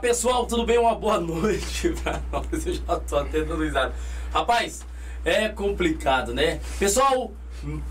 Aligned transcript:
Pessoal, 0.00 0.46
tudo 0.46 0.64
bem? 0.64 0.78
Uma 0.78 0.94
boa 0.94 1.20
noite 1.20 1.90
pra 2.02 2.20
nós. 2.32 2.66
Eu 2.66 2.72
já 2.72 2.96
tô 3.00 3.16
até 3.16 3.42
dando. 3.42 3.92
Rapaz, 4.32 4.86
é 5.24 5.48
complicado, 5.50 6.32
né? 6.32 6.58
Pessoal, 6.78 7.30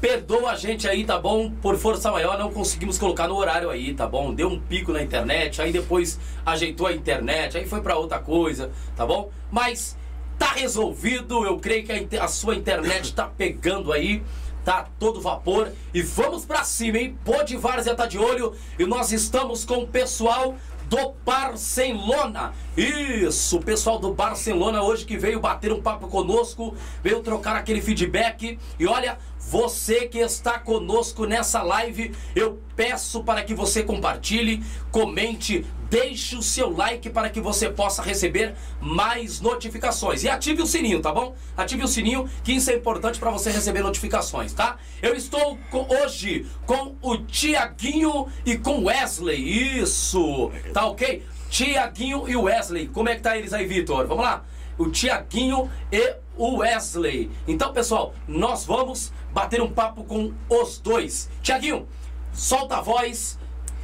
perdoa 0.01 0.51
a 0.51 0.55
gente 0.55 0.87
aí, 0.87 1.05
tá 1.05 1.19
bom? 1.19 1.51
Por 1.51 1.77
força 1.77 2.11
maior, 2.11 2.39
não 2.39 2.51
conseguimos 2.51 2.97
colocar 2.97 3.27
no 3.27 3.35
horário 3.35 3.69
aí, 3.69 3.93
tá 3.93 4.07
bom? 4.07 4.33
Deu 4.33 4.47
um 4.47 4.59
pico 4.59 4.91
na 4.91 5.03
internet, 5.03 5.61
aí 5.61 5.71
depois 5.71 6.19
ajeitou 6.43 6.87
a 6.87 6.93
internet, 6.93 7.57
aí 7.57 7.67
foi 7.67 7.81
pra 7.81 7.95
outra 7.95 8.17
coisa, 8.17 8.71
tá 8.95 9.05
bom? 9.05 9.29
Mas 9.51 9.95
tá 10.39 10.53
resolvido, 10.53 11.45
eu 11.45 11.59
creio 11.59 11.85
que 11.85 12.17
a, 12.17 12.23
a 12.23 12.27
sua 12.27 12.55
internet 12.55 13.13
tá 13.13 13.25
pegando 13.27 13.93
aí. 13.93 14.23
Tá 14.65 14.87
todo 14.99 15.21
vapor 15.21 15.71
e 15.93 16.01
vamos 16.01 16.45
pra 16.45 16.63
cima, 16.65 16.97
hein? 16.97 17.17
Pô 17.23 17.41
de 17.43 17.55
Várzea 17.55 17.95
tá 17.95 18.05
de 18.05 18.19
olho 18.19 18.53
e 18.77 18.85
nós 18.85 19.11
estamos 19.11 19.63
com 19.63 19.83
o 19.83 19.87
pessoal 19.87 20.55
do 20.89 21.13
Barcelona. 21.23 22.51
Isso, 22.75 23.57
o 23.57 23.63
pessoal 23.63 23.99
do 23.99 24.13
Barcelona 24.13 24.81
hoje 24.81 25.05
que 25.05 25.17
veio 25.17 25.39
bater 25.39 25.71
um 25.71 25.81
papo 25.81 26.07
conosco, 26.07 26.75
veio 27.03 27.21
trocar 27.21 27.55
aquele 27.55 27.79
feedback. 27.79 28.57
E 28.79 28.87
olha, 28.87 29.19
você 29.37 30.07
que 30.07 30.17
está 30.17 30.57
conosco 30.57 31.25
nessa 31.25 31.61
live, 31.61 32.11
eu 32.35 32.59
peço 32.75 33.23
para 33.23 33.43
que 33.43 33.53
você 33.53 33.83
compartilhe, 33.83 34.63
comente, 34.91 35.65
deixe 35.89 36.35
o 36.35 36.41
seu 36.43 36.69
like 36.75 37.09
para 37.09 37.29
que 37.29 37.41
você 37.41 37.69
possa 37.69 38.01
receber 38.03 38.53
mais 38.79 39.41
notificações. 39.41 40.23
E 40.23 40.29
ative 40.29 40.61
o 40.61 40.67
sininho, 40.67 41.01
tá 41.01 41.11
bom? 41.11 41.35
Ative 41.57 41.83
o 41.83 41.87
sininho, 41.87 42.29
que 42.43 42.51
isso 42.53 42.69
é 42.69 42.75
importante 42.75 43.19
para 43.19 43.31
você 43.31 43.49
receber 43.49 43.81
notificações, 43.81 44.53
tá? 44.53 44.77
Eu 45.01 45.15
estou 45.15 45.57
co- 45.71 45.87
hoje 45.89 46.45
com 46.65 46.95
o 47.01 47.17
Tiaguinho 47.17 48.27
e 48.45 48.57
com 48.57 48.83
Wesley. 48.85 49.79
Isso, 49.81 50.51
tá 50.73 50.85
ok? 50.85 51.25
Tiaguinho 51.49 52.29
e 52.29 52.35
Wesley. 52.35 52.87
Como 52.87 53.09
é 53.09 53.15
que 53.15 53.21
tá 53.21 53.35
eles 53.35 53.51
aí, 53.53 53.65
Vitor? 53.65 54.05
Vamos 54.05 54.23
lá. 54.23 54.43
O 54.77 54.89
Tiaguinho 54.91 55.69
e 55.91 56.15
o 56.37 56.57
Wesley. 56.57 57.31
Então, 57.47 57.73
pessoal, 57.73 58.13
nós 58.27 58.63
vamos 58.63 59.11
bater 59.33 59.59
um 59.61 59.71
papo 59.71 60.03
com 60.03 60.31
os 60.47 60.77
dois. 60.77 61.29
Tiaguinho, 61.41 61.87
solta 62.31 62.77
a 62.77 62.81
voz. 62.81 63.38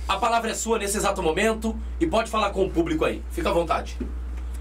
A 0.08 0.18
palavra 0.18 0.52
é 0.52 0.54
sua 0.54 0.78
nesse 0.78 0.98
exato 0.98 1.22
momento 1.22 1.76
e 2.00 2.06
pode 2.06 2.30
falar 2.30 2.52
com 2.52 2.64
o 2.66 2.70
público 2.70 3.06
aí. 3.06 3.24
Fica 3.32 3.50
à 3.50 3.54
vontade. 3.54 3.98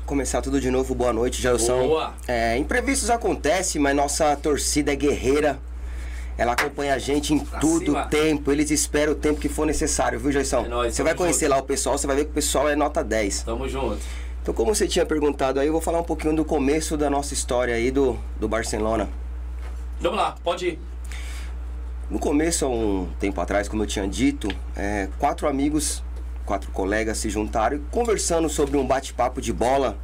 Começar 0.07 0.41
tudo 0.43 0.61
de 0.61 0.71
novo, 0.71 0.95
boa 0.95 1.13
noite, 1.13 1.41
Jailson. 1.41 1.87
Boa. 1.87 2.15
É, 2.27 2.57
imprevistos 2.57 3.11
acontecem, 3.11 3.81
mas 3.81 3.95
nossa 3.95 4.35
torcida 4.37 4.93
é 4.93 4.97
guerreira. 4.97 5.59
Ela 6.37 6.53
acompanha 6.53 6.95
a 6.95 6.99
gente 6.99 7.33
em 7.33 7.39
Pra 7.39 7.59
tudo 7.61 7.85
cima. 7.87 8.07
tempo. 8.07 8.51
Eles 8.51 8.71
esperam 8.71 9.13
o 9.13 9.17
tempo 9.17 9.41
que 9.41 9.49
for 9.49 9.67
necessário, 9.67 10.19
viu, 10.19 10.33
Jailson? 10.33 10.65
É 10.65 10.69
nóis, 10.69 10.95
você 10.95 11.03
vai 11.03 11.15
conhecer 11.15 11.45
junto. 11.47 11.51
lá 11.57 11.63
o 11.63 11.63
pessoal, 11.65 11.97
você 11.97 12.07
vai 12.07 12.17
ver 12.17 12.25
que 12.25 12.31
o 12.31 12.35
pessoal 12.35 12.69
é 12.69 12.75
nota 12.75 13.05
10. 13.05 13.43
Tamo 13.45 13.69
junto. 13.69 13.99
Então, 14.43 14.53
como 14.53 14.75
você 14.75 14.87
tinha 14.89 15.07
perguntado 15.07 15.61
aí, 15.61 15.67
eu 15.69 15.73
vou 15.73 15.81
falar 15.81 16.01
um 16.01 16.05
pouquinho 16.05 16.35
do 16.35 16.45
começo 16.45 16.97
da 16.97 17.09
nossa 17.09 17.33
história 17.33 17.75
aí 17.75 17.91
do, 17.91 18.19
do 18.39 18.49
Barcelona. 18.49 19.09
Vamos 20.01 20.19
lá, 20.19 20.35
pode 20.43 20.69
ir. 20.69 20.79
No 22.11 22.19
começo, 22.19 22.67
há 22.67 22.69
um 22.69 23.09
tempo 23.19 23.41
atrás, 23.41 23.67
como 23.67 23.83
eu 23.83 23.87
tinha 23.87 24.07
dito, 24.07 24.49
é, 24.77 25.09
quatro 25.19 25.49
amigos, 25.49 26.05
quatro 26.45 26.71
colegas 26.71 27.17
se 27.17 27.31
juntaram 27.31 27.79
e 27.79 27.81
conversando 27.91 28.47
sobre 28.47 28.77
um 28.77 28.87
bate-papo 28.87 29.41
de 29.41 29.55
bola. 29.55 29.97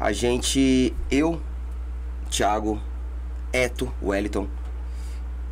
A 0.00 0.10
gente, 0.10 0.94
eu, 1.10 1.38
Thiago, 2.30 2.80
Eto, 3.52 3.92
Wellington, 4.02 4.48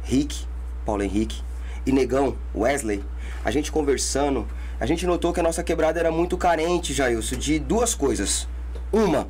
Rick, 0.02 0.46
Paulo 0.86 1.02
Henrique 1.02 1.42
e 1.84 1.92
Negão, 1.92 2.34
Wesley, 2.54 3.04
a 3.44 3.50
gente 3.50 3.70
conversando, 3.70 4.48
a 4.80 4.86
gente 4.86 5.06
notou 5.06 5.30
que 5.30 5.40
a 5.40 5.42
nossa 5.42 5.62
quebrada 5.62 6.00
era 6.00 6.10
muito 6.10 6.38
carente, 6.38 6.94
Jailson, 6.94 7.36
de 7.36 7.58
duas 7.58 7.94
coisas. 7.94 8.48
Uma, 8.90 9.28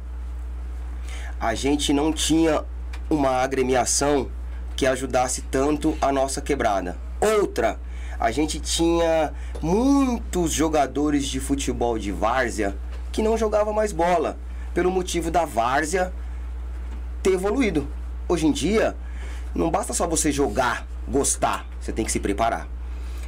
a 1.41 1.57
gente 1.57 1.93
não 1.93 2.13
tinha 2.13 2.63
uma 3.11 3.43
agremiação 3.43 4.29
que 4.77 4.87
ajudasse 4.87 5.43
tanto 5.43 5.97
a 6.01 6.13
nossa 6.13 6.41
quebrada. 6.41 6.97
Outra, 7.21 7.81
a 8.21 8.31
gente 8.31 8.61
tinha 8.61 9.33
muitos 9.63 10.53
jogadores 10.53 11.27
de 11.27 11.41
futebol 11.41 11.99
de 11.99 12.13
várzea 12.13 12.77
que 13.11 13.23
não 13.23 13.39
jogavam 13.39 13.73
mais 13.73 13.91
bola, 13.91 14.39
pelo 14.75 14.91
motivo 14.91 15.31
da 15.31 15.47
várzea 15.47 16.13
ter 17.23 17.33
evoluído. 17.33 17.89
Hoje 18.29 18.47
em 18.47 18.53
dia, 18.53 18.95
não 19.55 19.71
basta 19.71 19.95
só 19.95 20.07
você 20.07 20.31
jogar, 20.31 20.87
gostar, 21.09 21.67
você 21.81 21.93
tem 21.93 22.05
que 22.05 22.13
se 22.13 22.21
preparar. 22.21 22.69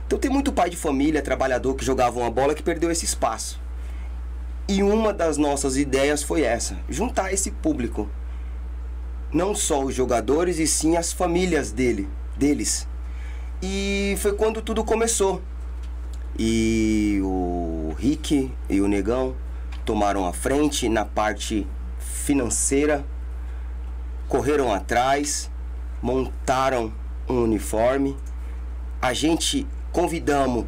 Então 0.07 0.19
tem 0.19 0.31
muito 0.31 0.53
pai 0.53 0.69
de 0.69 0.77
família, 0.77 1.23
trabalhador 1.23 1.75
que 1.75 1.85
jogava 1.85 2.19
uma 2.19 2.31
bola 2.31 2.55
que 2.55 2.63
perdeu 2.63 2.91
esse 2.91 3.05
espaço. 3.05 3.61
E 4.69 4.83
uma 4.83 5.13
das 5.15 5.39
nossas 5.39 5.79
ideias 5.79 6.23
foi 6.23 6.43
essa: 6.43 6.77
juntar 6.89 7.33
esse 7.33 7.51
público. 7.51 8.09
Não 9.33 9.55
só 9.55 9.83
os 9.83 9.95
jogadores, 9.95 10.59
e 10.59 10.67
sim 10.67 10.97
as 10.97 11.13
famílias 11.13 11.71
dele, 11.71 12.09
deles. 12.37 12.89
E 13.63 14.17
foi 14.19 14.33
quando 14.33 14.63
tudo 14.63 14.83
começou. 14.83 15.43
E 16.39 17.21
o 17.23 17.95
Rick 17.99 18.51
e 18.71 18.81
o 18.81 18.89
Negão 18.89 19.35
tomaram 19.85 20.27
a 20.27 20.33
frente 20.33 20.89
na 20.89 21.05
parte 21.05 21.67
financeira, 21.99 23.05
correram 24.29 24.73
atrás, 24.73 25.51
montaram 26.01 26.93
um 27.29 27.43
uniforme. 27.43 28.17
A 29.03 29.13
gente 29.13 29.67
convidamos 29.93 30.65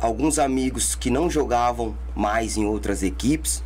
alguns 0.00 0.38
amigos 0.38 0.94
que 0.94 1.10
não 1.10 1.28
jogavam 1.28 1.94
mais 2.16 2.56
em 2.56 2.64
outras 2.64 3.02
equipes. 3.02 3.62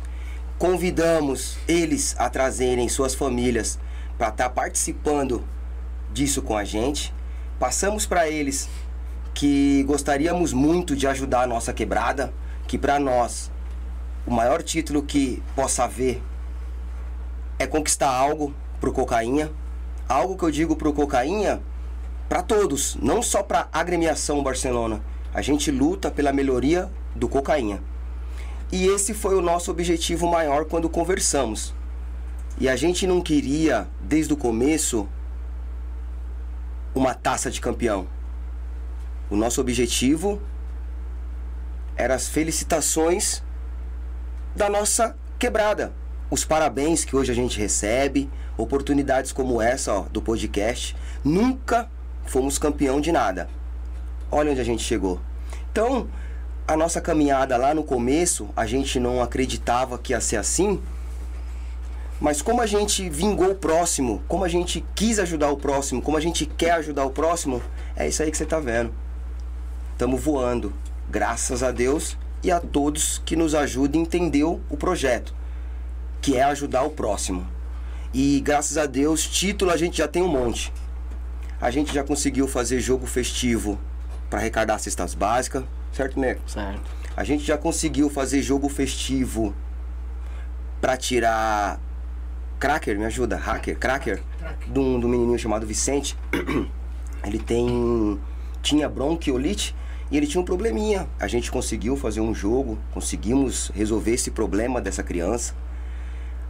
Convidamos 0.59 1.57
eles 1.67 2.15
a 2.19 2.29
trazerem 2.29 2.89
suas 2.89 3.15
famílias 3.15 3.79
para 4.17 4.29
estar 4.29 4.49
participando 4.49 5.43
disso 6.13 6.41
com 6.41 6.55
a 6.55 6.63
gente. 6.63 7.13
Passamos 7.59 8.05
para 8.05 8.29
eles 8.29 8.69
que 9.33 9.83
gostaríamos 9.83 10.53
muito 10.53 10.95
de 10.95 11.07
ajudar 11.07 11.41
a 11.41 11.47
nossa 11.47 11.73
quebrada, 11.73 12.33
que 12.67 12.77
para 12.77 12.99
nós 12.99 13.51
o 14.25 14.31
maior 14.31 14.63
título 14.63 15.03
que 15.03 15.43
possa 15.55 15.83
haver 15.83 16.21
é 17.59 17.67
conquistar 17.67 18.09
algo 18.09 18.53
pro 18.79 18.91
Cocainha. 18.91 19.51
Algo 20.07 20.37
que 20.37 20.43
eu 20.43 20.51
digo 20.51 20.75
pro 20.75 20.93
Cocainha 20.93 21.61
para 22.29 22.41
todos, 22.41 22.95
não 23.01 23.21
só 23.21 23.43
para 23.43 23.67
agremiação 23.71 24.43
Barcelona. 24.43 25.01
A 25.33 25.41
gente 25.41 25.69
luta 25.69 26.09
pela 26.09 26.31
melhoria 26.31 26.89
do 27.15 27.27
Cocainha. 27.27 27.81
E 28.71 28.87
esse 28.87 29.13
foi 29.13 29.35
o 29.35 29.41
nosso 29.41 29.69
objetivo 29.69 30.27
maior 30.27 30.65
quando 30.65 30.89
conversamos. 30.89 31.73
E 32.57 32.69
a 32.69 32.75
gente 32.75 33.05
não 33.05 33.21
queria, 33.21 33.87
desde 33.99 34.33
o 34.33 34.37
começo, 34.37 35.07
uma 36.93 37.13
taça 37.13 37.51
de 37.51 37.59
campeão. 37.59 38.07
O 39.29 39.35
nosso 39.35 39.59
objetivo 39.59 40.41
era 41.97 42.15
as 42.15 42.29
felicitações 42.29 43.43
da 44.55 44.69
nossa 44.69 45.15
quebrada. 45.37 45.93
Os 46.31 46.45
parabéns 46.45 47.03
que 47.03 47.15
hoje 47.15 47.31
a 47.31 47.35
gente 47.35 47.59
recebe, 47.59 48.29
oportunidades 48.57 49.31
como 49.31 49.61
essa 49.61 49.93
ó, 49.93 50.01
do 50.03 50.21
podcast. 50.21 50.95
Nunca 51.23 51.89
fomos 52.25 52.57
campeão 52.57 53.01
de 53.01 53.11
nada. 53.11 53.49
Olha 54.31 54.51
onde 54.51 54.61
a 54.61 54.65
gente 54.65 54.81
chegou. 54.81 55.19
Então, 55.71 56.07
a 56.67 56.75
nossa 56.75 57.01
caminhada 57.01 57.57
lá 57.57 57.73
no 57.73 57.83
começo, 57.83 58.49
a 58.55 58.65
gente 58.65 58.99
não 58.99 59.21
acreditava 59.21 59.97
que 59.97 60.13
ia 60.13 60.21
ser 60.21 60.37
assim. 60.37 60.81
Mas 62.19 62.41
como 62.41 62.61
a 62.61 62.65
gente 62.65 63.09
vingou 63.09 63.51
o 63.51 63.55
próximo, 63.55 64.23
como 64.27 64.45
a 64.45 64.47
gente 64.47 64.85
quis 64.95 65.19
ajudar 65.19 65.49
o 65.49 65.57
próximo, 65.57 66.01
como 66.01 66.17
a 66.17 66.21
gente 66.21 66.45
quer 66.45 66.71
ajudar 66.71 67.03
o 67.05 67.09
próximo, 67.09 67.61
é 67.95 68.07
isso 68.07 68.23
aí 68.23 68.31
que 68.31 68.37
você 68.37 68.45
tá 68.45 68.59
vendo. 68.59 68.93
Estamos 69.91 70.21
voando, 70.23 70.73
graças 71.09 71.61
a 71.61 71.71
Deus 71.71 72.17
e 72.41 72.51
a 72.51 72.59
todos 72.59 73.21
que 73.25 73.35
nos 73.35 73.53
ajudam 73.53 73.99
a 74.01 74.03
entender 74.03 74.43
o 74.43 74.77
projeto, 74.77 75.35
que 76.21 76.37
é 76.37 76.43
ajudar 76.43 76.83
o 76.83 76.89
próximo. 76.89 77.47
E 78.13 78.39
graças 78.39 78.77
a 78.77 78.85
Deus, 78.85 79.27
título 79.27 79.71
a 79.71 79.77
gente 79.77 79.97
já 79.97 80.07
tem 80.07 80.21
um 80.21 80.27
monte. 80.27 80.71
A 81.59 81.69
gente 81.69 81.93
já 81.93 82.03
conseguiu 82.03 82.47
fazer 82.47 82.79
jogo 82.79 83.05
festivo 83.05 83.77
para 84.29 84.39
arrecadar 84.39 84.79
cestas 84.79 85.13
básicas, 85.13 85.63
certo, 85.91 86.19
Neco? 86.19 86.41
Certo. 86.49 86.81
A 87.15 87.23
gente 87.23 87.43
já 87.43 87.57
conseguiu 87.57 88.09
fazer 88.09 88.41
jogo 88.41 88.69
festivo 88.69 89.53
para 90.79 90.97
tirar 90.97 91.79
cracker, 92.65 92.97
me 92.97 93.05
ajuda, 93.05 93.37
hacker, 93.37 93.77
cracker, 93.77 94.23
de 94.65 94.79
um, 94.79 94.99
de 94.99 95.05
um 95.05 95.09
menininho 95.09 95.37
chamado 95.37 95.67
Vicente. 95.67 96.17
Ele 97.23 97.37
tem 97.37 98.19
tinha 98.59 98.89
bronquiolite 98.89 99.75
e 100.09 100.17
ele 100.17 100.25
tinha 100.25 100.41
um 100.41 100.45
probleminha. 100.45 101.07
A 101.19 101.27
gente 101.27 101.51
conseguiu 101.51 101.95
fazer 101.95 102.21
um 102.21 102.33
jogo, 102.33 102.79
conseguimos 102.91 103.71
resolver 103.75 104.13
esse 104.13 104.31
problema 104.31 104.81
dessa 104.81 105.03
criança. 105.03 105.53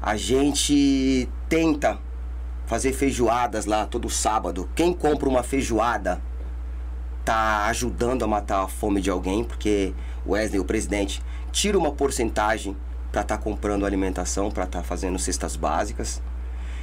A 0.02 0.16
gente 0.16 1.28
tenta 1.50 2.00
fazer 2.66 2.94
feijoadas 2.94 3.66
lá 3.66 3.86
todo 3.86 4.10
sábado. 4.10 4.70
Quem 4.74 4.94
compra 4.94 5.28
uma 5.28 5.44
feijoada 5.44 6.22
tá 7.26 7.66
ajudando 7.66 8.24
a 8.24 8.28
matar 8.28 8.64
a 8.64 8.68
fome 8.70 9.02
de 9.02 9.10
alguém, 9.10 9.44
porque 9.44 9.94
o 10.26 10.32
Wesley, 10.32 10.62
o 10.62 10.66
presidente, 10.66 11.22
tira 11.52 11.78
uma 11.78 11.92
porcentagem 11.92 12.78
para 13.16 13.22
estar 13.22 13.38
tá 13.38 13.42
comprando 13.42 13.86
alimentação, 13.86 14.52
para 14.52 14.66
estar 14.66 14.80
tá 14.80 14.84
fazendo 14.84 15.18
cestas 15.18 15.56
básicas. 15.56 16.22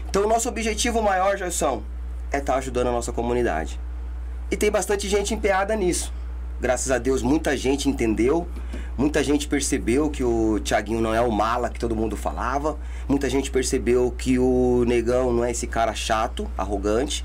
Então, 0.09 0.27
nosso 0.27 0.49
objetivo 0.49 1.03
maior, 1.03 1.37
Gerson, 1.37 1.83
é 2.31 2.39
estar 2.39 2.55
tá 2.55 2.59
ajudando 2.59 2.87
a 2.87 2.91
nossa 2.91 3.13
comunidade. 3.13 3.79
E 4.51 4.57
tem 4.57 4.71
bastante 4.71 5.07
gente 5.11 5.35
empenhada 5.35 5.77
nisso. 5.77 6.11
Graças 6.59 6.91
a 6.91 6.97
Deus, 6.97 7.21
muita 7.21 7.55
gente 7.55 7.87
entendeu, 7.87 8.49
muita 8.97 9.23
gente 9.23 9.47
percebeu 9.47 10.09
que 10.09 10.25
o 10.25 10.59
Thiaguinho 10.61 11.03
não 11.03 11.13
é 11.13 11.21
o 11.21 11.31
mala 11.31 11.69
que 11.69 11.79
todo 11.79 11.95
mundo 11.95 12.17
falava, 12.17 12.79
muita 13.07 13.29
gente 13.29 13.51
percebeu 13.51 14.11
que 14.17 14.39
o 14.39 14.85
Negão 14.87 15.35
não 15.35 15.45
é 15.45 15.51
esse 15.51 15.67
cara 15.67 15.95
chato, 15.95 16.51
arrogante. 16.57 17.23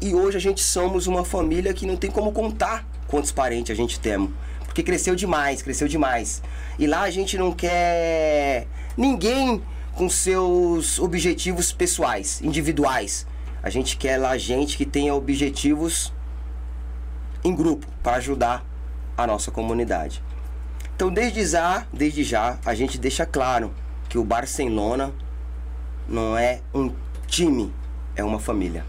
E 0.00 0.16
hoje 0.16 0.36
a 0.36 0.40
gente 0.40 0.60
somos 0.60 1.06
uma 1.06 1.24
família 1.24 1.72
que 1.72 1.86
não 1.86 1.94
tem 1.94 2.10
como 2.10 2.32
contar 2.32 2.84
quantos 3.06 3.30
parentes 3.30 3.70
a 3.70 3.74
gente 3.76 4.00
tem. 4.00 4.28
Porque 4.72 4.82
cresceu 4.82 5.14
demais, 5.14 5.60
cresceu 5.60 5.86
demais. 5.86 6.42
E 6.78 6.86
lá 6.86 7.02
a 7.02 7.10
gente 7.10 7.36
não 7.36 7.52
quer 7.52 8.66
ninguém 8.96 9.62
com 9.94 10.08
seus 10.08 10.98
objetivos 10.98 11.70
pessoais, 11.70 12.40
individuais. 12.40 13.26
A 13.62 13.68
gente 13.68 13.98
quer 13.98 14.16
lá 14.16 14.34
gente 14.38 14.78
que 14.78 14.86
tenha 14.86 15.14
objetivos 15.14 16.10
em 17.44 17.54
grupo 17.54 17.86
para 18.02 18.16
ajudar 18.16 18.64
a 19.14 19.26
nossa 19.26 19.50
comunidade. 19.50 20.22
Então, 20.96 21.12
desde 21.12 21.44
já, 21.44 21.86
desde 21.92 22.24
já, 22.24 22.58
a 22.64 22.74
gente 22.74 22.96
deixa 22.96 23.26
claro 23.26 23.74
que 24.08 24.16
o 24.16 24.24
Barcelona 24.24 25.12
não 26.08 26.34
é 26.34 26.62
um 26.74 26.90
time, 27.26 27.70
é 28.16 28.24
uma 28.24 28.38
família. 28.38 28.86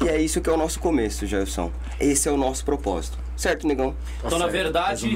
E 0.00 0.08
é 0.08 0.20
isso 0.20 0.40
que 0.40 0.48
é 0.48 0.52
o 0.52 0.56
nosso 0.56 0.78
começo, 0.78 1.26
Jailson. 1.26 1.72
Esse 1.98 2.28
é 2.28 2.32
o 2.32 2.36
nosso 2.36 2.64
propósito. 2.64 3.18
Certo, 3.42 3.66
negão? 3.66 3.90
Tá 4.20 4.28
então, 4.28 4.38
na 4.38 4.46
verdade. 4.46 5.08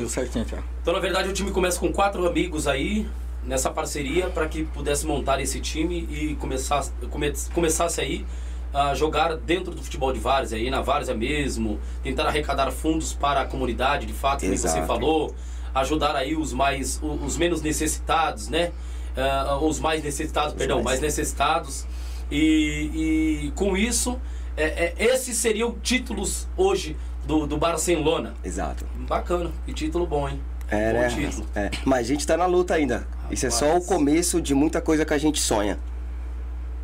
Então, 0.82 0.92
na 0.92 0.98
verdade, 0.98 1.28
o 1.28 1.32
time 1.32 1.52
começa 1.52 1.78
com 1.78 1.92
quatro 1.92 2.26
amigos 2.26 2.66
aí, 2.66 3.06
nessa 3.44 3.70
parceria, 3.70 4.28
para 4.28 4.48
que 4.48 4.64
pudesse 4.64 5.06
montar 5.06 5.40
esse 5.40 5.60
time 5.60 6.08
e 6.10 6.34
começasse, 6.34 6.90
come, 7.08 7.32
começasse 7.54 8.00
aí 8.00 8.26
a 8.74 8.96
jogar 8.96 9.36
dentro 9.36 9.72
do 9.72 9.80
futebol 9.80 10.12
de 10.12 10.18
várzea, 10.18 10.58
aí 10.58 10.68
na 10.70 10.80
várzea 10.80 11.14
mesmo, 11.14 11.78
tentar 12.02 12.26
arrecadar 12.26 12.72
fundos 12.72 13.12
para 13.12 13.42
a 13.42 13.44
comunidade, 13.44 14.06
de 14.06 14.12
fato, 14.12 14.40
como 14.40 14.58
você 14.58 14.82
falou, 14.82 15.32
ajudar 15.72 16.16
aí 16.16 16.34
os 16.34 16.52
mais, 16.52 17.00
os 17.00 17.36
menos 17.36 17.62
necessitados, 17.62 18.48
né? 18.48 18.72
Uh, 19.16 19.64
os 19.64 19.78
mais 19.78 20.02
necessitados, 20.02 20.50
os 20.50 20.58
perdão, 20.58 20.82
mais, 20.82 20.98
mais 20.98 21.00
necessitados. 21.00 21.86
E, 22.28 23.46
e 23.46 23.52
com 23.54 23.76
isso, 23.76 24.20
é, 24.56 24.64
é, 24.64 24.94
esses 24.98 25.36
seriam 25.36 25.76
títulos 25.80 26.48
hoje 26.56 26.96
do, 27.26 27.46
do 27.46 27.58
Barcelona. 27.58 28.34
Exato. 28.42 28.86
Bacana, 29.08 29.50
que 29.64 29.74
título 29.74 30.06
bom, 30.06 30.28
hein? 30.28 30.40
É, 30.68 30.92
bom 30.92 31.00
né? 31.00 31.08
Título. 31.08 31.46
É. 31.54 31.70
Mas 31.84 32.00
a 32.00 32.04
gente 32.04 32.26
tá 32.26 32.36
na 32.36 32.46
luta 32.46 32.74
ainda. 32.74 32.98
Rapaz. 32.98 33.32
Isso 33.32 33.46
é 33.46 33.50
só 33.50 33.76
o 33.76 33.84
começo 33.84 34.40
de 34.40 34.54
muita 34.54 34.80
coisa 34.80 35.04
que 35.04 35.12
a 35.12 35.18
gente 35.18 35.40
sonha. 35.40 35.78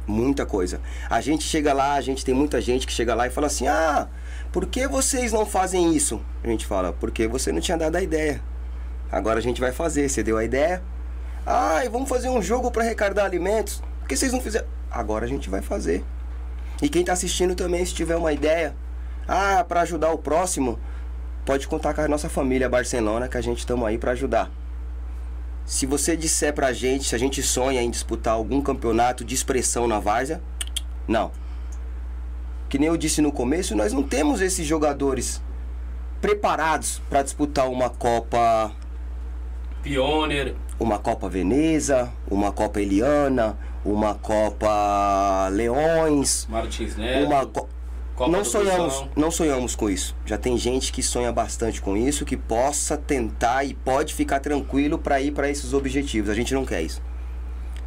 Muita 0.07 0.45
coisa. 0.45 0.81
A 1.09 1.21
gente 1.21 1.45
chega 1.45 1.73
lá, 1.73 1.95
a 1.95 2.01
gente 2.01 2.25
tem 2.25 2.35
muita 2.35 2.61
gente 2.61 2.87
que 2.87 2.93
chega 2.93 3.15
lá 3.15 3.27
e 3.27 3.31
fala 3.31 3.47
assim: 3.47 3.69
ah, 3.69 4.09
por 4.51 4.67
que 4.67 4.87
vocês 4.89 5.33
não 5.33 5.47
fazem 5.47 5.95
isso? 5.95 6.21
A 6.43 6.49
gente 6.49 6.67
fala: 6.67 6.93
porque 6.93 7.29
você 7.29 7.53
não 7.53 7.61
tinha 7.61 7.79
dado 7.79 7.97
a 7.97 8.03
ideia. 8.03 8.43
Agora 9.11 9.39
a 9.39 9.43
gente 9.43 9.61
vai 9.61 9.71
fazer. 9.71 10.09
Você 10.09 10.23
deu 10.23 10.37
a 10.37 10.45
ideia? 10.45 10.83
Ah, 11.47 11.83
vamos 11.91 12.09
fazer 12.09 12.29
um 12.29 12.43
jogo 12.43 12.71
para 12.71 12.83
arrecadar 12.83 13.25
alimentos. 13.25 13.83
Por 14.01 14.09
que 14.09 14.17
vocês 14.17 14.33
não 14.33 14.41
fizeram? 14.41 14.67
Agora 14.91 15.25
a 15.25 15.29
gente 15.29 15.49
vai 15.49 15.63
fazer. 15.63 16.05
E 16.81 16.89
quem 16.89 17.03
está 17.03 17.13
assistindo 17.13 17.55
também, 17.55 17.85
se 17.85 17.95
tiver 17.95 18.17
uma 18.17 18.33
ideia, 18.33 18.75
ah, 19.27 19.65
para 19.65 19.83
ajudar 19.83 20.11
o 20.13 20.19
próximo, 20.19 20.79
pode 21.45 21.67
contar 21.69 21.95
com 21.95 22.01
a 22.01 22.09
nossa 22.09 22.29
família 22.29 22.69
Barcelona, 22.69 23.29
que 23.29 23.37
a 23.37 23.41
gente 23.41 23.59
estamos 23.59 23.87
aí 23.87 23.99
para 23.99 24.13
ajudar. 24.13 24.51
Se 25.65 25.87
você 25.87 26.17
disser 26.17 26.53
pra 26.53 26.73
gente 26.73 27.05
se 27.05 27.15
a 27.15 27.19
gente 27.19 27.43
sonha 27.43 27.81
em 27.83 27.91
disputar 27.91 28.35
algum 28.35 28.61
campeonato 28.61 29.25
de 29.25 29.35
expressão 29.35 29.87
na 29.87 30.01
várzea, 30.01 30.43
não. 31.07 31.31
Que 32.69 32.79
nem 32.79 32.89
eu 32.89 32.97
disse 32.97 33.21
no 33.21 33.31
começo, 33.31 33.77
nós 33.77 33.93
não 33.93 34.03
temos 34.03 34.41
esses 34.41 34.67
jogadores 34.67 35.43
preparados 36.21 37.01
para 37.11 37.23
disputar 37.23 37.69
uma 37.69 37.91
Copa 37.91 38.73
Pioneer, 39.83 40.55
uma 40.79 40.99
Copa 40.99 41.29
Veneza, 41.29 42.13
uma 42.31 42.53
Copa 42.53 42.81
Eliana, 42.81 43.59
uma 43.85 44.15
Copa 44.15 45.49
Leões, 45.51 46.47
Martins 46.49 46.97
Neto, 46.97 47.27
uma 47.27 47.45
Copa 48.15 48.31
não 48.31 48.45
sonhamos, 48.45 49.05
não 49.17 49.31
sonhamos 49.31 49.75
com 49.75 49.89
isso. 49.89 50.15
Já 50.27 50.37
tem 50.37 50.57
gente 50.57 50.93
que 50.93 51.03
sonha 51.03 51.33
bastante 51.33 51.81
com 51.81 51.97
isso, 51.97 52.25
que 52.25 52.37
possa 52.37 52.97
tentar 52.97 53.65
e 53.65 53.75
pode 53.75 54.15
ficar 54.15 54.41
tranquilo 54.41 54.99
para 54.99 55.21
ir 55.21 55.33
para 55.33 55.49
esses 55.49 55.73
objetivos. 55.73 56.31
A 56.31 56.35
gente 56.35 56.53
não 56.55 56.65
quer 56.65 56.83
isso. 56.83 57.03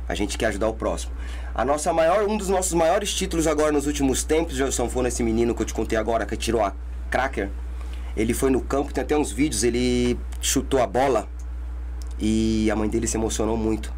A 0.08 0.16
gente 0.16 0.38
quer 0.38 0.48
ajudar 0.48 0.68
o 0.68 0.74
próximo. 0.74 1.14
A 1.54 1.64
nossa 1.64 1.92
maior, 1.94 2.28
um 2.28 2.38
dos 2.38 2.50
nossos 2.50 2.74
maiores 2.74 3.14
títulos 3.14 3.48
agora 3.48 3.72
nos 3.72 3.88
últimos 3.88 4.24
tempos, 4.24 4.56
já 4.56 4.72
são 4.72 4.90
foi 4.90 5.08
esse 5.08 5.24
menino 5.24 5.54
que 5.56 5.62
eu 5.62 5.66
te 5.66 5.74
contei 5.74 5.98
agora 5.98 6.26
que 6.26 6.36
tirou 6.36 6.62
a 6.62 6.74
cracker. 7.10 7.50
Ele 8.16 8.34
foi 8.34 8.50
no 8.50 8.62
campo, 8.62 8.94
tem 8.94 9.04
até 9.04 9.16
uns 9.16 9.32
vídeos, 9.32 9.64
ele 9.64 10.18
chutou 10.42 10.82
a 10.82 10.88
bola 10.88 11.28
e 12.20 12.70
a 12.72 12.76
mãe 12.76 12.90
dele 12.90 13.08
se 13.08 13.18
emocionou 13.18 13.58
muito 13.58 13.94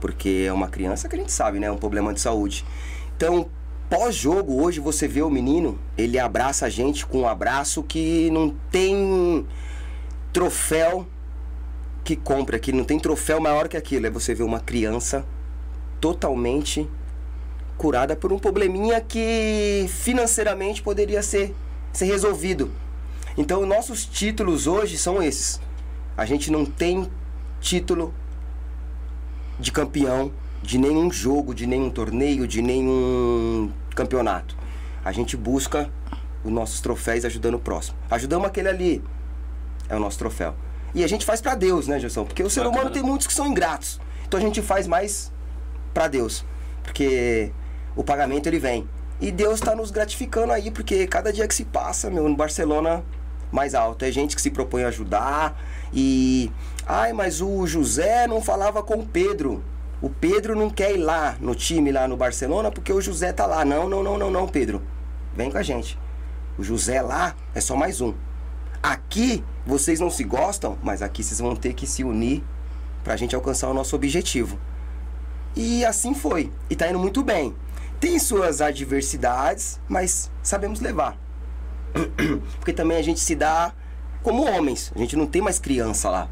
porque 0.00 0.46
é 0.48 0.52
uma 0.52 0.66
criança 0.66 1.08
que 1.08 1.14
a 1.14 1.18
gente 1.18 1.30
sabe, 1.30 1.60
né? 1.60 1.66
É 1.66 1.70
um 1.70 1.76
problema 1.76 2.12
de 2.12 2.20
saúde. 2.20 2.64
Então, 3.16 3.48
pós-jogo, 3.90 4.62
hoje 4.62 4.78
você 4.78 5.08
vê 5.08 5.20
o 5.20 5.28
menino, 5.28 5.76
ele 5.98 6.16
abraça 6.16 6.66
a 6.66 6.68
gente 6.68 7.04
com 7.04 7.22
um 7.22 7.28
abraço 7.28 7.82
que 7.82 8.30
não 8.30 8.54
tem 8.70 9.44
troféu 10.32 11.04
que 12.04 12.14
compra, 12.14 12.58
que 12.58 12.72
não 12.72 12.84
tem 12.84 13.00
troféu 13.00 13.40
maior 13.40 13.68
que 13.68 13.76
aquilo. 13.76 14.06
É 14.06 14.10
você 14.10 14.32
ver 14.32 14.44
uma 14.44 14.60
criança 14.60 15.26
totalmente 16.00 16.88
curada 17.76 18.14
por 18.14 18.32
um 18.32 18.38
probleminha 18.38 19.00
que 19.00 19.86
financeiramente 19.88 20.82
poderia 20.82 21.22
ser, 21.22 21.52
ser 21.92 22.04
resolvido. 22.04 22.70
Então, 23.36 23.66
nossos 23.66 24.06
títulos 24.06 24.68
hoje 24.68 24.96
são 24.96 25.20
esses. 25.20 25.60
A 26.16 26.24
gente 26.24 26.50
não 26.50 26.64
tem 26.64 27.10
título 27.60 28.14
de 29.58 29.72
campeão 29.72 30.30
de 30.62 30.78
nenhum 30.78 31.10
jogo, 31.10 31.54
de 31.54 31.66
nenhum 31.66 31.90
torneio, 31.90 32.46
de 32.46 32.60
nenhum 32.60 33.72
campeonato. 33.94 34.56
A 35.04 35.12
gente 35.12 35.36
busca 35.36 35.90
os 36.44 36.50
nossos 36.50 36.80
troféus 36.80 37.24
ajudando 37.24 37.54
o 37.54 37.60
próximo. 37.60 37.96
Ajudamos 38.10 38.46
aquele 38.46 38.68
ali, 38.68 39.04
é 39.88 39.96
o 39.96 40.00
nosso 40.00 40.18
troféu. 40.18 40.54
E 40.94 41.04
a 41.04 41.08
gente 41.08 41.24
faz 41.24 41.40
para 41.40 41.54
Deus, 41.54 41.86
né, 41.86 41.98
Gerson? 41.98 42.24
Porque 42.24 42.42
o 42.42 42.50
ser 42.50 42.60
Bacana. 42.60 42.80
humano 42.80 42.90
tem 42.92 43.02
muitos 43.02 43.26
que 43.26 43.32
são 43.32 43.46
ingratos. 43.46 44.00
Então 44.26 44.38
a 44.38 44.42
gente 44.42 44.60
faz 44.60 44.86
mais 44.86 45.32
para 45.94 46.08
Deus. 46.08 46.44
Porque 46.82 47.52
o 47.94 48.02
pagamento 48.02 48.46
ele 48.46 48.58
vem. 48.58 48.88
E 49.20 49.30
Deus 49.30 49.54
está 49.54 49.74
nos 49.74 49.90
gratificando 49.90 50.52
aí, 50.52 50.70
porque 50.70 51.06
cada 51.06 51.32
dia 51.32 51.46
que 51.46 51.54
se 51.54 51.64
passa, 51.64 52.10
meu, 52.10 52.28
no 52.28 52.34
Barcelona 52.34 53.04
mais 53.52 53.74
alto. 53.74 54.04
É 54.04 54.10
gente 54.10 54.34
que 54.34 54.42
se 54.42 54.50
propõe 54.50 54.84
a 54.84 54.88
ajudar 54.88 55.60
e. 55.92 56.50
Ai, 56.86 57.12
mas 57.12 57.40
o 57.40 57.66
José 57.66 58.26
não 58.26 58.40
falava 58.40 58.82
com 58.82 58.94
o 58.94 59.06
Pedro. 59.06 59.62
O 60.02 60.08
Pedro 60.08 60.56
não 60.56 60.70
quer 60.70 60.94
ir 60.94 60.98
lá 60.98 61.36
no 61.40 61.54
time, 61.54 61.92
lá 61.92 62.08
no 62.08 62.16
Barcelona, 62.16 62.70
porque 62.70 62.92
o 62.92 63.00
José 63.00 63.32
tá 63.32 63.44
lá. 63.44 63.64
Não, 63.64 63.88
não, 63.88 64.02
não, 64.02 64.16
não, 64.16 64.30
não, 64.30 64.48
Pedro. 64.48 64.82
Vem 65.34 65.50
com 65.50 65.58
a 65.58 65.62
gente. 65.62 65.98
O 66.56 66.64
José 66.64 67.02
lá 67.02 67.34
é 67.54 67.60
só 67.60 67.76
mais 67.76 68.00
um. 68.00 68.14
Aqui 68.82 69.44
vocês 69.66 70.00
não 70.00 70.08
se 70.08 70.24
gostam, 70.24 70.78
mas 70.82 71.02
aqui 71.02 71.22
vocês 71.22 71.38
vão 71.38 71.54
ter 71.54 71.74
que 71.74 71.86
se 71.86 72.02
unir 72.02 72.42
pra 73.04 73.16
gente 73.16 73.34
alcançar 73.34 73.68
o 73.68 73.74
nosso 73.74 73.94
objetivo. 73.94 74.58
E 75.54 75.84
assim 75.84 76.14
foi. 76.14 76.50
E 76.70 76.76
tá 76.76 76.88
indo 76.88 76.98
muito 76.98 77.22
bem. 77.22 77.54
Tem 77.98 78.18
suas 78.18 78.62
adversidades, 78.62 79.78
mas 79.86 80.30
sabemos 80.42 80.80
levar. 80.80 81.18
Porque 82.58 82.72
também 82.72 82.96
a 82.96 83.02
gente 83.02 83.20
se 83.20 83.34
dá 83.34 83.74
como 84.22 84.50
homens. 84.50 84.90
A 84.94 84.98
gente 84.98 85.16
não 85.16 85.26
tem 85.26 85.42
mais 85.42 85.58
criança 85.58 86.08
lá. 86.08 86.28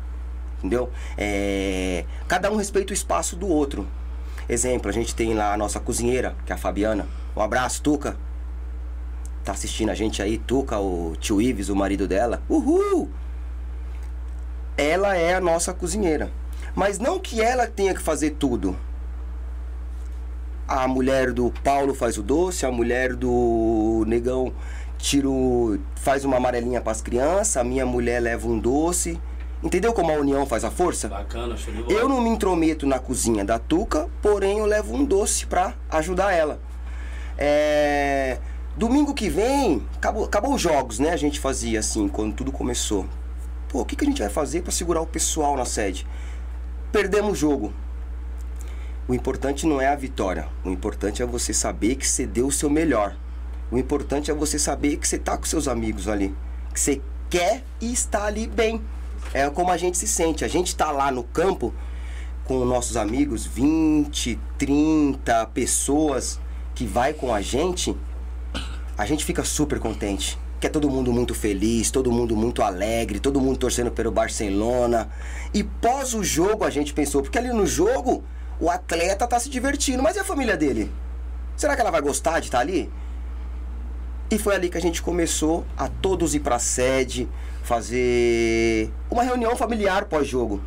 Entendeu? 0.58 0.90
É... 1.16 2.04
Cada 2.26 2.50
um 2.50 2.56
respeita 2.56 2.92
o 2.92 2.94
espaço 2.94 3.36
do 3.36 3.46
outro. 3.46 3.86
Exemplo, 4.48 4.88
a 4.88 4.92
gente 4.92 5.14
tem 5.14 5.34
lá 5.34 5.52
a 5.52 5.56
nossa 5.56 5.78
cozinheira, 5.78 6.34
que 6.44 6.52
é 6.52 6.54
a 6.54 6.58
Fabiana. 6.58 7.06
Um 7.36 7.40
abraço, 7.40 7.82
Tuca. 7.82 8.16
Tá 9.44 9.52
assistindo 9.52 9.90
a 9.90 9.94
gente 9.94 10.22
aí, 10.22 10.38
Tuca, 10.38 10.78
o 10.78 11.14
tio 11.20 11.40
Ives, 11.40 11.68
o 11.68 11.76
marido 11.76 12.08
dela. 12.08 12.42
Uhul! 12.48 13.10
Ela 14.76 15.16
é 15.16 15.34
a 15.34 15.40
nossa 15.40 15.72
cozinheira. 15.72 16.30
Mas 16.74 16.98
não 16.98 17.18
que 17.18 17.40
ela 17.40 17.66
tenha 17.66 17.94
que 17.94 18.00
fazer 18.00 18.30
tudo. 18.32 18.76
A 20.66 20.86
mulher 20.86 21.32
do 21.32 21.52
Paulo 21.64 21.94
faz 21.94 22.18
o 22.18 22.22
doce, 22.22 22.66
a 22.66 22.70
mulher 22.70 23.14
do 23.14 24.04
Negão 24.06 24.52
tiro, 24.98 25.80
faz 25.96 26.24
uma 26.24 26.36
amarelinha 26.36 26.80
para 26.80 26.92
as 26.92 27.00
crianças, 27.00 27.56
a 27.56 27.64
minha 27.64 27.86
mulher 27.86 28.20
leva 28.20 28.46
um 28.46 28.58
doce. 28.58 29.18
Entendeu 29.62 29.92
como 29.92 30.12
a 30.12 30.14
união 30.14 30.46
faz 30.46 30.64
a 30.64 30.70
força? 30.70 31.08
Bacana, 31.08 31.56
show 31.56 31.74
de 31.74 31.92
Eu 31.92 32.08
não 32.08 32.20
me 32.20 32.30
intrometo 32.30 32.86
na 32.86 32.98
cozinha 32.98 33.44
da 33.44 33.58
Tuca, 33.58 34.08
porém 34.22 34.58
eu 34.58 34.66
levo 34.66 34.94
um 34.94 35.04
doce 35.04 35.46
para 35.46 35.74
ajudar 35.90 36.32
ela. 36.32 36.60
É... 37.36 38.38
Domingo 38.76 39.12
que 39.12 39.28
vem, 39.28 39.82
acabou, 39.96 40.24
acabou 40.24 40.54
os 40.54 40.62
jogos, 40.62 41.00
né? 41.00 41.10
A 41.10 41.16
gente 41.16 41.40
fazia 41.40 41.80
assim, 41.80 42.06
quando 42.06 42.34
tudo 42.34 42.52
começou. 42.52 43.06
Pô, 43.68 43.80
o 43.80 43.84
que, 43.84 43.96
que 43.96 44.04
a 44.04 44.08
gente 44.08 44.20
vai 44.22 44.30
fazer 44.30 44.62
para 44.62 44.70
segurar 44.70 45.00
o 45.00 45.06
pessoal 45.06 45.56
na 45.56 45.64
sede? 45.64 46.06
Perdemos 46.92 47.32
o 47.32 47.34
jogo. 47.34 47.72
O 49.08 49.14
importante 49.14 49.66
não 49.66 49.80
é 49.80 49.88
a 49.88 49.96
vitória. 49.96 50.48
O 50.64 50.70
importante 50.70 51.20
é 51.20 51.26
você 51.26 51.52
saber 51.52 51.96
que 51.96 52.06
você 52.06 52.24
deu 52.24 52.46
o 52.46 52.52
seu 52.52 52.70
melhor. 52.70 53.16
O 53.72 53.76
importante 53.76 54.30
é 54.30 54.34
você 54.34 54.58
saber 54.58 54.96
que 54.98 55.08
você 55.08 55.18
tá 55.18 55.36
com 55.36 55.44
seus 55.44 55.66
amigos 55.66 56.06
ali. 56.06 56.32
Que 56.72 56.78
você 56.78 57.00
quer 57.28 57.64
e 57.80 57.92
está 57.92 58.26
ali 58.26 58.46
bem. 58.46 58.80
É 59.32 59.48
como 59.50 59.70
a 59.70 59.76
gente 59.76 59.96
se 59.96 60.06
sente. 60.06 60.44
A 60.44 60.48
gente 60.48 60.74
tá 60.74 60.90
lá 60.90 61.10
no 61.10 61.22
campo 61.22 61.74
com 62.44 62.64
nossos 62.64 62.96
amigos, 62.96 63.44
20, 63.44 64.38
30 64.56 65.46
pessoas 65.48 66.40
que 66.74 66.86
vai 66.86 67.12
com 67.12 67.34
a 67.34 67.42
gente, 67.42 67.94
a 68.96 69.04
gente 69.04 69.24
fica 69.24 69.44
super 69.44 69.78
contente. 69.78 70.38
Que 70.58 70.66
é 70.66 70.70
todo 70.70 70.90
mundo 70.90 71.12
muito 71.12 71.34
feliz, 71.34 71.90
todo 71.90 72.10
mundo 72.10 72.34
muito 72.34 72.62
alegre, 72.62 73.20
todo 73.20 73.40
mundo 73.40 73.58
torcendo 73.58 73.90
pelo 73.90 74.10
Barcelona. 74.10 75.08
E 75.52 75.62
pós 75.62 76.14
o 76.14 76.24
jogo 76.24 76.64
a 76.64 76.70
gente 76.70 76.92
pensou, 76.94 77.22
porque 77.22 77.38
ali 77.38 77.52
no 77.52 77.66
jogo 77.66 78.24
o 78.58 78.70
atleta 78.70 79.26
tá 79.26 79.38
se 79.38 79.48
divertindo, 79.48 80.02
mas 80.02 80.16
e 80.16 80.20
a 80.20 80.24
família 80.24 80.56
dele? 80.56 80.90
Será 81.56 81.76
que 81.76 81.80
ela 81.80 81.90
vai 81.90 82.00
gostar 82.00 82.40
de 82.40 82.46
estar 82.46 82.58
tá 82.58 82.62
ali? 82.62 82.90
E 84.30 84.38
foi 84.38 84.54
ali 84.54 84.68
que 84.68 84.76
a 84.76 84.80
gente 84.80 85.00
começou 85.00 85.64
a 85.76 85.88
todos 85.88 86.34
ir 86.34 86.40
pra 86.40 86.58
sede, 86.58 87.26
fazer 87.62 88.90
uma 89.10 89.22
reunião 89.22 89.56
familiar 89.56 90.04
pós-jogo. 90.04 90.60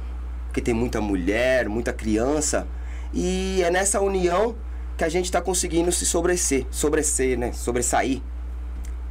Porque 0.47 0.61
tem 0.61 0.73
muita 0.73 0.99
mulher, 0.99 1.69
muita 1.69 1.93
criança. 1.93 2.67
E 3.13 3.61
é 3.63 3.69
nessa 3.69 4.01
união 4.01 4.55
que 4.97 5.03
a 5.03 5.09
gente 5.09 5.25
está 5.25 5.39
conseguindo 5.39 5.91
se 5.91 6.05
sobresser, 6.07 6.65
sobresser, 6.71 7.37
né? 7.37 7.51
Sobressair 7.51 8.21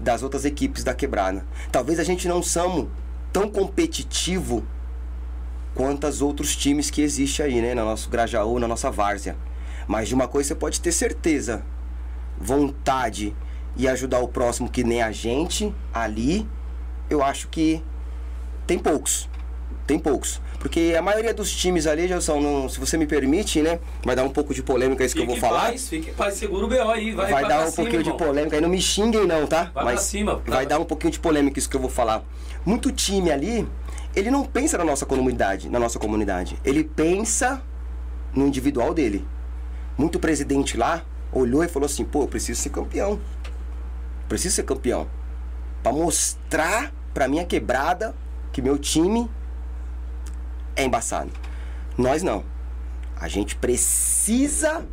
das 0.01 0.23
outras 0.23 0.45
equipes 0.45 0.83
da 0.83 0.95
quebrada. 0.95 1.47
Talvez 1.71 2.01
a 2.01 2.05
gente 2.05 2.27
não 2.27 2.43
somos 2.43 2.89
tão 3.33 3.49
competitivo 3.49 4.65
quanto 5.75 6.09
os 6.09 6.21
outros 6.21 6.57
times 6.57 6.91
que 6.91 7.03
existem 7.03 7.47
aí, 7.47 7.63
né? 7.63 7.73
No 7.75 7.85
nosso 7.85 8.11
Grajaú, 8.11 8.59
na 8.59 8.67
nossa 8.67 8.91
várzea. 8.91 9.37
Mas 9.87 10.09
de 10.09 10.15
uma 10.15 10.27
coisa 10.27 10.49
você 10.49 10.55
pode 10.57 10.81
ter 10.81 10.91
certeza: 10.91 11.63
vontade 12.37 13.35
e 13.77 13.89
ajudar 13.89 14.21
o 14.21 14.29
próximo 14.29 14.69
que 14.69 14.83
nem 14.85 15.03
a 15.03 15.13
gente 15.13 15.75
ali, 15.93 16.47
eu 17.09 17.23
acho 17.23 17.49
que 17.49 17.83
tem 18.67 18.79
poucos. 18.79 19.29
Tem 19.87 19.99
poucos. 19.99 20.41
Porque 20.61 20.95
a 20.97 21.01
maioria 21.03 21.33
dos 21.33 21.51
times 21.51 21.87
ali 21.87 22.07
já 22.07 22.21
são, 22.21 22.41
não, 22.41 22.69
se 22.69 22.79
você 22.79 22.97
me 22.99 23.07
permite, 23.07 23.63
né? 23.63 23.79
Vai 24.05 24.15
dar 24.15 24.25
um 24.25 24.29
pouco 24.29 24.53
de 24.53 24.63
polêmica 24.63 25.03
isso 25.05 25.15
fique 25.15 25.27
que 25.27 25.33
eu 25.33 25.41
vou 25.41 25.49
falar. 25.49 25.69
Paz, 25.71 25.89
fique 25.89 26.11
paz, 26.13 26.35
segura 26.35 26.67
o 26.67 26.69
BO 26.69 26.91
aí, 26.91 27.13
vai 27.13 27.31
Vai 27.33 27.49
dar 27.49 27.61
um 27.61 27.71
cima, 27.71 27.77
pouquinho 27.77 28.01
irmão. 28.03 28.17
de 28.17 28.25
polêmica 28.25 28.57
aí, 28.57 28.63
não 28.63 28.69
me 28.69 28.81
xinguem 28.81 29.27
não, 29.27 29.47
tá? 29.47 29.71
Vai 29.75 29.85
Mas 29.85 29.95
pra 29.95 30.03
cima. 30.03 30.43
vai 30.47 30.67
dar 30.67 30.79
um 30.79 30.85
pouquinho 30.85 31.11
de 31.13 31.19
polêmica 31.19 31.59
isso 31.59 31.69
que 31.69 31.77
eu 31.77 31.81
vou 31.81 31.89
falar. 31.91 32.23
Muito 32.65 32.93
time 32.93 33.31
ali, 33.33 33.67
ele 34.15 34.31
não 34.31 34.45
pensa 34.45 34.77
na 34.77 34.85
nossa 34.85 35.07
comunidade, 35.07 35.69
na 35.71 35.81
nossa 35.81 35.99
comunidade. 35.99 36.59
Ele 36.63 36.85
pensa 36.85 37.63
no 38.35 38.47
individual 38.47 38.93
dele. 38.93 39.27
Muito 39.97 40.19
presidente 40.21 40.77
lá 40.77 41.03
olhou 41.33 41.65
e 41.65 41.69
falou 41.69 41.87
assim: 41.87 42.05
"Pô, 42.05 42.23
eu 42.25 42.29
preciso 42.29 42.61
ser 42.61 42.69
campeão. 42.69 43.19
Preciso 44.31 44.55
ser 44.55 44.63
campeão 44.63 45.09
para 45.83 45.93
mostrar 45.93 46.93
para 47.13 47.27
minha 47.27 47.45
quebrada 47.45 48.15
que 48.53 48.63
meu 48.63 48.79
time 48.79 49.29
é 50.77 50.85
embaçado. 50.85 51.33
Nós 51.99 52.23
não. 52.23 52.45
A 53.17 53.27
gente 53.27 53.57
precisa 53.57 54.87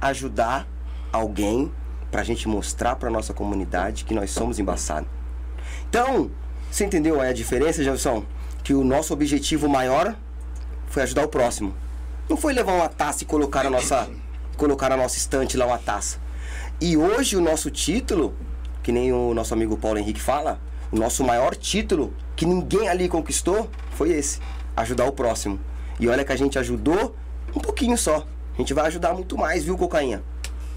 ajudar 0.00 0.66
alguém 1.12 1.72
pra 2.10 2.24
gente 2.24 2.48
mostrar 2.48 2.96
pra 2.96 3.08
nossa 3.08 3.32
comunidade 3.32 4.04
que 4.04 4.14
nós 4.14 4.32
somos 4.32 4.58
embaçados. 4.58 5.08
Então, 5.88 6.28
você 6.68 6.84
entendeu 6.84 7.20
a 7.20 7.32
diferença, 7.32 7.84
Gelson? 7.84 8.26
Que 8.64 8.74
o 8.74 8.82
nosso 8.82 9.14
objetivo 9.14 9.68
maior 9.68 10.16
foi 10.88 11.04
ajudar 11.04 11.24
o 11.24 11.28
próximo. 11.28 11.72
Não 12.28 12.36
foi 12.36 12.52
levar 12.52 12.72
uma 12.72 12.88
taça 12.88 13.22
e 13.22 13.26
colocar 13.26 13.62
na 13.62 13.70
nossa, 13.70 14.10
colocar 14.56 14.88
na 14.88 14.96
nossa 14.96 15.18
estante 15.18 15.56
lá 15.56 15.66
uma 15.66 15.78
taça. 15.78 16.18
E 16.80 16.96
hoje 16.96 17.36
o 17.36 17.40
nosso 17.40 17.70
título, 17.70 18.34
que 18.82 18.92
nem 18.92 19.12
o 19.12 19.32
nosso 19.34 19.54
amigo 19.54 19.76
Paulo 19.76 19.98
Henrique 19.98 20.20
fala, 20.20 20.60
o 20.90 20.96
nosso 20.96 21.24
maior 21.24 21.54
título 21.54 22.12
que 22.36 22.44
ninguém 22.44 22.88
ali 22.88 23.08
conquistou 23.08 23.70
foi 23.92 24.10
esse 24.10 24.40
ajudar 24.76 25.06
o 25.06 25.12
próximo. 25.12 25.58
E 26.00 26.08
olha 26.08 26.24
que 26.24 26.32
a 26.32 26.36
gente 26.36 26.58
ajudou 26.58 27.14
um 27.54 27.60
pouquinho 27.60 27.96
só. 27.96 28.26
A 28.54 28.56
gente 28.58 28.74
vai 28.74 28.86
ajudar 28.86 29.14
muito 29.14 29.36
mais, 29.36 29.64
viu, 29.64 29.76
Cocainha? 29.76 30.22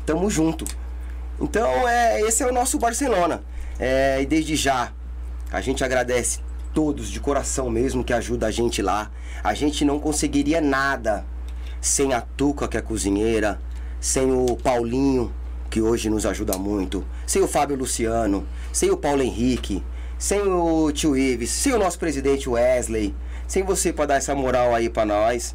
Tamo 0.06 0.30
junto. 0.30 0.66
Então, 1.40 1.88
é, 1.88 2.22
esse 2.22 2.44
é 2.44 2.48
o 2.48 2.54
nosso 2.54 2.78
Barcelona. 2.78 3.44
É, 3.80 4.22
e 4.22 4.26
desde 4.26 4.56
já, 4.56 4.92
a 5.52 5.60
gente 5.60 5.84
agradece 5.84 6.40
todos 6.74 7.10
de 7.10 7.20
coração 7.20 7.70
mesmo 7.70 8.04
que 8.04 8.14
ajuda 8.14 8.48
a 8.48 8.52
gente 8.52 8.82
lá. 8.82 9.12
A 9.44 9.54
gente 9.54 9.84
não 9.84 10.00
conseguiria 10.00 10.62
nada 10.62 11.26
sem 11.82 12.14
a 12.14 12.22
Tuca, 12.22 12.68
que 12.68 12.78
é 12.78 12.82
cozinheira, 12.82 13.60
sem 14.00 14.32
o 14.32 14.56
Paulinho, 14.56 15.34
que 15.76 15.82
hoje 15.82 16.10
nos 16.10 16.26
ajuda 16.26 16.58
muito, 16.58 17.04
sem 17.28 17.42
o 17.42 17.50
Fábio 17.50 17.76
Luciano, 17.76 18.48
sem 18.72 18.90
o 18.92 18.96
Paulo 18.96 19.22
Henrique, 19.22 19.84
sem 20.18 20.40
o 20.40 20.90
tio 20.94 21.18
Ives, 21.18 21.50
sem 21.50 21.74
o 21.74 21.78
nosso 21.78 22.00
presidente 22.00 22.50
Wesley, 22.50 23.14
sem 23.46 23.62
você 23.62 23.92
para 23.92 24.06
dar 24.06 24.16
essa 24.16 24.34
moral 24.34 24.74
aí 24.74 24.90
para 24.90 25.06
nós. 25.06 25.54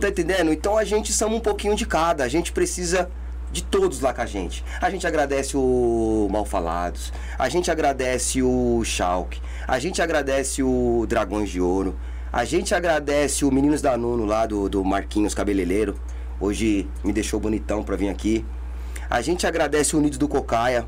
Tá 0.00 0.08
entendendo? 0.08 0.52
Então 0.52 0.76
a 0.76 0.82
gente 0.82 1.12
somos 1.12 1.38
um 1.38 1.40
pouquinho 1.40 1.76
de 1.76 1.86
cada. 1.86 2.24
A 2.24 2.28
gente 2.28 2.50
precisa 2.50 3.08
de 3.52 3.62
todos 3.62 4.00
lá 4.00 4.12
com 4.12 4.22
a 4.22 4.26
gente. 4.26 4.64
A 4.80 4.90
gente 4.90 5.06
agradece 5.06 5.56
o 5.56 6.26
Malfalados. 6.32 7.12
A 7.38 7.48
gente 7.48 7.70
agradece 7.70 8.42
o 8.42 8.82
Schalke. 8.84 9.40
A 9.68 9.78
gente 9.78 10.02
agradece 10.02 10.64
o 10.64 11.06
Dragões 11.08 11.48
de 11.48 11.60
Ouro. 11.60 11.96
A 12.32 12.44
gente 12.44 12.74
agradece 12.74 13.44
o 13.44 13.52
Meninos 13.52 13.80
da 13.80 13.96
Nuno 13.96 14.24
lá 14.24 14.46
do, 14.46 14.68
do 14.68 14.84
Marquinhos 14.84 15.32
Cabeleireiro. 15.32 15.94
Hoje 16.40 16.88
me 17.04 17.12
deixou 17.12 17.38
bonitão 17.38 17.84
pra 17.84 17.94
vir 17.94 18.08
aqui. 18.08 18.44
A 19.10 19.22
gente 19.22 19.46
agradece 19.46 19.96
o 19.96 19.98
Unidos 19.98 20.18
do 20.18 20.28
Cocaia. 20.28 20.86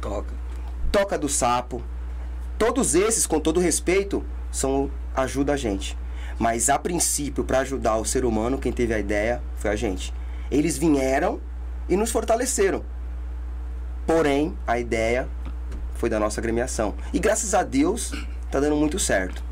Toca. 0.00 0.32
Toca 0.90 1.18
do 1.18 1.28
Sapo. 1.28 1.82
Todos 2.58 2.94
esses, 2.94 3.26
com 3.26 3.38
todo 3.38 3.60
respeito, 3.60 4.24
são 4.50 4.90
ajuda 5.14 5.52
a 5.52 5.56
gente. 5.56 5.96
Mas 6.38 6.70
a 6.70 6.78
princípio, 6.78 7.44
para 7.44 7.60
ajudar 7.60 7.96
o 7.96 8.04
ser 8.04 8.24
humano, 8.24 8.58
quem 8.58 8.72
teve 8.72 8.94
a 8.94 8.98
ideia 8.98 9.42
foi 9.56 9.70
a 9.70 9.76
gente. 9.76 10.14
Eles 10.50 10.78
vieram 10.78 11.40
e 11.88 11.96
nos 11.96 12.10
fortaleceram. 12.10 12.84
Porém, 14.06 14.56
a 14.66 14.78
ideia 14.78 15.28
foi 15.94 16.08
da 16.08 16.18
nossa 16.18 16.40
agremiação. 16.40 16.94
E 17.12 17.18
graças 17.18 17.54
a 17.54 17.62
Deus, 17.62 18.12
tá 18.50 18.60
dando 18.60 18.76
muito 18.76 18.98
certo. 18.98 19.42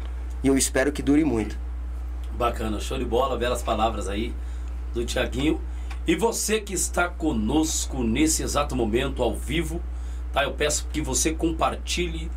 E 0.42 0.48
eu 0.48 0.56
espero 0.56 0.90
que 0.90 1.02
dure 1.02 1.24
muito. 1.24 1.58
Bacana, 2.32 2.80
show 2.80 2.98
de 2.98 3.04
bola, 3.04 3.36
belas 3.36 3.62
palavras 3.62 4.08
aí 4.08 4.34
do 4.94 5.04
Tiaguinho. 5.04 5.60
E 6.06 6.14
você 6.14 6.60
que 6.60 6.72
está 6.72 7.08
conosco 7.08 8.04
nesse 8.04 8.42
exato 8.44 8.76
momento, 8.76 9.24
ao 9.24 9.34
vivo, 9.34 9.82
tá? 10.32 10.44
Eu 10.44 10.52
peço 10.52 10.86
que 10.92 11.00
você 11.00 11.32
compartilhe. 11.32 12.30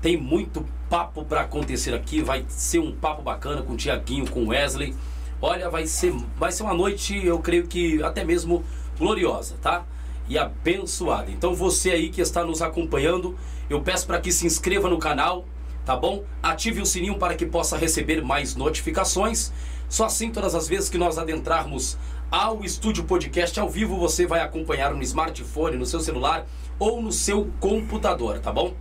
Tem 0.00 0.16
muito 0.16 0.64
papo 0.88 1.24
para 1.24 1.40
acontecer 1.40 1.94
aqui. 1.94 2.22
Vai 2.22 2.44
ser 2.46 2.78
um 2.78 2.92
papo 2.92 3.20
bacana 3.20 3.60
com 3.62 3.72
o 3.72 3.76
Tiaguinho, 3.76 4.30
com 4.30 4.44
o 4.44 4.48
Wesley. 4.48 4.94
Olha, 5.40 5.68
vai 5.68 5.84
ser, 5.88 6.14
vai 6.38 6.52
ser 6.52 6.62
uma 6.62 6.74
noite, 6.74 7.20
eu 7.26 7.40
creio 7.40 7.66
que 7.66 8.00
até 8.04 8.22
mesmo 8.22 8.62
gloriosa, 8.96 9.56
tá? 9.60 9.84
E 10.28 10.38
abençoada. 10.38 11.28
Então 11.32 11.52
você 11.52 11.90
aí 11.90 12.08
que 12.08 12.20
está 12.20 12.44
nos 12.44 12.62
acompanhando, 12.62 13.36
eu 13.68 13.80
peço 13.80 14.06
para 14.06 14.20
que 14.20 14.30
se 14.30 14.46
inscreva 14.46 14.88
no 14.88 14.98
canal, 14.98 15.44
tá 15.84 15.96
bom? 15.96 16.22
Ative 16.40 16.80
o 16.80 16.86
sininho 16.86 17.18
para 17.18 17.34
que 17.34 17.44
possa 17.44 17.76
receber 17.76 18.22
mais 18.22 18.54
notificações. 18.54 19.52
Só 19.88 20.04
assim, 20.04 20.30
todas 20.30 20.54
as 20.54 20.68
vezes 20.68 20.88
que 20.88 20.96
nós 20.96 21.18
adentrarmos 21.18 21.98
ao 22.32 22.64
estúdio 22.64 23.04
podcast 23.04 23.60
ao 23.60 23.68
vivo, 23.68 23.98
você 23.98 24.26
vai 24.26 24.40
acompanhar 24.40 24.94
no 24.94 25.02
smartphone, 25.02 25.76
no 25.76 25.84
seu 25.84 26.00
celular 26.00 26.46
ou 26.78 27.02
no 27.02 27.12
seu 27.12 27.50
computador, 27.60 28.38
tá 28.38 28.50
bom? 28.50 28.74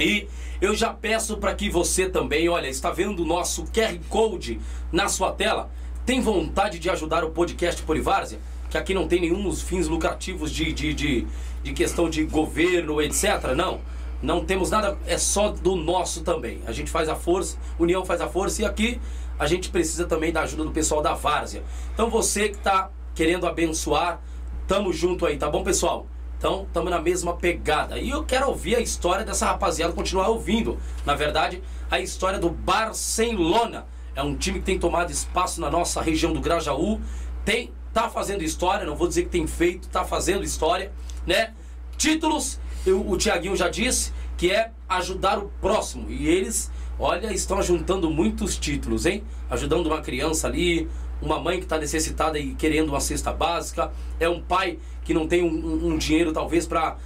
E 0.00 0.26
eu 0.58 0.74
já 0.74 0.94
peço 0.94 1.36
para 1.36 1.54
que 1.54 1.68
você 1.68 2.08
também, 2.08 2.48
olha, 2.48 2.66
está 2.66 2.90
vendo 2.90 3.22
o 3.22 3.26
nosso 3.26 3.64
QR 3.64 3.98
Code 4.08 4.58
na 4.90 5.06
sua 5.06 5.32
tela? 5.32 5.70
Tem 6.06 6.22
vontade 6.22 6.78
de 6.78 6.88
ajudar 6.88 7.24
o 7.24 7.30
podcast 7.30 7.82
Polivárzia? 7.82 8.38
Que 8.70 8.78
aqui 8.78 8.94
não 8.94 9.06
tem 9.06 9.20
nenhum 9.20 9.54
fins 9.54 9.86
lucrativos 9.86 10.50
de, 10.50 10.72
de, 10.72 10.94
de, 10.94 11.26
de 11.62 11.72
questão 11.74 12.08
de 12.08 12.24
governo, 12.24 13.02
etc. 13.02 13.52
Não. 13.54 13.80
Não 14.22 14.44
temos 14.44 14.70
nada, 14.70 14.98
é 15.06 15.18
só 15.18 15.50
do 15.50 15.76
nosso 15.76 16.22
também. 16.22 16.60
A 16.66 16.72
gente 16.72 16.90
faz 16.90 17.08
a 17.08 17.14
força, 17.14 17.58
União 17.78 18.04
faz 18.04 18.22
a 18.22 18.28
força 18.28 18.62
e 18.62 18.64
aqui 18.64 18.98
a 19.38 19.46
gente 19.46 19.70
precisa 19.70 20.06
também 20.06 20.32
da 20.32 20.42
ajuda 20.42 20.64
do 20.64 20.70
pessoal 20.70 21.00
da 21.00 21.14
Várzea. 21.14 21.62
Então 21.92 22.10
você 22.10 22.48
que 22.48 22.56
está 22.56 22.90
querendo 23.14 23.46
abençoar, 23.46 24.20
tamo 24.66 24.92
junto 24.92 25.26
aí, 25.26 25.36
tá 25.36 25.50
bom, 25.50 25.62
pessoal? 25.62 26.06
Então, 26.38 26.64
estamos 26.68 26.88
na 26.88 27.00
mesma 27.00 27.34
pegada. 27.34 27.98
E 27.98 28.10
eu 28.10 28.24
quero 28.24 28.46
ouvir 28.46 28.76
a 28.76 28.80
história 28.80 29.24
dessa 29.24 29.46
rapaziada, 29.46 29.92
continuar 29.92 30.28
ouvindo. 30.28 30.78
Na 31.04 31.16
verdade, 31.16 31.60
a 31.90 31.98
história 31.98 32.38
do 32.38 32.48
Barcelona. 32.48 33.86
É 34.14 34.22
um 34.22 34.36
time 34.36 34.60
que 34.60 34.64
tem 34.64 34.78
tomado 34.78 35.10
espaço 35.10 35.60
na 35.60 35.68
nossa 35.68 36.00
região 36.00 36.32
do 36.32 36.40
Grajaú. 36.40 37.00
Tem, 37.44 37.72
tá 37.92 38.08
fazendo 38.08 38.44
história, 38.44 38.86
não 38.86 38.94
vou 38.94 39.08
dizer 39.08 39.24
que 39.24 39.30
tem 39.30 39.48
feito, 39.48 39.88
tá 39.88 40.04
fazendo 40.04 40.44
história, 40.44 40.92
né? 41.26 41.54
Títulos 41.96 42.60
eu, 42.86 43.08
o 43.08 43.16
Tiaguinho 43.16 43.56
já 43.56 43.68
disse, 43.68 44.12
que 44.36 44.50
é 44.50 44.70
ajudar 44.88 45.38
o 45.38 45.48
próximo. 45.60 46.10
E 46.10 46.28
eles, 46.28 46.70
olha, 46.98 47.32
estão 47.32 47.62
juntando 47.62 48.10
muitos 48.10 48.56
títulos, 48.56 49.06
hein? 49.06 49.22
Ajudando 49.50 49.86
uma 49.86 50.00
criança 50.00 50.46
ali, 50.46 50.88
uma 51.20 51.38
mãe 51.38 51.58
que 51.58 51.64
está 51.64 51.78
necessitada 51.78 52.38
e 52.38 52.54
querendo 52.54 52.90
uma 52.90 53.00
cesta 53.00 53.32
básica, 53.32 53.90
é 54.18 54.28
um 54.28 54.40
pai 54.40 54.78
que 55.04 55.14
não 55.14 55.26
tem 55.26 55.42
um, 55.42 55.88
um 55.88 55.98
dinheiro 55.98 56.32
talvez 56.32 56.66
para 56.66 56.96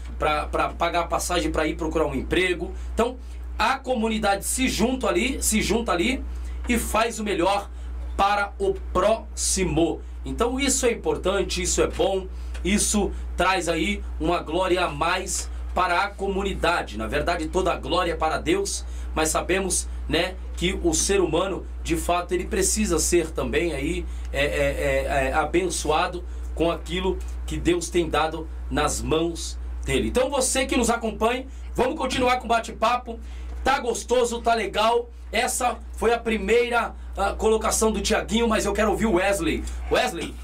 pagar 0.78 1.00
a 1.00 1.06
passagem 1.06 1.50
para 1.50 1.66
ir 1.66 1.76
procurar 1.76 2.06
um 2.06 2.14
emprego. 2.14 2.72
Então, 2.92 3.16
a 3.58 3.78
comunidade 3.78 4.44
se 4.44 4.68
junta 4.68 5.08
ali, 5.08 5.42
se 5.42 5.62
junta 5.62 5.92
ali 5.92 6.22
e 6.68 6.78
faz 6.78 7.18
o 7.18 7.24
melhor 7.24 7.70
para 8.16 8.52
o 8.58 8.74
próximo. 8.92 10.00
Então 10.24 10.58
isso 10.58 10.86
é 10.86 10.92
importante, 10.92 11.62
isso 11.62 11.82
é 11.82 11.86
bom, 11.86 12.26
isso 12.64 13.10
traz 13.36 13.68
aí 13.68 14.02
uma 14.20 14.40
glória 14.40 14.84
a 14.84 14.88
mais 14.88 15.50
para 15.74 16.02
a 16.02 16.08
comunidade. 16.08 16.98
Na 16.98 17.06
verdade, 17.06 17.48
toda 17.48 17.72
a 17.72 17.76
glória 17.76 18.12
é 18.12 18.16
para 18.16 18.38
Deus, 18.38 18.84
mas 19.14 19.28
sabemos, 19.28 19.88
né, 20.08 20.34
que 20.56 20.78
o 20.82 20.94
ser 20.94 21.20
humano, 21.20 21.66
de 21.82 21.96
fato, 21.96 22.32
ele 22.32 22.44
precisa 22.44 22.98
ser 22.98 23.30
também 23.30 23.72
aí 23.72 24.06
é, 24.32 24.44
é, 24.44 24.46
é, 24.46 25.28
é 25.28 25.32
abençoado 25.32 26.24
com 26.54 26.70
aquilo 26.70 27.18
que 27.46 27.56
Deus 27.56 27.88
tem 27.88 28.08
dado 28.08 28.48
nas 28.70 29.00
mãos 29.00 29.58
dele. 29.84 30.08
Então 30.08 30.30
você 30.30 30.66
que 30.66 30.76
nos 30.76 30.90
acompanha, 30.90 31.46
vamos 31.74 31.96
continuar 31.96 32.38
com 32.38 32.44
o 32.44 32.48
bate-papo. 32.48 33.18
Tá 33.64 33.78
gostoso, 33.78 34.40
tá 34.40 34.54
legal. 34.54 35.08
Essa 35.30 35.78
foi 35.96 36.12
a 36.12 36.18
primeira 36.18 36.94
uh, 37.16 37.34
colocação 37.36 37.90
do 37.90 38.00
Tiaguinho, 38.00 38.48
mas 38.48 38.64
eu 38.64 38.72
quero 38.72 38.90
ouvir 38.90 39.06
o 39.06 39.14
Wesley. 39.14 39.64
Wesley, 39.90 40.34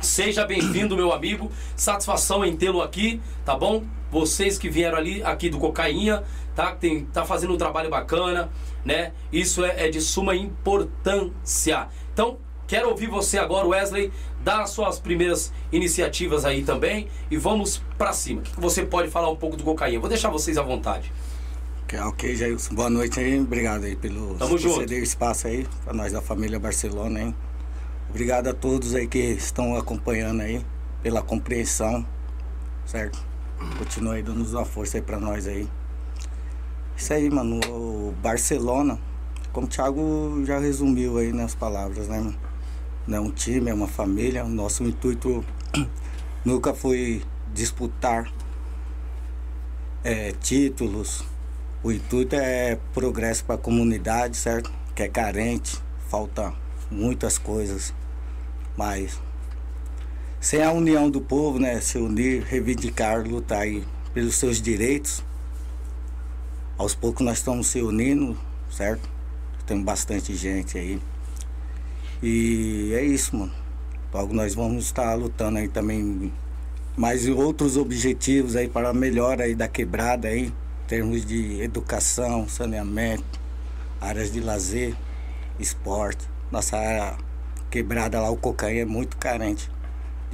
seja 0.00 0.44
bem-vindo, 0.44 0.96
meu 0.96 1.12
amigo. 1.12 1.50
Satisfação 1.76 2.44
em 2.44 2.56
tê-lo 2.56 2.82
aqui, 2.82 3.20
tá 3.44 3.56
bom? 3.56 3.84
Vocês 4.10 4.58
que 4.58 4.68
vieram 4.68 4.96
ali 4.96 5.22
aqui 5.22 5.48
do 5.48 5.58
Cocainha, 5.58 6.22
tá? 6.54 6.72
Tem, 6.72 7.04
tá 7.06 7.24
fazendo 7.24 7.54
um 7.54 7.56
trabalho 7.56 7.90
bacana, 7.90 8.50
né? 8.84 9.12
Isso 9.32 9.64
é, 9.64 9.86
é 9.86 9.90
de 9.90 10.00
suma 10.00 10.34
importância. 10.34 11.88
Então, 12.12 12.38
quero 12.66 12.88
ouvir 12.88 13.08
você 13.08 13.38
agora, 13.38 13.66
Wesley, 13.66 14.12
dar 14.42 14.62
as 14.62 14.70
suas 14.70 14.98
primeiras 14.98 15.52
iniciativas 15.72 16.44
aí 16.44 16.62
também 16.62 17.08
e 17.30 17.36
vamos 17.36 17.82
para 17.98 18.12
cima. 18.12 18.40
O 18.40 18.44
que 18.44 18.60
você 18.60 18.84
pode 18.84 19.10
falar 19.10 19.30
um 19.30 19.36
pouco 19.36 19.56
do 19.56 19.64
Cocainha? 19.64 19.98
Vou 20.00 20.08
deixar 20.08 20.30
vocês 20.30 20.56
à 20.56 20.62
vontade. 20.62 21.12
Ok, 22.08 22.34
Jailson. 22.34 22.74
Boa 22.74 22.90
noite 22.90 23.20
aí. 23.20 23.38
Obrigado 23.38 23.84
aí 23.84 23.94
pelo 23.94 24.34
Tamo 24.34 24.58
junto. 24.58 24.80
ceder 24.80 25.02
espaço 25.02 25.46
aí 25.46 25.66
para 25.84 25.94
nós 25.94 26.12
da 26.12 26.20
família 26.20 26.58
Barcelona, 26.58 27.20
hein? 27.20 27.34
Obrigado 28.10 28.48
a 28.48 28.52
todos 28.52 28.94
aí 28.94 29.06
que 29.06 29.18
estão 29.18 29.76
acompanhando 29.76 30.40
aí, 30.40 30.64
pela 31.02 31.22
compreensão, 31.22 32.04
certo? 32.84 33.22
Continua 33.78 34.14
aí 34.14 34.22
dando 34.22 34.44
uma 34.44 34.64
força 34.64 34.98
aí 34.98 35.02
para 35.02 35.18
nós 35.18 35.46
aí. 35.46 35.68
Isso 36.96 37.12
aí, 37.12 37.30
mano. 37.30 37.60
O 37.68 38.14
Barcelona, 38.22 38.98
como 39.52 39.66
o 39.66 39.70
Thiago 39.70 40.42
já 40.44 40.58
resumiu 40.58 41.18
aí 41.18 41.32
nas 41.32 41.54
palavras, 41.54 42.08
né, 42.08 42.18
mano? 42.18 42.36
É 43.08 43.20
um 43.20 43.30
time, 43.30 43.70
é 43.70 43.74
uma 43.74 43.88
família. 43.88 44.44
O 44.44 44.48
nosso 44.48 44.82
intuito 44.84 45.44
nunca 46.44 46.74
foi 46.74 47.22
disputar 47.52 48.30
é, 50.06 50.30
títulos, 50.30 51.24
o 51.82 51.90
intuito 51.90 52.36
é 52.36 52.78
progresso 52.94 53.44
para 53.44 53.56
a 53.56 53.58
comunidade, 53.58 54.36
certo? 54.36 54.72
Que 54.94 55.02
é 55.02 55.08
carente, 55.08 55.80
falta 56.08 56.52
muitas 56.90 57.38
coisas, 57.38 57.92
mas 58.76 59.20
sem 60.46 60.62
a 60.62 60.70
união 60.70 61.10
do 61.10 61.20
povo, 61.20 61.58
né? 61.58 61.80
Se 61.80 61.98
unir, 61.98 62.44
reivindicar, 62.44 63.26
lutar 63.26 63.62
aí 63.62 63.82
pelos 64.14 64.36
seus 64.36 64.62
direitos. 64.62 65.20
Aos 66.78 66.94
poucos 66.94 67.26
nós 67.26 67.38
estamos 67.38 67.66
se 67.66 67.82
unindo, 67.82 68.38
certo? 68.70 69.10
Tem 69.66 69.82
bastante 69.82 70.36
gente 70.36 70.78
aí. 70.78 71.02
E 72.22 72.92
é 72.94 73.02
isso, 73.02 73.36
mano. 73.36 73.52
Logo 74.14 74.32
nós 74.32 74.54
vamos 74.54 74.84
estar 74.84 75.14
lutando 75.14 75.58
aí 75.58 75.66
também 75.66 76.32
mais 76.96 77.26
outros 77.26 77.76
objetivos 77.76 78.54
aí 78.54 78.68
para 78.68 78.90
a 78.90 78.94
melhora 78.94 79.42
aí 79.42 79.54
da 79.56 79.66
quebrada 79.66 80.28
aí 80.28 80.52
termos 80.86 81.26
de 81.26 81.60
educação, 81.60 82.48
saneamento, 82.48 83.40
áreas 84.00 84.30
de 84.30 84.38
lazer, 84.38 84.94
esporte. 85.58 86.24
Nossa 86.52 86.76
área 86.76 87.18
quebrada 87.68 88.20
lá, 88.20 88.30
o 88.30 88.36
cocaína 88.36 88.82
é 88.82 88.84
muito 88.84 89.16
carente 89.16 89.74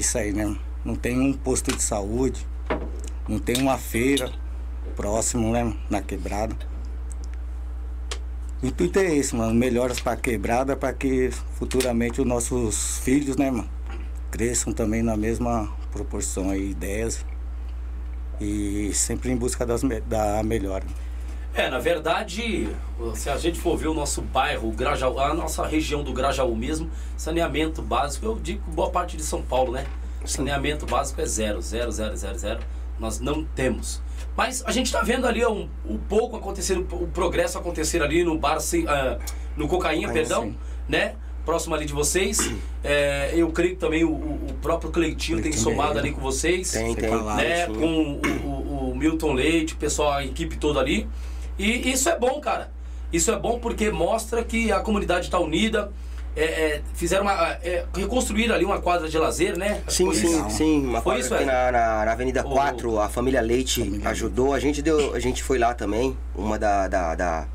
disso 0.02 0.18
aí, 0.18 0.32
né? 0.32 0.56
Não 0.84 0.96
tem 0.96 1.20
um 1.20 1.32
posto 1.32 1.74
de 1.74 1.80
saúde, 1.80 2.44
não 3.28 3.38
tem 3.38 3.56
uma 3.62 3.78
feira 3.78 4.30
próximo, 4.96 5.52
né? 5.52 5.72
Na 5.88 6.02
quebrada. 6.02 6.56
O 8.60 8.66
intuito 8.66 8.98
é 8.98 9.14
esse, 9.14 9.34
mano. 9.34 9.54
Melhoras 9.54 10.00
para 10.00 10.12
a 10.12 10.16
quebrada 10.16 10.76
para 10.76 10.92
que 10.92 11.30
futuramente 11.54 12.20
os 12.20 12.26
nossos 12.26 12.98
filhos, 12.98 13.36
né, 13.36 13.50
mano? 13.50 13.70
Cresçam 14.30 14.72
também 14.72 15.02
na 15.02 15.16
mesma 15.16 15.72
proporção 15.92 16.50
aí, 16.50 16.70
ideias 16.70 17.24
e 18.40 18.90
sempre 18.92 19.30
em 19.30 19.36
busca 19.36 19.64
das, 19.64 19.82
da 20.08 20.42
melhora. 20.42 20.84
É, 21.54 21.68
na 21.68 21.78
verdade, 21.78 22.68
se 23.14 23.28
a 23.28 23.36
gente 23.36 23.60
for 23.60 23.76
ver 23.76 23.88
o 23.88 23.94
nosso 23.94 24.22
bairro, 24.22 24.68
o 24.68 24.72
Grajaú, 24.72 25.18
a 25.18 25.34
nossa 25.34 25.66
região 25.66 26.02
do 26.02 26.12
Grajaú 26.12 26.56
mesmo, 26.56 26.90
saneamento 27.16 27.82
básico, 27.82 28.24
eu 28.24 28.38
digo 28.42 28.62
boa 28.70 28.90
parte 28.90 29.16
de 29.16 29.22
São 29.22 29.42
Paulo, 29.42 29.72
né? 29.72 29.86
Saneamento 30.24 30.86
básico 30.86 31.20
é 31.20 31.26
zero, 31.26 31.60
zero, 31.60 31.92
zero, 31.92 32.16
zero, 32.16 32.38
zero. 32.38 32.60
Nós 32.98 33.20
não 33.20 33.44
temos. 33.44 34.00
Mas 34.34 34.62
a 34.64 34.72
gente 34.72 34.86
está 34.86 35.02
vendo 35.02 35.26
ali 35.26 35.44
um, 35.44 35.68
um 35.84 35.98
pouco 35.98 36.36
acontecer, 36.36 36.78
o 36.78 37.06
progresso 37.08 37.58
acontecer 37.58 38.02
ali 38.02 38.24
no 38.24 38.38
bar, 38.38 38.56
uh, 38.56 39.22
no 39.54 39.68
Cocaína, 39.68 40.10
perdão, 40.12 40.44
sim. 40.44 40.56
né? 40.88 41.16
próximo 41.44 41.74
ali 41.74 41.84
de 41.84 41.92
vocês. 41.92 42.38
É, 42.84 43.30
eu 43.36 43.48
creio 43.52 43.74
que 43.74 43.80
também 43.80 44.02
o, 44.02 44.10
o 44.10 44.56
próprio 44.60 44.90
Cleitinho 44.90 45.40
tem 45.40 45.52
somado 45.52 46.00
ali 46.00 46.10
com 46.10 46.20
vocês. 46.20 46.72
Tem, 46.72 46.96
tem. 46.96 47.08
Né, 47.08 47.66
com 47.66 48.14
o, 48.14 48.20
o, 48.44 48.90
o, 48.90 48.96
Milton 48.96 49.34
Leite, 49.34 49.74
o 49.74 49.76
pessoal, 49.76 50.14
a 50.14 50.24
equipe 50.24 50.56
toda 50.56 50.80
ali. 50.80 51.08
E 51.58 51.90
isso 51.90 52.08
é 52.08 52.18
bom, 52.18 52.40
cara. 52.40 52.70
Isso 53.12 53.30
é 53.30 53.38
bom 53.38 53.58
porque 53.58 53.90
mostra 53.90 54.42
que 54.42 54.72
a 54.72 54.80
comunidade 54.80 55.26
está 55.26 55.38
unida. 55.38 55.92
É, 56.34 56.44
é, 56.44 56.82
fizeram 56.94 57.24
uma. 57.24 57.32
É, 57.62 57.84
reconstruir 57.94 58.50
ali 58.50 58.64
uma 58.64 58.80
quadra 58.80 59.08
de 59.08 59.18
lazer, 59.18 59.56
né? 59.58 59.82
Sim, 59.86 60.06
Foi 60.06 60.14
sim, 60.14 60.26
isso? 60.26 60.50
sim. 60.50 60.86
Uma 60.86 61.02
Foi 61.02 61.20
isso, 61.20 61.34
na, 61.34 61.70
na, 61.70 62.04
na, 62.06 62.12
Avenida 62.12 62.42
4, 62.42 62.98
a 62.98 63.08
família 63.08 63.40
Leite 63.42 63.84
família 63.84 64.08
ajudou. 64.08 64.54
A 64.54 64.58
gente, 64.58 64.80
deu, 64.80 65.14
a 65.14 65.20
gente 65.20 65.42
foi 65.42 65.58
lá 65.58 65.74
também. 65.74 66.16
Uma 66.34 66.58
da, 66.58 66.88
da, 66.88 67.14
da 67.14 67.48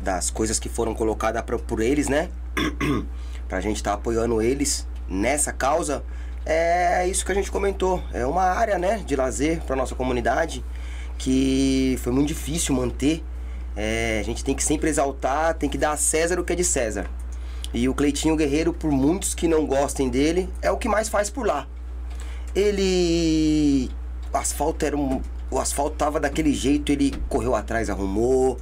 das 0.00 0.30
coisas 0.30 0.58
que 0.58 0.68
foram 0.68 0.94
colocadas 0.94 1.42
por 1.66 1.80
eles, 1.80 2.08
né? 2.08 2.30
pra 3.48 3.60
gente 3.60 3.76
estar 3.76 3.90
tá 3.90 3.96
apoiando 3.96 4.40
eles 4.40 4.86
nessa 5.08 5.52
causa, 5.52 6.02
é 6.44 7.06
isso 7.08 7.24
que 7.24 7.32
a 7.32 7.34
gente 7.34 7.50
comentou. 7.50 8.02
É 8.12 8.24
uma 8.24 8.44
área, 8.44 8.78
né, 8.78 9.02
de 9.04 9.16
lazer 9.16 9.60
para 9.62 9.76
nossa 9.76 9.94
comunidade 9.94 10.64
que 11.18 11.98
foi 12.02 12.12
muito 12.12 12.28
difícil 12.28 12.74
manter. 12.74 13.22
É, 13.76 14.18
a 14.20 14.22
gente 14.24 14.42
tem 14.42 14.54
que 14.54 14.64
sempre 14.64 14.88
exaltar, 14.88 15.54
tem 15.54 15.68
que 15.68 15.76
dar 15.76 15.92
a 15.92 15.96
César 15.96 16.40
o 16.40 16.44
que 16.44 16.52
é 16.52 16.56
de 16.56 16.64
César. 16.64 17.06
E 17.74 17.88
o 17.88 17.94
Cleitinho 17.94 18.36
Guerreiro, 18.36 18.72
por 18.72 18.90
muitos 18.90 19.34
que 19.34 19.46
não 19.46 19.66
gostem 19.66 20.08
dele, 20.08 20.48
é 20.62 20.70
o 20.70 20.78
que 20.78 20.88
mais 20.88 21.08
faz 21.08 21.28
por 21.28 21.46
lá. 21.46 21.66
Ele. 22.54 23.90
O 24.32 24.36
asfalto 24.36 24.84
era 24.84 24.96
um. 24.96 25.20
O 25.50 25.58
asfalto 25.58 25.96
tava 25.96 26.18
daquele 26.18 26.54
jeito, 26.54 26.90
ele 26.90 27.12
correu 27.28 27.54
atrás, 27.54 27.90
arrumou. 27.90 28.58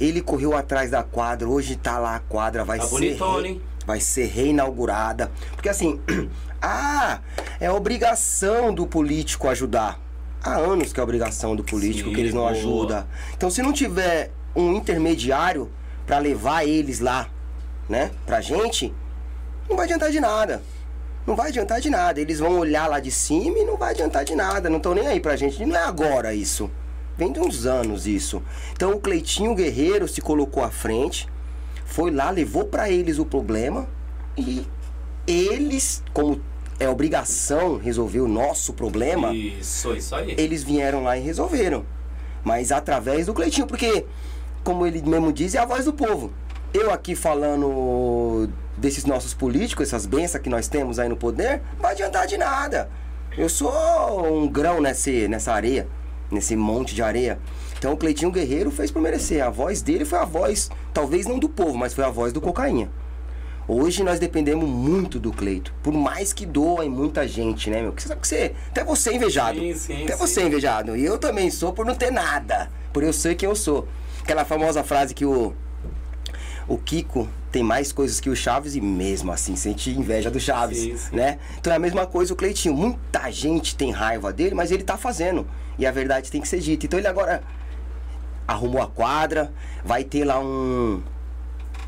Ele 0.00 0.20
correu 0.20 0.56
atrás 0.56 0.90
da 0.90 1.02
quadra, 1.02 1.48
hoje 1.48 1.76
tá 1.76 1.98
lá 1.98 2.16
a 2.16 2.20
quadra, 2.20 2.64
vai 2.64 2.78
tá 2.78 2.84
ser. 2.84 2.90
Bonitona, 2.90 3.48
hein? 3.48 3.62
Vai 3.86 4.00
ser 4.00 4.26
reinaugurada. 4.26 5.30
Porque 5.52 5.68
assim, 5.68 6.00
ah, 6.60 7.20
é 7.58 7.70
obrigação 7.70 8.72
do 8.74 8.86
político 8.86 9.48
ajudar. 9.48 9.98
Há 10.42 10.56
anos 10.56 10.92
que 10.92 11.00
é 11.00 11.02
obrigação 11.02 11.54
do 11.54 11.62
político 11.62 12.08
Sim, 12.08 12.14
que 12.14 12.20
eles 12.20 12.34
não 12.34 12.42
boa. 12.42 12.52
ajudam. 12.52 13.06
Então 13.36 13.50
se 13.50 13.62
não 13.62 13.72
tiver 13.72 14.30
um 14.56 14.72
intermediário 14.74 15.70
para 16.06 16.18
levar 16.18 16.66
eles 16.66 17.00
lá, 17.00 17.28
né, 17.88 18.10
pra 18.24 18.40
gente, 18.40 18.92
não 19.68 19.76
vai 19.76 19.84
adiantar 19.84 20.10
de 20.10 20.20
nada. 20.20 20.62
Não 21.26 21.36
vai 21.36 21.48
adiantar 21.48 21.80
de 21.80 21.90
nada. 21.90 22.20
Eles 22.20 22.40
vão 22.40 22.58
olhar 22.58 22.88
lá 22.88 22.98
de 22.98 23.10
cima 23.10 23.58
e 23.58 23.64
não 23.64 23.76
vai 23.76 23.90
adiantar 23.90 24.24
de 24.24 24.34
nada. 24.34 24.70
Não 24.70 24.78
estão 24.78 24.94
nem 24.94 25.06
aí 25.06 25.20
pra 25.20 25.36
gente. 25.36 25.64
Não 25.64 25.76
é 25.76 25.84
agora 25.84 26.34
isso. 26.34 26.70
Vem 27.16 27.30
de 27.32 27.38
uns 27.38 27.66
anos 27.66 28.06
isso. 28.06 28.42
Então 28.72 28.92
o 28.92 28.98
Cleitinho 29.00 29.54
Guerreiro 29.54 30.08
se 30.08 30.22
colocou 30.22 30.64
à 30.64 30.70
frente, 30.70 31.28
foi 31.84 32.10
lá, 32.10 32.30
levou 32.30 32.64
para 32.64 32.88
eles 32.90 33.18
o 33.18 33.26
problema 33.26 33.86
e 34.38 34.66
eles, 35.26 36.02
como 36.14 36.40
é 36.80 36.88
obrigação 36.88 37.76
resolver 37.76 38.20
o 38.20 38.26
nosso 38.26 38.72
problema, 38.72 39.32
isso, 39.34 39.94
isso 39.94 40.14
aí. 40.14 40.34
eles 40.36 40.64
vieram 40.64 41.04
lá 41.04 41.16
e 41.16 41.20
resolveram. 41.20 41.84
Mas 42.42 42.72
através 42.72 43.26
do 43.26 43.34
Cleitinho, 43.34 43.66
porque, 43.66 44.06
como 44.64 44.86
ele 44.86 45.02
mesmo 45.02 45.32
diz, 45.32 45.54
é 45.54 45.58
a 45.58 45.66
voz 45.66 45.84
do 45.84 45.92
povo. 45.92 46.32
Eu 46.72 46.90
aqui 46.90 47.14
falando 47.14 48.48
desses 48.76 49.04
nossos 49.04 49.34
políticos, 49.34 49.88
essas 49.88 50.06
bênçãos 50.06 50.42
que 50.42 50.48
nós 50.48 50.66
temos 50.66 50.98
aí 50.98 51.08
no 51.08 51.16
poder, 51.16 51.60
não 51.74 51.82
vai 51.82 51.92
adiantar 51.92 52.26
de 52.26 52.38
nada. 52.38 52.90
Eu 53.36 53.48
sou 53.48 53.70
um 54.26 54.48
grão 54.48 54.80
nesse, 54.80 55.28
nessa 55.28 55.52
areia 55.52 55.86
nesse 56.30 56.56
monte 56.56 56.94
de 56.94 57.02
areia. 57.02 57.38
Então 57.78 57.92
o 57.92 57.96
Cleitinho 57.96 58.30
Guerreiro 58.30 58.70
fez 58.70 58.90
por 58.90 59.02
merecer. 59.02 59.44
A 59.44 59.50
voz 59.50 59.82
dele 59.82 60.04
foi 60.04 60.18
a 60.18 60.24
voz, 60.24 60.70
talvez 60.92 61.26
não 61.26 61.38
do 61.38 61.48
povo, 61.48 61.76
mas 61.76 61.92
foi 61.92 62.04
a 62.04 62.10
voz 62.10 62.32
do 62.32 62.40
cocainha. 62.40 62.90
Hoje 63.72 64.02
nós 64.02 64.18
dependemos 64.18 64.68
muito 64.68 65.20
do 65.20 65.30
Cleito. 65.30 65.72
Por 65.80 65.92
mais 65.92 66.32
que 66.32 66.44
doa 66.44 66.84
em 66.84 66.88
muita 66.88 67.28
gente, 67.28 67.70
né, 67.70 67.80
meu? 67.80 67.92
Porque 67.92 68.02
você 68.02 68.08
sabe 68.08 68.20
que 68.20 68.26
você. 68.26 68.54
Até 68.68 68.82
você 68.82 69.10
é 69.10 69.14
invejado. 69.14 69.60
Sim, 69.60 69.74
sim, 69.74 70.02
até 70.02 70.14
sim. 70.14 70.18
você 70.18 70.40
é 70.40 70.46
invejado. 70.48 70.96
E 70.96 71.04
eu 71.04 71.18
também 71.18 71.48
sou 71.52 71.72
por 71.72 71.86
não 71.86 71.94
ter 71.94 72.10
nada. 72.10 72.68
Por 72.92 73.04
eu 73.04 73.12
ser 73.12 73.36
quem 73.36 73.48
eu 73.48 73.54
sou. 73.54 73.86
Aquela 74.22 74.44
famosa 74.44 74.82
frase 74.82 75.14
que 75.14 75.24
o. 75.24 75.54
O 76.66 76.78
Kiko 76.78 77.28
tem 77.52 77.62
mais 77.62 77.92
coisas 77.92 78.18
que 78.18 78.28
o 78.28 78.34
Chaves 78.34 78.74
e 78.74 78.80
mesmo 78.80 79.30
assim 79.30 79.54
sente 79.54 79.90
inveja 79.90 80.32
do 80.32 80.40
Chaves, 80.40 80.78
Sim, 80.78 80.96
sim. 80.96 81.14
né? 81.16 81.38
Então 81.60 81.72
é 81.72 81.76
a 81.76 81.80
mesma 81.80 82.06
coisa 82.08 82.32
o 82.32 82.36
Cleitinho. 82.36 82.74
Muita 82.74 83.30
gente 83.30 83.76
tem 83.76 83.92
raiva 83.92 84.32
dele, 84.32 84.56
mas 84.56 84.72
ele 84.72 84.82
tá 84.82 84.96
fazendo. 84.96 85.46
E 85.78 85.86
a 85.86 85.92
verdade 85.92 86.28
tem 86.28 86.40
que 86.40 86.48
ser 86.48 86.58
dita. 86.58 86.86
Então 86.86 86.98
ele 86.98 87.06
agora 87.06 87.40
arrumou 88.48 88.82
a 88.82 88.88
quadra, 88.88 89.52
vai 89.84 90.02
ter 90.02 90.24
lá 90.24 90.40
um 90.40 91.00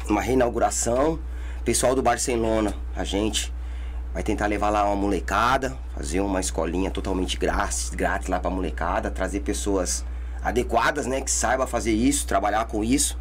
uma 0.09 0.21
reinauguração. 0.21 1.19
Pessoal 1.65 1.95
do 1.95 2.03
Barcelona, 2.03 2.75
a 2.97 3.05
gente 3.05 3.55
vai 4.13 4.21
tentar 4.25 4.47
levar 4.47 4.69
lá 4.69 4.85
uma 4.85 4.97
molecada, 4.97 5.79
fazer 5.95 6.19
uma 6.19 6.41
escolinha 6.41 6.91
totalmente 6.91 7.39
grátis, 7.39 7.89
grátis 7.91 8.27
lá 8.27 8.41
pra 8.41 8.51
molecada, 8.51 9.13
trazer 9.13 9.41
pessoas 9.41 10.05
adequadas, 10.43 11.07
né, 11.07 11.21
que 11.21 11.31
saiba 11.31 11.65
fazer 11.65 11.93
isso, 11.93 12.27
trabalhar 12.27 12.65
com 12.65 12.83
isso. 12.83 13.17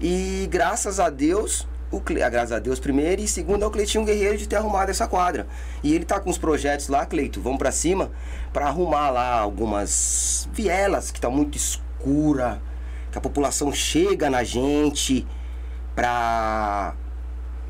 E 0.00 0.48
graças 0.50 0.98
a 0.98 1.08
Deus, 1.08 1.68
o 1.88 2.00
Cle... 2.00 2.20
ah, 2.20 2.28
graças 2.28 2.50
a 2.50 2.58
Deus 2.58 2.80
primeiro 2.80 3.22
e 3.22 3.28
segundo 3.28 3.62
é 3.62 3.66
o 3.68 3.70
Cleitinho 3.70 4.04
Guerreiro 4.04 4.38
de 4.38 4.48
ter 4.48 4.56
arrumado 4.56 4.90
essa 4.90 5.06
quadra. 5.06 5.46
E 5.80 5.94
ele 5.94 6.04
tá 6.04 6.18
com 6.18 6.30
os 6.30 6.36
projetos 6.36 6.88
lá, 6.88 7.06
Cleito, 7.06 7.40
vamos 7.40 7.58
pra 7.58 7.70
cima 7.70 8.10
pra 8.52 8.66
arrumar 8.66 9.10
lá 9.10 9.38
algumas 9.38 10.48
vielas 10.52 11.12
que 11.12 11.20
tá 11.20 11.30
muito 11.30 11.56
escura, 11.56 12.60
que 13.12 13.18
a 13.18 13.20
população 13.20 13.72
chega 13.72 14.28
na 14.28 14.42
gente 14.42 15.24
pra 15.94 16.96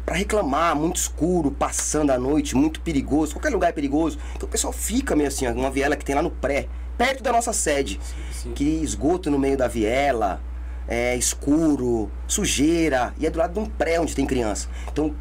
para 0.05 0.17
reclamar, 0.17 0.77
muito 0.77 0.97
escuro, 0.97 1.51
passando 1.51 2.11
a 2.11 2.19
noite, 2.19 2.55
muito 2.55 2.81
perigoso. 2.81 3.35
Qualquer 3.35 3.51
lugar 3.51 3.69
é 3.69 3.73
perigoso. 3.73 4.19
Então 4.37 4.47
o 4.47 4.51
pessoal 4.51 4.73
fica 4.73 5.17
meio 5.17 5.29
assim, 5.29 5.47
uma 5.47 5.71
viela 5.71 5.97
que 5.97 6.05
tem 6.05 6.15
lá 6.15 6.23
no 6.23 6.31
pré, 6.31 6.69
perto 6.99 7.23
da 7.23 7.33
nossa 7.33 7.53
sede. 7.53 8.01
sim. 8.33 8.53
Que 8.53 8.65
esgoto 8.83 9.31
no 9.31 9.39
meio 9.39 9.57
da 9.57 9.67
viela, 9.67 10.41
é 10.87 11.17
escuro, 11.17 12.11
sujeira, 12.27 13.15
e 13.19 13.27
é 13.27 13.31
do 13.31 13.39
lado 13.39 13.55
de 13.55 13.61
um 13.61 13.67
pré 13.67 13.99
onde 13.99 14.15
tem 14.15 14.27
criança. 14.27 14.69
Então 14.93 15.15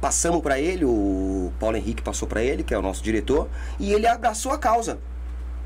passamos 0.00 0.40
para 0.40 0.58
ele, 0.58 0.84
o 0.84 1.52
Paulo 1.58 1.76
Henrique 1.76 2.02
passou 2.02 2.26
para 2.26 2.42
ele, 2.42 2.62
que 2.62 2.74
é 2.74 2.78
o 2.78 2.82
nosso 2.82 3.02
diretor, 3.02 3.48
e 3.78 3.92
ele 3.92 4.06
abraçou 4.06 4.52
a 4.52 4.58
causa. 4.58 4.98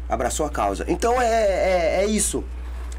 Abraçou 0.09 0.47
a 0.47 0.51
causa. 0.51 0.85
Então 0.89 1.21
é, 1.21 1.27
é, 1.27 1.97
é 2.03 2.07
isso. 2.07 2.45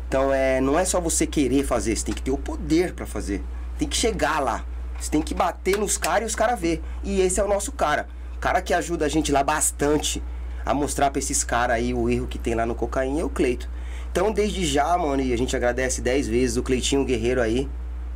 Então 0.08 0.34
é, 0.34 0.62
não 0.62 0.78
é 0.78 0.86
só 0.86 1.02
você 1.02 1.26
querer 1.26 1.64
fazer, 1.66 1.96
você 1.96 2.06
tem 2.06 2.16
que 2.16 2.22
ter 2.22 2.32
o 2.32 2.38
poder 2.38 2.94
para 2.94 3.06
fazer. 3.06 3.44
Tem 3.78 3.88
que 3.88 3.96
chegar 3.96 4.40
lá. 4.40 4.66
Você 5.00 5.12
tem 5.12 5.22
que 5.22 5.34
bater 5.34 5.78
nos 5.78 5.98
caras 5.98 6.24
e 6.24 6.26
os 6.26 6.36
caras 6.36 6.60
ver. 6.60 6.82
E 7.04 7.22
esse 7.22 7.40
é 7.40 7.44
o 7.44 7.48
nosso 7.48 7.72
cara. 7.72 8.08
Cara 8.40 8.62
que 8.62 8.74
ajuda 8.74 9.06
a 9.06 9.10
gente 9.10 9.32
lá 9.32 9.44
bastante 9.44 10.22
a 10.66 10.74
mostrar 10.74 11.12
pra 11.12 11.20
esses 11.20 11.44
caras 11.44 11.78
aí 11.78 11.94
o 11.94 12.10
erro 12.10 12.28
que 12.28 12.38
tem 12.38 12.56
lá 12.56 12.66
no 12.66 12.76
cocaína 12.76 13.22
é 13.22 13.24
o 13.24 13.30
Cleito. 13.30 13.70
Então 14.12 14.32
desde 14.32 14.66
já, 14.66 14.98
mano, 14.98 15.22
e 15.22 15.34
a 15.34 15.38
gente 15.38 15.56
agradece 15.56 16.02
10 16.02 16.28
vezes 16.28 16.58
o 16.58 16.64
Cleitinho 16.64 17.06
Guerreiro 17.06 17.42
aí 17.42 17.70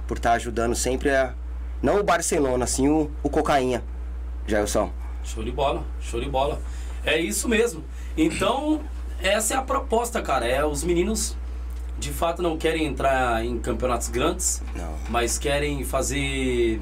por 0.08 0.18
estar 0.18 0.34
ajudando 0.34 0.76
sempre 0.76 1.10
a. 1.10 1.34
Não 1.82 2.00
o 2.00 2.04
Barcelona, 2.04 2.66
assim 2.66 2.88
o, 2.90 3.10
o 3.24 3.30
cocaína. 3.30 3.84
Jailson. 4.46 4.92
Show 5.24 5.44
de 5.44 5.52
bola, 5.52 5.84
show 6.00 6.20
de 6.20 6.30
bola. 6.30 6.60
É 7.04 7.18
isso 7.18 7.48
mesmo. 7.48 7.84
Então, 8.18 8.82
essa 9.22 9.54
é 9.54 9.58
a 9.58 9.62
proposta, 9.62 10.22
cara. 10.22 10.46
É 10.46 10.66
os 10.66 10.84
meninos 10.84 11.36
de 12.02 12.12
fato 12.12 12.42
não 12.42 12.58
querem 12.58 12.86
entrar 12.88 13.46
em 13.46 13.60
campeonatos 13.60 14.10
grandes, 14.10 14.62
Não. 14.76 14.96
mas 15.08 15.38
querem 15.38 15.84
fazer 15.84 16.82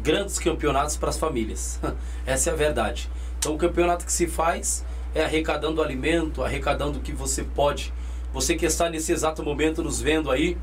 grandes 0.00 0.38
campeonatos 0.38 0.96
para 0.96 1.10
as 1.10 1.18
famílias. 1.18 1.80
Essa 2.24 2.50
é 2.50 2.52
a 2.52 2.56
verdade. 2.56 3.10
Então, 3.36 3.56
o 3.56 3.58
campeonato 3.58 4.06
que 4.06 4.12
se 4.12 4.28
faz 4.28 4.84
é 5.12 5.24
arrecadando 5.24 5.82
alimento, 5.82 6.44
arrecadando 6.44 7.00
o 7.00 7.02
que 7.02 7.12
você 7.12 7.42
pode. 7.42 7.92
Você 8.32 8.54
que 8.54 8.64
está 8.64 8.88
nesse 8.88 9.10
exato 9.10 9.42
momento 9.42 9.82
nos 9.82 10.00
vendo 10.00 10.30
aí 10.30 10.56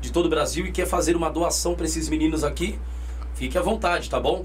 de 0.00 0.12
todo 0.12 0.26
o 0.26 0.28
Brasil 0.28 0.64
e 0.64 0.70
quer 0.70 0.86
fazer 0.86 1.16
uma 1.16 1.28
doação 1.28 1.74
para 1.74 1.84
esses 1.84 2.08
meninos 2.08 2.44
aqui, 2.44 2.78
fique 3.34 3.58
à 3.58 3.60
vontade, 3.60 4.08
tá 4.08 4.20
bom? 4.20 4.44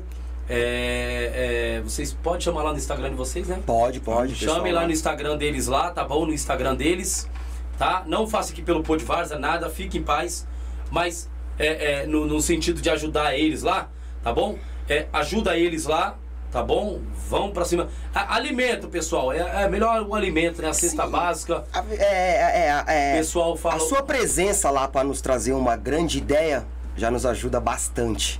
É, 0.49 1.76
é, 1.78 1.82
vocês 1.82 2.13
podem 2.13 2.41
chamar 2.41 2.63
lá 2.63 2.71
no 2.71 2.78
Instagram 2.78 3.12
de 3.12 3.15
vocês, 3.15 3.47
né? 3.47 3.62
Pode, 3.63 3.99
pode. 3.99 4.34
Chame 4.36 4.56
pessoal, 4.56 4.73
lá 4.73 4.88
no 4.88 4.91
Instagram 4.91 5.38
deles 5.38 5.67
lá, 5.67 5.91
tá 5.91 6.04
bom? 6.04 6.26
No 6.26 6.34
Instagram 6.34 6.76
deles, 6.76 7.30
tá? 7.77 8.03
Não 8.05 8.27
faça 8.27 8.51
aqui 8.51 8.62
pelo 8.62 8.83
Pô 8.83 8.95
de 8.95 9.03
Varza, 9.05 9.38
nada, 9.38 9.69
fique 9.69 9.97
em 9.97 10.03
paz. 10.03 10.47
Mas 10.91 11.29
é, 11.57 12.01
é, 12.03 12.07
no, 12.07 12.25
no 12.25 12.41
sentido 12.41 12.81
de 12.81 12.89
ajudar 12.89 13.36
eles 13.38 13.62
lá, 13.63 13.89
tá 14.23 14.31
bom? 14.33 14.57
É, 14.88 15.07
ajuda 15.13 15.57
eles 15.57 15.86
lá, 15.86 16.17
tá 16.51 16.62
bom? 16.62 16.99
Vão 17.29 17.51
pra 17.51 17.65
cima. 17.65 17.89
A- 18.13 18.36
alimento, 18.36 18.88
pessoal, 18.88 19.31
é, 19.31 19.63
é 19.63 19.69
melhor 19.69 20.03
o 20.07 20.13
alimento, 20.13 20.62
né? 20.62 20.69
A 20.69 20.73
cesta 20.73 21.05
Sim. 21.05 21.12
básica. 21.12 21.63
A- 21.73 21.83
É, 21.89 21.95
é, 22.03 22.83
é, 22.88 23.13
é, 23.13 23.17
Pessoal 23.17 23.55
fala- 23.55 23.75
A 23.75 23.79
sua 23.79 24.03
presença 24.03 24.69
lá 24.69 24.88
para 24.88 25.03
nos 25.03 25.21
trazer 25.21 25.53
uma 25.53 25.75
grande 25.75 26.17
ideia 26.17 26.65
já 26.95 27.09
nos 27.09 27.25
ajuda 27.25 27.59
bastante. 27.59 28.39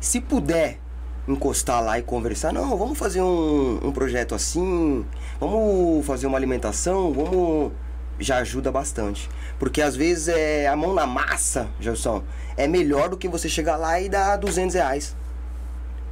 Se 0.00 0.20
puder 0.20 0.78
encostar 1.26 1.82
lá 1.82 1.98
e 1.98 2.02
conversar, 2.02 2.52
não, 2.52 2.76
vamos 2.76 2.98
fazer 2.98 3.20
um, 3.22 3.80
um 3.82 3.90
projeto 3.90 4.34
assim, 4.34 5.04
vamos 5.40 6.04
fazer 6.06 6.26
uma 6.26 6.36
alimentação, 6.36 7.12
vamos. 7.12 7.72
Já 8.18 8.38
ajuda 8.38 8.72
bastante. 8.72 9.28
Porque 9.58 9.82
às 9.82 9.96
vezes 9.96 10.28
é 10.28 10.66
a 10.66 10.76
mão 10.76 10.94
na 10.94 11.06
massa, 11.06 11.68
Gelson, 11.80 12.22
é 12.56 12.66
melhor 12.66 13.08
do 13.08 13.16
que 13.16 13.28
você 13.28 13.48
chegar 13.48 13.76
lá 13.76 14.00
e 14.00 14.08
dar 14.08 14.36
200 14.36 14.74
reais. 14.74 15.14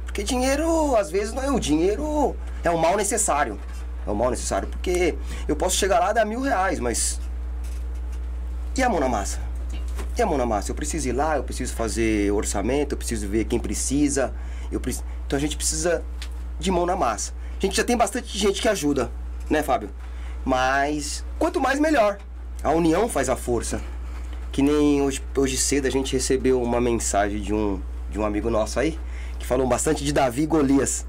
Porque 0.05 0.23
dinheiro, 0.23 0.95
às 0.95 1.11
vezes, 1.11 1.33
não 1.33 1.43
é 1.43 1.51
o 1.51 1.59
dinheiro, 1.59 2.35
é 2.63 2.69
o 2.69 2.77
mal 2.77 2.95
necessário. 2.95 3.59
É 4.07 4.09
o 4.09 4.15
mal 4.15 4.29
necessário. 4.29 4.67
Porque 4.67 5.15
eu 5.47 5.55
posso 5.55 5.75
chegar 5.75 5.99
lá 5.99 6.11
e 6.11 6.13
dar 6.13 6.25
mil 6.25 6.41
reais, 6.41 6.79
mas. 6.79 7.19
E 8.77 8.81
a 8.81 8.87
mão 8.89 8.99
na 8.99 9.09
massa? 9.09 9.39
E 10.17 10.21
a 10.21 10.25
mão 10.25 10.37
na 10.37 10.45
massa? 10.45 10.71
Eu 10.71 10.75
preciso 10.75 11.09
ir 11.09 11.11
lá, 11.11 11.35
eu 11.35 11.43
preciso 11.43 11.73
fazer 11.73 12.31
orçamento, 12.31 12.93
eu 12.93 12.97
preciso 12.97 13.27
ver 13.27 13.43
quem 13.43 13.59
precisa. 13.59 14.33
Eu. 14.71 14.81
Então 15.27 15.35
a 15.35 15.39
gente 15.39 15.57
precisa 15.57 16.01
de 16.59 16.71
mão 16.71 16.85
na 16.85 16.95
massa. 16.95 17.33
A 17.57 17.61
gente 17.65 17.75
já 17.75 17.83
tem 17.83 17.97
bastante 17.97 18.37
gente 18.37 18.61
que 18.61 18.69
ajuda, 18.69 19.11
né, 19.49 19.63
Fábio? 19.63 19.89
Mas 20.45 21.25
quanto 21.39 21.59
mais 21.59 21.79
melhor. 21.79 22.19
A 22.63 22.71
união 22.71 23.09
faz 23.09 23.27
a 23.29 23.35
força. 23.35 23.81
Que 24.51 24.61
nem 24.61 25.01
hoje, 25.01 25.21
hoje 25.35 25.57
cedo 25.57 25.87
a 25.87 25.89
gente 25.89 26.13
recebeu 26.13 26.61
uma 26.61 26.79
mensagem 26.79 27.41
de 27.41 27.53
um, 27.53 27.81
de 28.09 28.19
um 28.19 28.25
amigo 28.25 28.49
nosso 28.49 28.79
aí, 28.79 28.97
que 29.37 29.45
falou 29.45 29.67
bastante 29.67 30.03
de 30.05 30.13
Davi 30.13 30.43
e 30.43 30.45
Golias. 30.45 31.05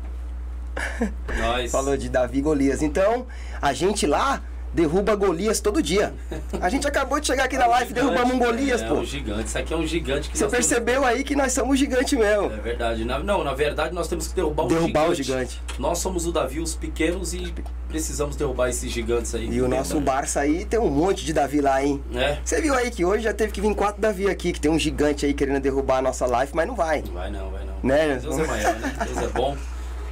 Nós. 1.38 1.70
Falou 1.72 1.96
de 1.96 2.08
Davi 2.08 2.38
e 2.38 2.42
Golias. 2.42 2.82
Então, 2.82 3.26
a 3.62 3.72
gente 3.72 4.06
lá 4.06 4.42
derruba 4.76 5.14
Golias 5.16 5.58
todo 5.58 5.82
dia. 5.82 6.12
A 6.60 6.68
gente 6.68 6.86
acabou 6.86 7.18
de 7.18 7.26
chegar 7.26 7.44
aqui 7.44 7.56
na 7.56 7.66
live, 7.66 7.94
derrubamos 7.94 8.34
um 8.34 8.38
Golias, 8.38 8.82
é, 8.82 8.86
pô. 8.86 8.96
É 8.96 8.98
um 8.98 9.04
gigante. 9.04 9.46
Isso 9.48 9.58
aqui 9.58 9.72
é 9.72 9.76
um 9.76 9.86
gigante 9.86 10.28
que 10.30 10.36
Você 10.36 10.44
nós 10.44 10.52
temos- 10.52 10.66
percebeu 10.68 11.04
aí 11.04 11.24
que 11.24 11.34
nós 11.34 11.52
somos 11.52 11.78
gigante 11.78 12.14
mesmo. 12.14 12.52
É 12.52 12.56
verdade. 12.58 13.04
Na- 13.04 13.18
não, 13.18 13.42
na 13.42 13.54
verdade 13.54 13.94
nós 13.94 14.06
temos 14.06 14.28
que 14.28 14.34
derrubar 14.34 14.64
o 14.64 14.68
Derrubar 14.68 15.08
o 15.10 15.14
gigante. 15.14 15.52
gigante. 15.54 15.62
Nós 15.78 15.98
somos 15.98 16.26
o 16.26 16.32
Davi, 16.32 16.60
os 16.60 16.74
pequenos, 16.74 17.32
e 17.32 17.54
precisamos 17.88 18.36
derrubar 18.36 18.68
esses 18.68 18.90
gigantes 18.92 19.34
aí. 19.34 19.48
E 19.50 19.62
o 19.62 19.66
nosso 19.68 19.98
Barça 19.98 20.40
aí 20.40 20.66
tem 20.66 20.78
um 20.78 20.90
monte 20.90 21.24
de 21.24 21.32
Davi 21.32 21.60
lá, 21.62 21.82
hein? 21.82 22.02
É. 22.14 22.36
Você 22.44 22.60
viu 22.60 22.74
aí 22.74 22.90
que 22.90 23.02
hoje 23.04 23.24
já 23.24 23.32
teve 23.32 23.52
que 23.52 23.60
vir 23.62 23.74
quatro 23.74 24.00
Davi 24.02 24.28
aqui, 24.28 24.52
que 24.52 24.60
tem 24.60 24.70
um 24.70 24.78
gigante 24.78 25.24
aí 25.24 25.32
querendo 25.32 25.58
derrubar 25.60 25.98
a 25.98 26.02
nossa 26.02 26.26
live, 26.26 26.52
mas 26.54 26.66
não 26.66 26.74
vai. 26.74 27.02
Vai 27.02 27.30
não, 27.30 27.50
vai 27.50 27.64
não. 27.64 27.74
Né? 27.82 28.16
Deus 28.20 28.38
é 28.38 28.46
maior, 28.46 28.74
né? 28.74 28.94
Deus 29.06 29.18
é 29.24 29.28
bom, 29.28 29.56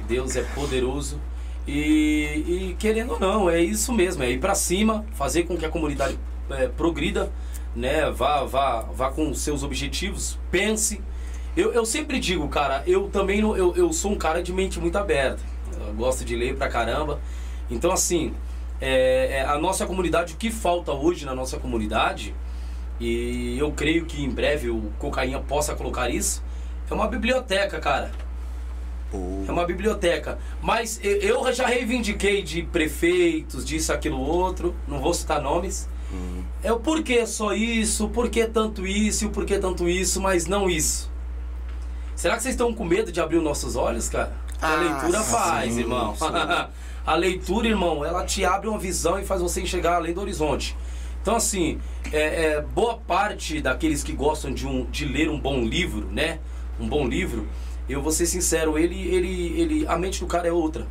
Deus 0.07 0.35
é 0.35 0.41
poderoso. 0.55 1.19
E, 1.67 2.71
e 2.71 2.75
querendo 2.77 3.13
ou 3.13 3.19
não, 3.19 3.49
é 3.49 3.59
isso 3.59 3.91
mesmo, 3.91 4.23
é 4.23 4.31
ir 4.31 4.39
pra 4.39 4.53
cima, 4.53 5.05
fazer 5.13 5.43
com 5.43 5.57
que 5.57 5.65
a 5.65 5.69
comunidade 5.69 6.17
é, 6.49 6.67
progrida, 6.67 7.31
né? 7.75 8.09
Vá, 8.11 8.43
vá, 8.43 8.81
vá 8.81 9.11
com 9.11 9.33
seus 9.33 9.63
objetivos, 9.63 10.37
pense. 10.51 11.01
Eu, 11.57 11.73
eu 11.73 11.85
sempre 11.85 12.19
digo, 12.19 12.47
cara, 12.49 12.83
eu 12.85 13.09
também 13.09 13.41
não, 13.41 13.55
eu, 13.55 13.75
eu 13.75 13.91
sou 13.93 14.11
um 14.11 14.15
cara 14.15 14.43
de 14.43 14.53
mente 14.53 14.79
muito 14.79 14.97
aberta. 14.97 15.41
Eu 15.87 15.93
gosto 15.93 16.23
de 16.23 16.35
ler 16.35 16.55
pra 16.55 16.67
caramba. 16.67 17.19
Então, 17.69 17.91
assim, 17.91 18.33
é, 18.79 19.37
é, 19.37 19.45
a 19.45 19.57
nossa 19.57 19.85
comunidade, 19.85 20.33
o 20.33 20.37
que 20.37 20.51
falta 20.51 20.91
hoje 20.91 21.25
na 21.25 21.33
nossa 21.33 21.57
comunidade, 21.57 22.35
e 22.99 23.57
eu 23.57 23.71
creio 23.71 24.05
que 24.05 24.23
em 24.23 24.29
breve 24.29 24.69
o 24.69 24.91
Cocaína 24.99 25.39
possa 25.39 25.73
colocar 25.75 26.09
isso, 26.09 26.43
é 26.89 26.93
uma 26.93 27.07
biblioteca, 27.07 27.79
cara. 27.79 28.11
É 29.47 29.51
uma 29.51 29.65
biblioteca. 29.65 30.37
Mas 30.61 30.99
eu- 31.03 31.51
já 31.53 31.67
reivindiquei 31.67 32.41
de 32.41 32.63
prefeitos, 32.63 33.65
disso, 33.65 33.93
aquilo, 33.93 34.19
outro. 34.19 34.75
Não 34.87 34.99
vou 34.99 35.13
citar 35.13 35.41
nomes. 35.41 35.87
É 36.63 36.71
o 36.71 36.79
porquê 36.79 37.25
só 37.27 37.53
isso, 37.53 38.07
por 38.09 38.29
que 38.29 38.45
tanto 38.47 38.87
isso, 38.87 39.25
e 39.25 39.27
o 39.27 39.31
porquê 39.31 39.57
tanto 39.59 39.87
isso, 39.89 40.21
mas 40.21 40.45
não 40.47 40.69
isso. 40.69 41.11
Será 42.15 42.35
que 42.37 42.43
vocês 42.43 42.53
estão 42.55 42.73
com 42.73 42.85
medo 42.85 43.11
de 43.11 43.19
abrir 43.19 43.37
os 43.37 43.43
nossos 43.43 43.75
olhos, 43.75 44.07
cara? 44.09 44.31
a 44.61 44.71
Ah, 44.71 44.75
leitura 44.77 45.19
sim, 45.21 45.31
faz, 45.31 45.77
irmão. 45.77 46.15
sim. 46.15 46.23
a 47.05 47.15
leitura, 47.15 47.67
irmão, 47.67 48.05
ela 48.05 48.23
te 48.25 48.45
abre 48.45 48.67
uma 48.69 48.79
visão 48.79 49.19
e 49.19 49.25
faz 49.25 49.41
você 49.41 49.61
enxergar 49.61 49.95
além 49.97 50.13
do 50.13 50.21
horizonte. 50.21 50.75
Então, 51.21 51.35
assim, 51.35 51.79
é, 52.13 52.45
é, 52.53 52.61
boa 52.61 52.95
parte 52.97 53.59
daqueles 53.61 54.01
que 54.01 54.13
gostam 54.13 54.53
de, 54.53 54.65
um, 54.65 54.85
de 54.85 55.05
ler 55.05 55.29
um 55.29 55.39
bom 55.39 55.61
livro, 55.65 56.07
né? 56.11 56.39
Um 56.79 56.87
bom 56.87 57.05
livro, 57.05 57.47
eu 57.93 58.01
vou 58.01 58.11
ser 58.11 58.25
sincero, 58.25 58.77
ele, 58.77 58.99
ele, 59.07 59.61
ele, 59.61 59.87
a 59.87 59.97
mente 59.97 60.19
do 60.19 60.27
cara 60.27 60.47
é 60.47 60.51
outra. 60.51 60.87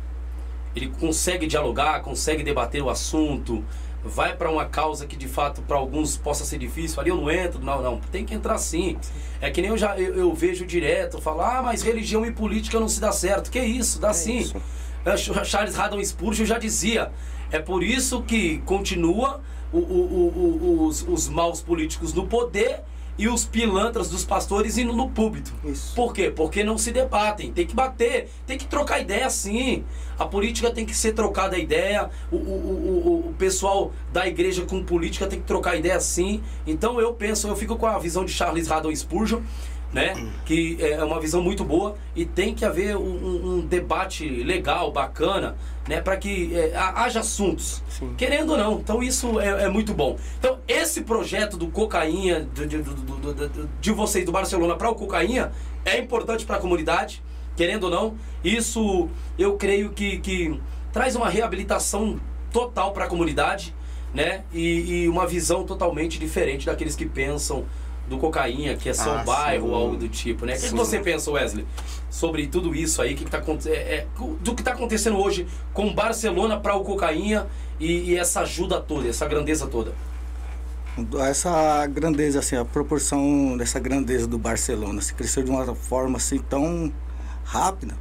Ele 0.75 0.89
consegue 0.99 1.47
dialogar, 1.47 2.01
consegue 2.01 2.43
debater 2.43 2.81
o 2.81 2.89
assunto, 2.89 3.63
vai 4.03 4.35
para 4.35 4.51
uma 4.51 4.65
causa 4.65 5.07
que 5.07 5.15
de 5.15 5.27
fato 5.27 5.61
para 5.63 5.77
alguns 5.77 6.15
possa 6.15 6.45
ser 6.45 6.59
difícil. 6.59 6.99
Ali 6.99 7.09
eu 7.09 7.17
não 7.17 7.29
entro, 7.31 7.59
não, 7.59 7.81
não. 7.81 7.99
Tem 8.11 8.23
que 8.23 8.33
entrar 8.33 8.57
sim. 8.57 8.97
É 9.41 9.49
que 9.49 9.61
nem 9.61 9.71
eu 9.71 9.77
já 9.77 9.97
eu, 9.97 10.15
eu 10.15 10.33
vejo 10.33 10.65
direto 10.65 11.19
falar, 11.19 11.59
ah, 11.59 11.61
mas 11.63 11.81
religião 11.81 12.25
e 12.25 12.31
política 12.31 12.79
não 12.79 12.87
se 12.87 13.01
dá 13.01 13.11
certo. 13.11 13.49
Que 13.49 13.59
isso? 13.59 13.99
Dá 13.99 14.09
é 14.09 14.13
sim. 14.13 14.37
Isso. 14.39 14.61
É, 15.03 15.17
Charles 15.17 15.77
Haddon 15.77 16.03
Spurgeon 16.03 16.45
já 16.45 16.57
dizia. 16.57 17.11
É 17.51 17.59
por 17.59 17.83
isso 17.83 18.21
que 18.21 18.59
continua 18.59 19.41
o, 19.71 19.77
o, 19.77 19.81
o, 19.81 20.87
os, 20.87 21.05
os 21.07 21.27
maus 21.29 21.61
políticos 21.61 22.13
no 22.13 22.27
poder 22.27 22.81
e 23.17 23.27
os 23.27 23.45
pilantras 23.45 24.09
dos 24.09 24.25
pastores 24.25 24.77
indo 24.77 24.93
no 24.93 25.09
púlpito. 25.09 25.53
Isso. 25.63 25.95
Por 25.95 26.13
quê? 26.13 26.29
Porque 26.29 26.63
não 26.63 26.77
se 26.77 26.91
debatem. 26.91 27.51
Tem 27.51 27.65
que 27.65 27.75
bater, 27.75 28.29
tem 28.45 28.57
que 28.57 28.65
trocar 28.65 28.99
ideia 28.99 29.29
sim. 29.29 29.83
A 30.19 30.25
política 30.25 30.71
tem 30.71 30.85
que 30.85 30.95
ser 30.95 31.13
trocada 31.13 31.55
a 31.55 31.59
ideia. 31.59 32.09
O, 32.31 32.35
o, 32.35 32.39
o, 32.39 33.29
o 33.29 33.33
pessoal 33.37 33.93
da 34.11 34.27
igreja 34.27 34.65
com 34.65 34.83
política 34.83 35.27
tem 35.27 35.39
que 35.39 35.45
trocar 35.45 35.75
ideia 35.75 35.99
sim. 35.99 36.41
Então 36.67 36.99
eu 36.99 37.13
penso, 37.13 37.47
eu 37.47 37.55
fico 37.55 37.77
com 37.77 37.85
a 37.85 37.97
visão 37.97 38.25
de 38.25 38.31
Charles 38.31 38.69
Haddon 38.69 38.93
Spurgeon 38.95 39.41
né? 39.95 40.13
Que 40.45 40.77
é 40.81 41.01
uma 41.03 41.21
visão 41.21 41.41
muito 41.41 41.63
boa 41.63 41.95
e 42.13 42.25
tem 42.25 42.53
que 42.53 42.65
haver 42.65 42.97
um, 42.97 43.59
um 43.59 43.61
debate 43.61 44.27
legal, 44.43 44.91
bacana, 44.91 45.55
né? 45.87 46.01
Para 46.01 46.17
que 46.17 46.55
é, 46.55 46.75
haja 46.75 47.19
assuntos, 47.19 47.83
Sim. 47.89 48.13
querendo 48.17 48.51
ou 48.51 48.57
não. 48.57 48.79
Então 48.79 49.03
isso 49.03 49.39
é, 49.39 49.63
é, 49.63 49.69
muito 49.69 49.93
bom. 49.93 50.17
Então 50.39 50.59
esse 50.67 51.01
projeto 51.01 51.57
do 51.57 51.67
cocaína 51.67 52.41
de, 52.53 52.65
de, 52.65 52.81
de, 52.81 53.69
de 53.79 53.91
vocês 53.91 54.25
do 54.25 54.31
Barcelona 54.31 54.75
para 54.75 54.89
o 54.89 54.95
cocaína 54.95 55.51
é 55.83 55.99
importante 55.99 56.45
para 56.45 56.57
a 56.57 56.59
comunidade, 56.59 57.21
querendo 57.55 57.85
ou 57.85 57.89
não. 57.89 58.15
Isso 58.43 59.09
eu 59.37 59.55
creio 59.57 59.91
que, 59.91 60.17
que 60.19 60.59
traz 60.91 61.15
uma 61.15 61.29
reabilitação 61.29 62.19
total 62.51 62.91
para 62.91 63.05
a 63.05 63.07
comunidade, 63.07 63.75
né? 64.13 64.43
E, 64.53 65.03
e 65.03 65.09
uma 65.09 65.27
visão 65.27 65.65
totalmente 65.65 66.17
diferente 66.17 66.65
daqueles 66.65 66.95
que 66.95 67.05
pensam 67.05 67.65
do 68.07 68.17
cocaína, 68.17 68.75
que 68.75 68.89
é 68.89 68.93
só 68.93 69.17
ah, 69.17 69.21
um 69.21 69.25
bairro 69.25 69.69
ou 69.69 69.75
algo 69.75 69.97
do 69.97 70.07
tipo, 70.07 70.45
né? 70.45 70.53
O 70.53 70.59
que, 70.59 70.69
que, 70.69 70.75
você 70.75 70.99
pensa, 70.99 71.31
Wesley, 71.31 71.65
sobre 72.09 72.47
tudo 72.47 72.75
isso 72.75 73.01
aí, 73.01 73.15
que, 73.15 73.25
que 73.25 73.31
tá, 73.31 73.43
é, 73.65 73.69
é, 73.69 74.07
do 74.41 74.53
que 74.53 74.61
está 74.61 74.71
acontecendo 74.71 75.17
hoje 75.17 75.47
com 75.73 75.93
Barcelona 75.93 76.59
para 76.59 76.75
o 76.75 76.83
cocaína 76.83 77.47
e, 77.79 78.11
e, 78.11 78.17
essa 78.17 78.41
ajuda 78.41 78.79
toda, 78.79 79.07
essa 79.07 79.27
grandeza 79.27 79.67
toda? 79.67 79.93
Essa 81.27 81.85
grandeza, 81.87 82.39
assim, 82.39 82.55
a 82.55 82.63
proporção 82.63 83.57
dessa 83.57 83.79
grandeza 83.79 84.27
do 84.27 84.37
Barcelona 84.37 85.01
se 85.01 85.13
cresceu 85.13 85.43
de 85.43 85.49
uma 85.49 85.75
forma 85.75 86.17
assim 86.17 86.37
tão 86.37 86.93
rápida, 87.43 87.95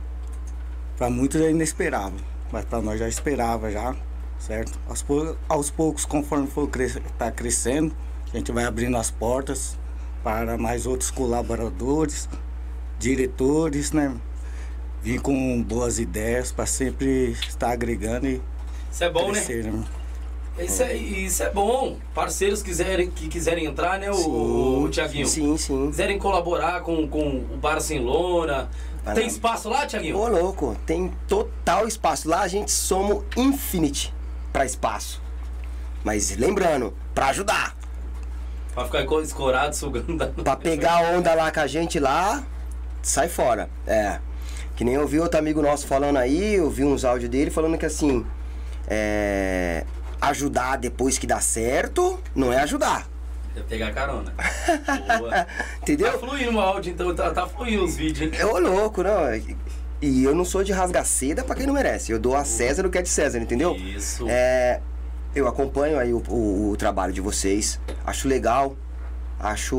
para 0.96 1.10
muitos 1.10 1.40
é 1.40 1.50
inesperável, 1.50 2.20
mas 2.52 2.64
para 2.64 2.80
nós 2.80 3.00
já 3.00 3.08
esperava 3.08 3.70
já, 3.70 3.96
certo? 4.38 4.78
Aos, 4.88 5.02
pou 5.02 5.36
aos 5.48 5.70
poucos, 5.70 6.04
conforme 6.04 6.46
for 6.46 6.68
cres 6.68 6.96
tá 7.18 7.32
crescendo, 7.32 7.94
a 8.32 8.36
gente 8.36 8.52
vai 8.52 8.64
abrindo 8.64 8.96
as 8.96 9.10
portas, 9.10 9.76
para 10.24 10.56
mais 10.56 10.87
outros 10.87 11.10
colaboradores, 11.10 12.28
diretores, 12.98 13.92
né? 13.92 14.16
Vim 15.02 15.18
com 15.18 15.62
boas 15.62 15.98
ideias 15.98 16.50
para 16.50 16.64
sempre 16.64 17.32
estar 17.46 17.70
agregando 17.70 18.26
e 18.26 18.40
Isso 18.90 19.04
é 19.04 19.10
bom, 19.10 19.26
né? 19.26 19.32
crescer, 19.32 19.64
né? 19.64 19.70
né? 19.70 19.84
Isso 20.64 20.82
é, 20.82 20.94
isso 20.94 21.42
é 21.42 21.50
bom. 21.50 21.98
Parceiros 22.14 22.62
quiserem, 22.62 23.10
que 23.10 23.28
quiserem 23.28 23.66
entrar, 23.66 23.98
né, 23.98 24.10
o, 24.10 24.14
sim, 24.14 24.84
o 24.84 24.88
Tiaguinho? 24.88 25.26
Sim, 25.26 25.56
sim. 25.58 25.88
Quiserem 25.88 26.18
colaborar 26.18 26.80
com, 26.80 27.06
com 27.06 27.44
o 27.52 27.58
Barcelona. 27.60 28.70
tem 29.14 29.26
espaço 29.26 29.68
lá, 29.68 29.84
Tiaguinho? 29.84 30.16
Ô, 30.16 30.28
louco, 30.28 30.76
tem 30.87 31.12
total 31.28 31.87
espaço. 31.87 32.28
Lá 32.28 32.42
a 32.42 32.48
gente 32.48 32.70
somos 32.70 33.24
infinite 33.37 34.14
para 34.52 34.64
espaço. 34.64 35.20
Mas 36.04 36.37
lembrando, 36.37 36.94
para 37.14 37.28
ajudar. 37.28 37.73
Pra 38.74 38.84
ficar 38.84 39.04
escorado, 39.22 39.76
sugando. 39.76 40.16
Da... 40.16 40.26
Pra 40.26 40.56
pegar 40.56 40.94
a 40.94 41.16
onda 41.16 41.32
lá 41.32 41.50
com 41.52 41.60
a 41.60 41.66
gente 41.66 42.00
lá, 42.00 42.42
sai 43.00 43.28
fora. 43.28 43.70
É. 43.87 44.18
Que 44.74 44.84
nem 44.84 44.94
eu 44.94 45.06
vi 45.06 45.20
outro 45.20 45.38
amigo 45.38 45.62
nosso 45.62 45.87
falando 45.87 46.16
aí, 46.16 46.56
eu 46.56 46.68
vi 46.68 46.82
uns 46.82 47.04
áudios 47.04 47.30
dele 47.30 47.50
falando 47.50 47.78
que 47.78 47.87
assim. 47.87 48.26
É. 48.88 49.84
Ajudar 50.20 50.76
depois 50.76 51.18
que 51.18 51.26
dá 51.26 51.40
certo, 51.40 52.18
não 52.34 52.52
é 52.52 52.60
ajudar. 52.60 53.06
É 53.54 53.60
pegar 53.60 53.92
carona. 53.92 54.34
Entendeu? 55.80 56.10
Tá 56.10 56.18
fluindo 56.18 56.56
o 56.56 56.60
áudio, 56.60 56.92
então 56.92 57.14
tá, 57.14 57.30
tá 57.30 57.46
fluindo 57.46 57.84
os 57.84 57.94
vídeos, 57.94 58.32
hein? 58.32 58.44
Ô, 58.44 58.58
louco, 58.58 59.02
não. 59.02 59.20
E 60.02 60.24
eu 60.24 60.34
não 60.34 60.44
sou 60.44 60.64
de 60.64 60.72
rasgar 60.72 61.04
seda 61.04 61.44
pra 61.44 61.54
quem 61.54 61.66
não 61.66 61.74
merece. 61.74 62.10
Eu 62.10 62.18
dou 62.18 62.34
a 62.34 62.44
César 62.44 62.84
o 62.87 62.90
que 62.90 62.98
é 62.98 63.02
de 63.02 63.08
César, 63.08 63.38
entendeu? 63.38 63.76
Isso. 63.76 64.26
É 64.28 64.80
eu 65.34 65.48
acompanho 65.48 65.98
aí 65.98 66.12
o, 66.12 66.22
o, 66.28 66.70
o 66.70 66.76
trabalho 66.76 67.12
de 67.12 67.20
vocês, 67.20 67.80
acho 68.06 68.28
legal, 68.28 68.76
acho 69.38 69.76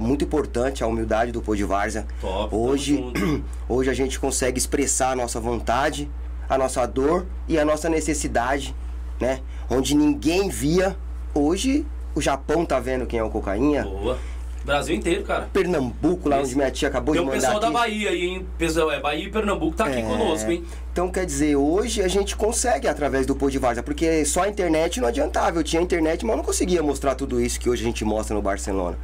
muito 0.00 0.24
importante 0.24 0.82
a 0.82 0.86
humildade 0.86 1.32
do 1.32 1.42
Pô 1.42 1.54
de 1.54 1.64
Várzea. 1.64 2.06
Top, 2.20 2.54
hoje, 2.54 3.04
hoje 3.68 3.90
a 3.90 3.94
gente 3.94 4.18
consegue 4.18 4.58
expressar 4.58 5.12
a 5.12 5.16
nossa 5.16 5.38
vontade, 5.38 6.10
a 6.48 6.56
nossa 6.56 6.86
dor 6.86 7.26
e 7.46 7.58
a 7.58 7.64
nossa 7.64 7.88
necessidade, 7.88 8.74
né? 9.20 9.40
Onde 9.68 9.94
ninguém 9.94 10.48
via, 10.48 10.96
hoje 11.34 11.86
o 12.14 12.20
Japão 12.20 12.64
tá 12.64 12.80
vendo 12.80 13.06
quem 13.06 13.18
é 13.18 13.22
o 13.22 13.30
cocaína. 13.30 13.82
Boa. 13.82 14.18
Brasil 14.66 14.96
inteiro, 14.96 15.22
cara. 15.22 15.48
Pernambuco, 15.52 16.28
lá 16.28 16.36
Esse. 16.38 16.46
onde 16.46 16.56
minha 16.56 16.70
tia 16.72 16.88
acabou 16.88 17.14
Tem 17.14 17.22
de 17.22 17.26
mandar. 17.28 17.40
Tem 17.40 17.48
o 17.48 17.52
pessoal 17.52 17.70
aqui. 17.70 17.72
da 17.72 17.80
Bahia 17.80 18.10
aí, 18.10 18.26
hein? 18.26 18.46
Pessoal, 18.58 18.90
é, 18.90 19.00
Bahia 19.00 19.24
e 19.24 19.30
Pernambuco 19.30 19.76
tá 19.76 19.86
aqui 19.86 20.00
é... 20.00 20.02
conosco, 20.02 20.50
hein? 20.50 20.64
Então, 20.92 21.08
quer 21.08 21.24
dizer, 21.24 21.54
hoje 21.54 22.02
a 22.02 22.08
gente 22.08 22.34
consegue 22.34 22.88
através 22.88 23.24
do 23.26 23.36
Pô 23.36 23.48
de 23.48 23.58
Várzea, 23.58 23.84
porque 23.84 24.24
só 24.24 24.42
a 24.42 24.48
internet 24.48 25.00
não 25.00 25.06
adiantava. 25.06 25.60
Eu 25.60 25.62
tinha 25.62 25.80
internet, 25.80 26.26
mas 26.26 26.32
eu 26.32 26.36
não 26.38 26.44
conseguia 26.44 26.82
mostrar 26.82 27.14
tudo 27.14 27.40
isso 27.40 27.60
que 27.60 27.70
hoje 27.70 27.82
a 27.82 27.86
gente 27.86 28.04
mostra 28.04 28.34
no 28.34 28.42
Barcelona. 28.42 28.98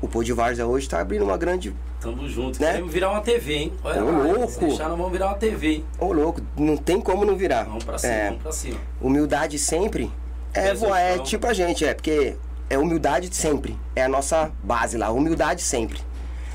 O 0.00 0.08
Pô 0.08 0.22
de 0.22 0.32
Várzea 0.32 0.66
hoje 0.66 0.88
tá 0.88 0.98
abrindo 0.98 1.24
uma 1.24 1.36
grande. 1.36 1.74
Tamo 2.00 2.26
junto. 2.26 2.60
Né? 2.60 2.72
Queremos 2.72 2.92
virar 2.92 3.10
uma 3.10 3.20
TV, 3.20 3.52
hein? 3.54 3.72
Olha 3.84 4.02
Ô, 4.02 4.10
lá, 4.10 4.18
louco. 4.18 4.52
Se 4.52 4.60
deixar, 4.60 4.88
não 4.88 4.96
vamos 4.96 5.12
virar 5.12 5.26
uma 5.26 5.34
TV, 5.34 5.66
hein? 5.74 5.84
Ô, 5.98 6.12
louco. 6.12 6.40
Não 6.56 6.76
tem 6.76 7.00
como 7.02 7.24
não 7.24 7.36
virar. 7.36 7.64
Vamos 7.64 7.84
pra 7.84 7.98
cima, 7.98 8.12
é, 8.12 8.28
vamos 8.28 8.42
pra 8.42 8.52
cima. 8.52 8.78
Humildade 9.00 9.58
sempre. 9.58 10.10
É, 10.54 10.68
é 11.14 11.18
tipo 11.18 11.46
a 11.46 11.52
gente, 11.52 11.84
é, 11.84 11.92
porque 11.92 12.34
é 12.68 12.78
humildade 12.78 13.34
sempre. 13.34 13.76
É 13.94 14.04
a 14.04 14.08
nossa 14.08 14.52
base 14.62 14.96
lá, 14.96 15.10
humildade 15.10 15.62
sempre. 15.62 16.00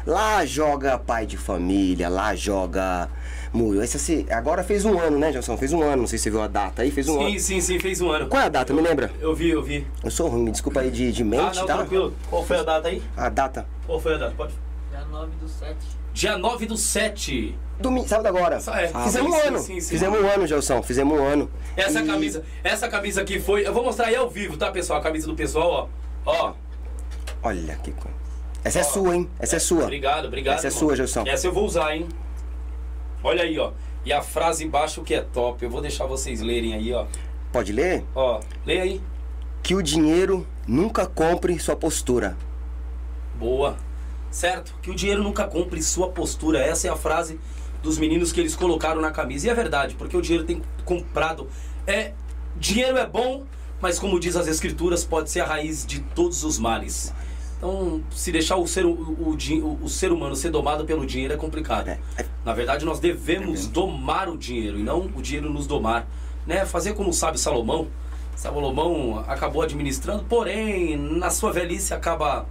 Lá 0.06 0.46
joga 0.46 0.98
pai 0.98 1.26
de 1.26 1.38
família, 1.38 2.10
lá 2.10 2.36
joga. 2.36 3.10
Esse, 3.84 4.26
agora 4.30 4.64
fez 4.64 4.86
um 4.86 4.98
ano, 4.98 5.20
né, 5.20 5.32
Gelson? 5.32 5.58
Fez 5.58 5.74
um 5.74 5.84
ano, 5.84 6.04
não 6.04 6.08
sei 6.08 6.18
se 6.18 6.24
você 6.24 6.30
viu 6.30 6.42
a 6.42 6.48
data 6.48 6.82
aí, 6.82 6.90
fez 6.90 7.08
um 7.10 7.14
sim, 7.18 7.20
ano. 7.20 7.32
Sim, 7.32 7.40
sim, 7.40 7.62
sim, 7.62 7.80
fez 7.80 8.02
um 8.02 8.10
ano. 8.10 8.28
Qual 8.28 8.42
é 8.42 8.46
a 8.46 8.50
data, 8.50 8.72
eu, 8.72 8.76
me 8.76 8.82
lembra? 8.82 9.12
Eu 9.20 9.36
vi, 9.36 9.50
eu 9.50 9.62
vi. 9.62 9.86
Eu 10.04 10.10
sou 10.10 10.30
ruim, 10.30 10.44
me 10.44 10.52
desculpa 10.52 10.80
aí 10.80 10.90
de, 10.90 11.12
de 11.12 11.24
mente, 11.24 11.60
ah, 11.60 11.62
não, 11.62 11.66
tá? 11.66 11.78
tranquilo. 11.78 12.14
Qual 12.30 12.46
foi 12.46 12.58
a 12.58 12.64
data 12.64 12.88
aí? 12.88 13.04
A 13.16 13.30
data. 13.30 13.66
Qual 13.86 14.00
foi 14.00 14.16
a 14.16 14.18
data? 14.18 14.34
Pode. 14.36 14.54
Dia 14.90 15.06
9 15.06 15.32
do 15.36 15.48
7. 15.48 15.76
Dia 16.22 16.38
9 16.38 16.68
do 16.68 16.78
7. 16.78 17.58
Domingo, 17.80 18.08
sábado 18.08 18.28
agora. 18.28 18.58
É. 18.58 18.88
Fizemos 19.06 19.12
sim, 19.12 19.42
um 19.42 19.48
ano. 19.48 19.58
Sim, 19.58 19.80
sim, 19.80 19.90
Fizemos 19.90 20.22
um 20.22 20.28
ano, 20.28 20.46
Gelson. 20.46 20.84
Fizemos 20.84 21.20
um 21.20 21.24
ano. 21.24 21.50
Essa 21.76 22.00
e... 22.00 22.06
camisa, 22.06 22.46
essa 22.64 22.88
camisa 22.88 23.22
aqui 23.22 23.40
foi. 23.40 23.66
Eu 23.66 23.74
vou 23.74 23.84
mostrar 23.84 24.06
aí 24.06 24.16
ao 24.16 24.30
vivo, 24.30 24.56
tá, 24.56 24.70
pessoal? 24.70 25.00
A 25.00 25.02
camisa 25.02 25.26
do 25.26 25.34
pessoal, 25.34 25.90
ó. 26.24 26.32
Ó. 26.32 26.54
Olha 27.42 27.76
que 27.78 27.92
coisa. 27.92 28.16
Essa 28.64 28.78
ó, 28.78 28.82
é 28.82 28.84
sua, 28.84 29.16
hein? 29.16 29.30
Essa 29.40 29.56
é, 29.56 29.58
é 29.58 29.60
sua. 29.60 29.84
Obrigado, 29.86 30.26
obrigado. 30.26 30.58
Essa 30.58 30.68
é 30.68 30.70
sua, 30.70 30.96
Gelson. 30.96 31.24
Essa 31.26 31.48
eu 31.48 31.52
vou 31.52 31.66
usar, 31.66 31.96
hein? 31.96 32.08
Olha 33.24 33.42
aí, 33.42 33.58
ó. 33.58 33.72
E 34.06 34.14
a 34.14 34.22
frase 34.22 34.64
embaixo 34.64 35.02
que 35.02 35.16
é 35.16 35.22
top. 35.22 35.66
Eu 35.66 35.72
vou 35.72 35.82
deixar 35.82 36.06
vocês 36.06 36.40
lerem 36.40 36.76
aí, 36.76 36.94
ó. 36.94 37.08
Pode 37.52 37.74
ler? 37.74 38.06
Ó, 38.14 38.40
lê 38.64 38.80
aí. 38.80 39.02
Que 39.64 39.74
o 39.74 39.82
dinheiro 39.82 40.46
nunca 40.68 41.08
compre 41.08 41.58
sua 41.58 41.76
postura. 41.76 42.38
Boa. 43.40 43.76
Certo? 44.32 44.74
Que 44.82 44.90
o 44.90 44.96
dinheiro 44.96 45.22
nunca 45.22 45.46
compre 45.46 45.84
sua 45.84 46.10
postura. 46.10 46.60
Essa 46.60 46.88
é 46.88 46.90
a 46.90 46.96
frase 46.96 47.40
dos 47.84 47.98
meninos 47.98 48.32
que 48.32 48.40
eles 48.40 48.56
colocaram 48.56 49.02
na 49.02 49.12
camisa. 49.12 49.48
E 49.48 49.50
é 49.50 49.54
verdade, 49.54 49.96
porque 49.96 50.16
o 50.16 50.22
dinheiro 50.22 50.46
tem 50.46 50.62
comprado. 50.86 51.48
É, 51.86 52.14
dinheiro 52.56 52.98
é 52.98 53.06
bom, 53.06 53.44
mas 53.82 54.00
como 54.00 54.20
diz 54.20 54.36
as 54.36 54.48
escrituras, 54.48 55.04
pode 55.04 55.30
ser 55.30 55.42
a 55.42 55.46
raiz 55.46 55.86
de 55.86 56.00
todos 56.00 56.44
os 56.44 56.58
males. 56.58 57.14
Então, 57.58 58.02
se 58.10 58.32
deixar 58.32 58.56
o 58.56 58.66
ser, 58.66 58.86
o, 58.86 58.92
o, 58.92 59.80
o 59.84 59.90
ser 59.90 60.12
humano 60.12 60.36
ser 60.36 60.50
domado 60.50 60.84
pelo 60.86 61.06
dinheiro 61.06 61.34
é 61.34 61.38
complicado. 61.38 61.90
É, 61.90 62.00
é. 62.18 62.26
Na 62.44 62.54
verdade, 62.54 62.86
nós 62.86 63.00
devemos 63.00 63.68
domar 63.68 64.30
o 64.30 64.38
dinheiro 64.38 64.80
e 64.80 64.84
não 64.84 65.12
o 65.16 65.22
dinheiro 65.22 65.50
nos 65.50 65.68
domar. 65.68 66.08
Né? 66.48 66.66
Fazer 66.66 66.94
como 66.94 67.14
sabe 67.14 67.40
Salomão. 67.40 67.88
Salomão 68.36 69.24
acabou 69.28 69.62
administrando, 69.62 70.24
porém, 70.24 70.98
na 70.98 71.30
sua 71.30 71.52
velhice 71.52 71.94
acaba 71.94 72.48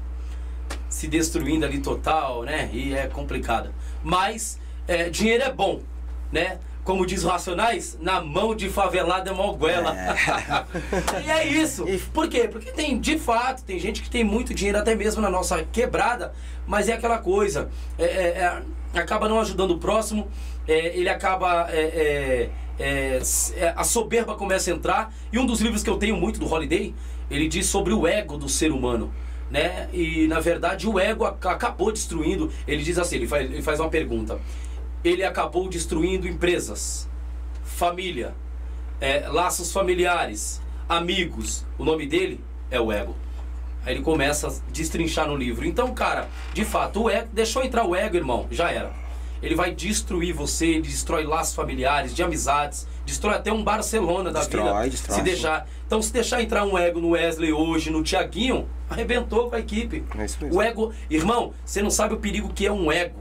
se 0.91 1.09
destruindo 1.09 1.65
ali 1.65 1.79
total, 1.79 2.43
né? 2.43 2.69
E 2.73 2.93
é 2.93 3.07
complicado. 3.07 3.73
Mas 4.05 4.61
é, 4.87 5.09
dinheiro 5.09 5.45
é 5.45 5.53
bom, 5.53 5.81
né? 6.31 6.59
como 6.91 7.07
diz 7.07 7.23
Racionais, 7.23 7.97
na 8.01 8.21
mão 8.21 8.55
de 8.55 8.69
favelado 8.69 9.29
é 9.29 9.33
moguela. 9.33 9.95
É. 9.97 11.23
e 11.25 11.31
é 11.31 11.47
isso. 11.47 11.85
Por 12.13 12.29
quê? 12.29 12.49
Porque 12.49 12.73
tem, 12.73 12.99
de 12.99 13.19
fato, 13.19 13.63
tem 13.63 13.79
gente 13.79 14.03
que 14.03 14.11
tem 14.11 14.25
muito 14.25 14.53
dinheiro, 14.53 14.79
até 14.79 14.95
mesmo 14.95 15.21
na 15.23 15.31
nossa 15.31 15.63
quebrada, 15.63 16.33
mas 16.67 16.89
é 16.89 16.95
aquela 16.95 17.19
coisa. 17.19 17.71
É, 17.97 18.05
é, 18.05 18.63
é 18.95 18.99
acaba 18.99 19.29
não 19.29 19.39
ajudando 19.41 19.73
o 19.73 19.79
próximo, 19.79 20.29
é, 20.67 20.97
ele 20.97 21.09
acaba. 21.09 21.69
A 23.77 23.85
soberba 23.85 24.35
começa 24.35 24.71
a 24.71 24.75
entrar. 24.75 25.15
E 25.33 25.39
um 25.39 25.47
dos 25.47 25.61
livros 25.61 25.83
que 25.83 25.91
eu 25.91 25.97
tenho 25.97 26.17
muito 26.17 26.41
do 26.41 26.53
Holiday, 26.53 26.95
ele 27.31 27.47
diz 27.47 27.67
sobre 27.67 27.93
o 27.93 28.07
ego 28.07 28.37
do 28.37 28.49
ser 28.49 28.73
humano. 28.73 29.13
Né? 29.51 29.89
E 29.93 30.29
na 30.29 30.39
verdade 30.39 30.89
o 30.89 30.99
ego 30.99 31.25
acabou 31.25 31.91
destruindo. 31.91 32.51
Ele 32.69 32.83
diz 32.83 32.99
assim: 32.99 33.17
ele 33.17 33.27
faz, 33.27 33.51
ele 33.51 33.63
faz 33.63 33.81
uma 33.81 33.89
pergunta 33.89 34.39
ele 35.03 35.25
acabou 35.25 35.69
destruindo 35.69 36.29
empresas, 36.29 37.09
família, 37.65 38.35
é, 39.01 39.29
laços 39.29 39.73
familiares, 39.73 40.61
amigos. 40.89 41.65
O 41.79 41.85
nome 41.85 42.07
dele 42.07 42.41
é 42.71 42.79
o 42.79 42.93
ego. 42.93 43.17
Aí 43.85 43.95
ele 43.95 44.03
começa 44.03 44.49
a 44.49 44.53
destrinchar 44.71 45.27
no 45.27 45.35
livro. 45.35 45.67
Então, 45.67 45.95
cara, 45.95 46.29
de 46.53 46.65
fato, 46.67 47.05
o 47.05 47.11
ego, 47.11 47.29
deixou 47.33 47.65
entrar 47.65 47.87
o 47.87 47.97
ego, 47.97 48.17
irmão, 48.17 48.47
já 48.51 48.71
era. 48.71 48.93
Ele 49.43 49.55
vai 49.55 49.75
destruir 49.75 50.35
você, 50.35 50.67
ele 50.67 50.83
destrói 50.83 51.25
laços 51.25 51.55
familiares, 51.55 52.15
de 52.15 52.23
amizades, 52.23 52.87
destrói 53.11 53.35
até 53.35 53.53
um 53.53 53.63
Barcelona 53.63 54.31
da 54.31 54.41
destrói, 54.41 54.65
vida. 54.85 54.91
Destrói. 54.91 55.19
Se 55.19 55.23
deixar. 55.23 55.69
Então, 55.87 56.01
se 56.01 56.13
deixar 56.13 56.43
entrar 56.43 56.65
um 56.65 56.79
ego 56.79 57.01
no 57.01 57.11
Wesley 57.11 57.53
hoje, 57.53 57.91
no 57.91 58.03
Tiaguinho, 58.03 58.69
arrebentou 58.89 59.51
com 59.51 59.57
a 59.57 59.59
equipe. 59.59 60.05
É 60.17 60.25
isso 60.25 60.39
mesmo. 60.41 60.57
O 60.57 60.63
ego, 60.63 60.93
irmão, 61.09 61.53
você 61.65 61.83
não 61.83 61.91
sabe 61.91 62.15
o 62.15 62.19
perigo 62.19 62.53
que 62.53 62.67
é 62.67 62.73
um 62.73 62.91
ego. 62.91 63.21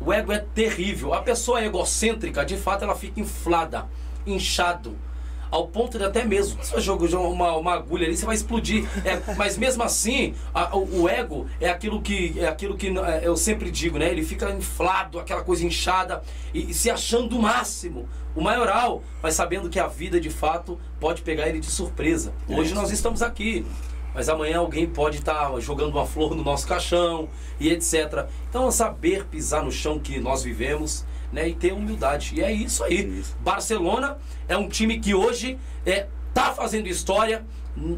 O 0.00 0.12
ego 0.12 0.32
é 0.32 0.38
terrível. 0.38 1.14
A 1.14 1.22
pessoa 1.22 1.64
egocêntrica, 1.64 2.44
de 2.44 2.56
fato, 2.56 2.82
ela 2.84 2.94
fica 2.94 3.20
inflada, 3.20 3.86
inchado. 4.26 4.96
Ao 5.52 5.68
ponto 5.68 5.98
de 5.98 6.04
até 6.04 6.24
mesmo, 6.24 6.64
se 6.64 6.72
você 6.72 6.80
jogar 6.80 7.18
uma, 7.18 7.54
uma 7.58 7.74
agulha 7.74 8.06
ali, 8.06 8.16
você 8.16 8.24
vai 8.24 8.34
explodir. 8.34 8.88
É, 9.04 9.34
mas 9.36 9.58
mesmo 9.58 9.82
assim, 9.82 10.34
a, 10.54 10.74
o, 10.74 11.02
o, 11.02 11.08
ego 11.08 11.46
é 11.60 11.68
aquilo 11.68 12.00
que 12.00 12.34
é 12.38 12.48
aquilo 12.48 12.74
que 12.74 12.88
é, 12.88 13.20
eu 13.22 13.36
sempre 13.36 13.70
digo, 13.70 13.98
né? 13.98 14.10
Ele 14.10 14.24
fica 14.24 14.50
inflado, 14.50 15.20
aquela 15.20 15.42
coisa 15.42 15.62
inchada 15.66 16.22
e, 16.54 16.70
e 16.70 16.74
se 16.74 16.90
achando 16.90 17.36
o 17.36 17.42
máximo, 17.42 18.08
o 18.34 18.40
maioral, 18.40 19.02
mas 19.22 19.34
sabendo 19.34 19.68
que 19.68 19.78
a 19.78 19.86
vida 19.86 20.18
de 20.18 20.30
fato 20.30 20.80
pode 20.98 21.20
pegar 21.20 21.46
ele 21.48 21.60
de 21.60 21.70
surpresa. 21.70 22.32
Hoje 22.48 22.72
é, 22.72 22.74
nós 22.74 22.90
estamos 22.90 23.20
aqui 23.20 23.66
mas 24.14 24.28
amanhã 24.28 24.58
alguém 24.58 24.86
pode 24.86 25.18
estar 25.18 25.50
tá 25.50 25.60
jogando 25.60 25.92
uma 25.92 26.06
flor 26.06 26.34
no 26.34 26.42
nosso 26.42 26.66
caixão 26.66 27.28
e 27.58 27.70
etc. 27.70 28.26
Então, 28.48 28.70
saber 28.70 29.26
pisar 29.26 29.64
no 29.64 29.72
chão 29.72 29.98
que 29.98 30.20
nós 30.20 30.42
vivemos 30.42 31.04
né, 31.32 31.48
e 31.48 31.54
ter 31.54 31.72
humildade. 31.72 32.34
E 32.36 32.42
é 32.42 32.52
isso 32.52 32.84
aí. 32.84 33.20
Isso. 33.20 33.34
Barcelona 33.40 34.18
é 34.46 34.56
um 34.56 34.68
time 34.68 35.00
que 35.00 35.14
hoje 35.14 35.58
é, 35.86 36.06
tá 36.34 36.52
fazendo 36.52 36.86
história 36.86 37.44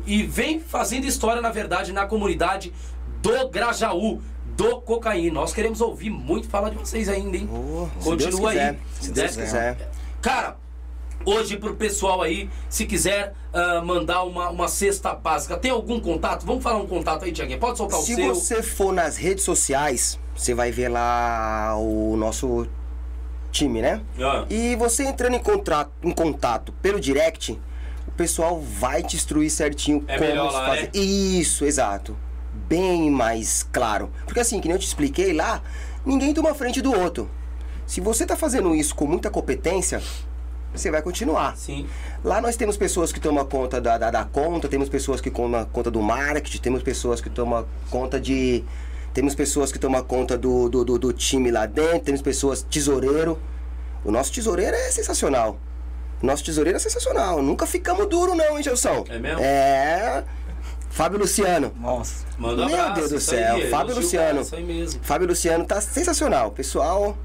e 0.07 0.23
vem 0.23 0.61
fazendo 0.61 1.05
história, 1.05 1.43
na 1.43 1.51
verdade, 1.51 1.93
na 1.93 2.07
comunidade 2.07 2.73
do 3.21 3.49
Grajaú, 3.49 4.23
do 4.57 4.81
Cocaína. 4.81 5.35
Nós 5.35 5.53
queremos 5.53 5.81
ouvir 5.81 6.11
muito 6.11 6.49
falar 6.49 6.71
de 6.71 6.77
vocês 6.77 7.09
ainda, 7.09 7.37
hein? 7.37 7.49
Oh, 7.53 7.89
Continua 8.03 8.53
aí. 8.53 8.79
Se 9.01 9.11
Deus 9.11 9.37
né? 9.37 9.43
quiser. 9.43 9.91
Cara, 10.23 10.57
hoje 11.25 11.57
pro 11.57 11.75
pessoal 11.75 12.23
aí, 12.23 12.49
se 12.69 12.87
quiser 12.87 13.35
uh, 13.53 13.85
mandar 13.85 14.23
uma, 14.23 14.51
uma 14.51 14.69
cesta 14.69 15.13
básica, 15.15 15.57
tem 15.57 15.71
algum 15.71 15.99
contato? 15.99 16.47
Vamos 16.47 16.63
falar 16.63 16.79
um 16.79 16.87
contato 16.87 17.25
aí, 17.25 17.33
Tiaguinho? 17.33 17.59
Pode 17.59 17.79
soltar 17.79 18.01
se 18.01 18.13
o 18.13 18.17
seu. 18.17 18.35
Se 18.35 18.41
você 18.41 18.63
for 18.63 18.93
nas 18.93 19.17
redes 19.17 19.43
sociais, 19.43 20.21
você 20.37 20.55
vai 20.55 20.71
ver 20.71 20.89
lá 20.89 21.75
o 21.77 22.17
nosso 22.17 22.69
time, 23.55 23.81
né? 23.81 24.03
Ah. 24.21 24.45
E 24.51 24.75
você 24.77 25.05
entrando 25.05 25.37
em, 25.37 25.39
contrato, 25.39 25.93
em 26.03 26.11
contato 26.11 26.73
pelo 26.83 27.01
direct, 27.01 27.59
o 28.07 28.11
pessoal 28.13 28.61
vai 28.61 29.03
te 29.03 29.17
instruir 29.17 29.51
certinho 29.51 30.05
é 30.09 30.19
como 30.19 30.51
lá, 30.51 30.67
fazer. 30.67 30.91
É? 30.93 30.99
Isso, 30.99 31.65
exato. 31.65 32.17
Bem 32.69 33.11
mais 33.11 33.67
claro. 33.73 34.11
Porque 34.27 34.41
assim, 34.41 34.61
que 34.61 34.67
nem 34.67 34.75
eu 34.75 34.79
te 34.79 34.87
expliquei 34.87 35.33
lá, 35.33 35.63
ninguém 36.05 36.35
toma 36.35 36.55
frente 36.55 36.83
do 36.83 36.93
outro. 36.93 37.31
Se 37.87 38.01
você 38.01 38.27
tá 38.27 38.37
fazendo 38.37 38.75
isso 38.75 38.95
com 38.95 39.07
muita 39.07 39.31
competência, 39.31 40.03
você 40.75 40.91
vai 40.91 41.03
continuar. 41.03 41.57
Sim. 41.57 41.87
Lá 42.25 42.41
nós 42.41 42.57
temos 42.57 42.77
pessoas 42.77 43.13
que 43.13 43.21
tomam 43.21 43.45
conta 43.45 43.81
da, 43.81 43.97
da, 43.97 44.11
da 44.11 44.25
conta, 44.25 44.69
temos 44.69 44.89
pessoas 44.89 45.21
que 45.21 45.31
tomam 45.31 45.65
conta 45.67 45.91
do 45.91 46.03
marketing, 46.03 46.59
temos 46.59 46.83
pessoas 46.83 47.21
que 47.21 47.31
tomam 47.31 47.67
conta 47.91 48.19
de. 48.19 48.65
Temos 49.15 49.35
pessoas 49.35 49.71
que 49.71 49.79
tomam 49.79 50.03
conta 50.03 50.37
do, 50.37 50.69
do, 50.69 50.85
do, 50.85 50.99
do 50.99 51.13
time 51.13 51.51
lá 51.51 51.67
dentro, 51.67 52.01
temos 52.01 52.21
pessoas 52.21 52.63
tesoureiro. 52.63 53.39
O 54.05 54.11
nosso 54.11 54.33
tesoureiro 54.33 54.77
é 54.77 54.91
sensacional. 54.91 55.57
Nosso 56.21 56.45
tesoureiro 56.45 56.77
é 56.77 56.81
sensacional. 56.81 57.41
Nunca 57.41 57.65
ficamos 57.65 58.09
duro, 58.09 58.35
não, 58.35 58.59
hein, 58.59 58.63
Gelson? 58.65 59.05
É 59.09 59.19
mesmo? 59.19 59.41
É. 59.41 60.25
Fábio 60.91 61.19
Luciano. 61.19 61.73
Nossa. 61.81 62.25
Manda 62.37 62.63
um 62.63 62.67
Meu 62.67 62.81
abraço, 62.81 62.95
Deus 62.95 63.11
do 63.11 63.21
céu. 63.21 63.55
Aí, 63.55 63.71
Fábio 63.71 63.95
Luciano. 63.95 64.41
Isso 64.41 64.55
aí 64.57 64.65
mesmo. 64.65 65.01
Fábio 65.03 65.29
Luciano 65.29 65.65
tá 65.65 65.81
sensacional. 65.81 66.51
Pessoal, 66.51 67.17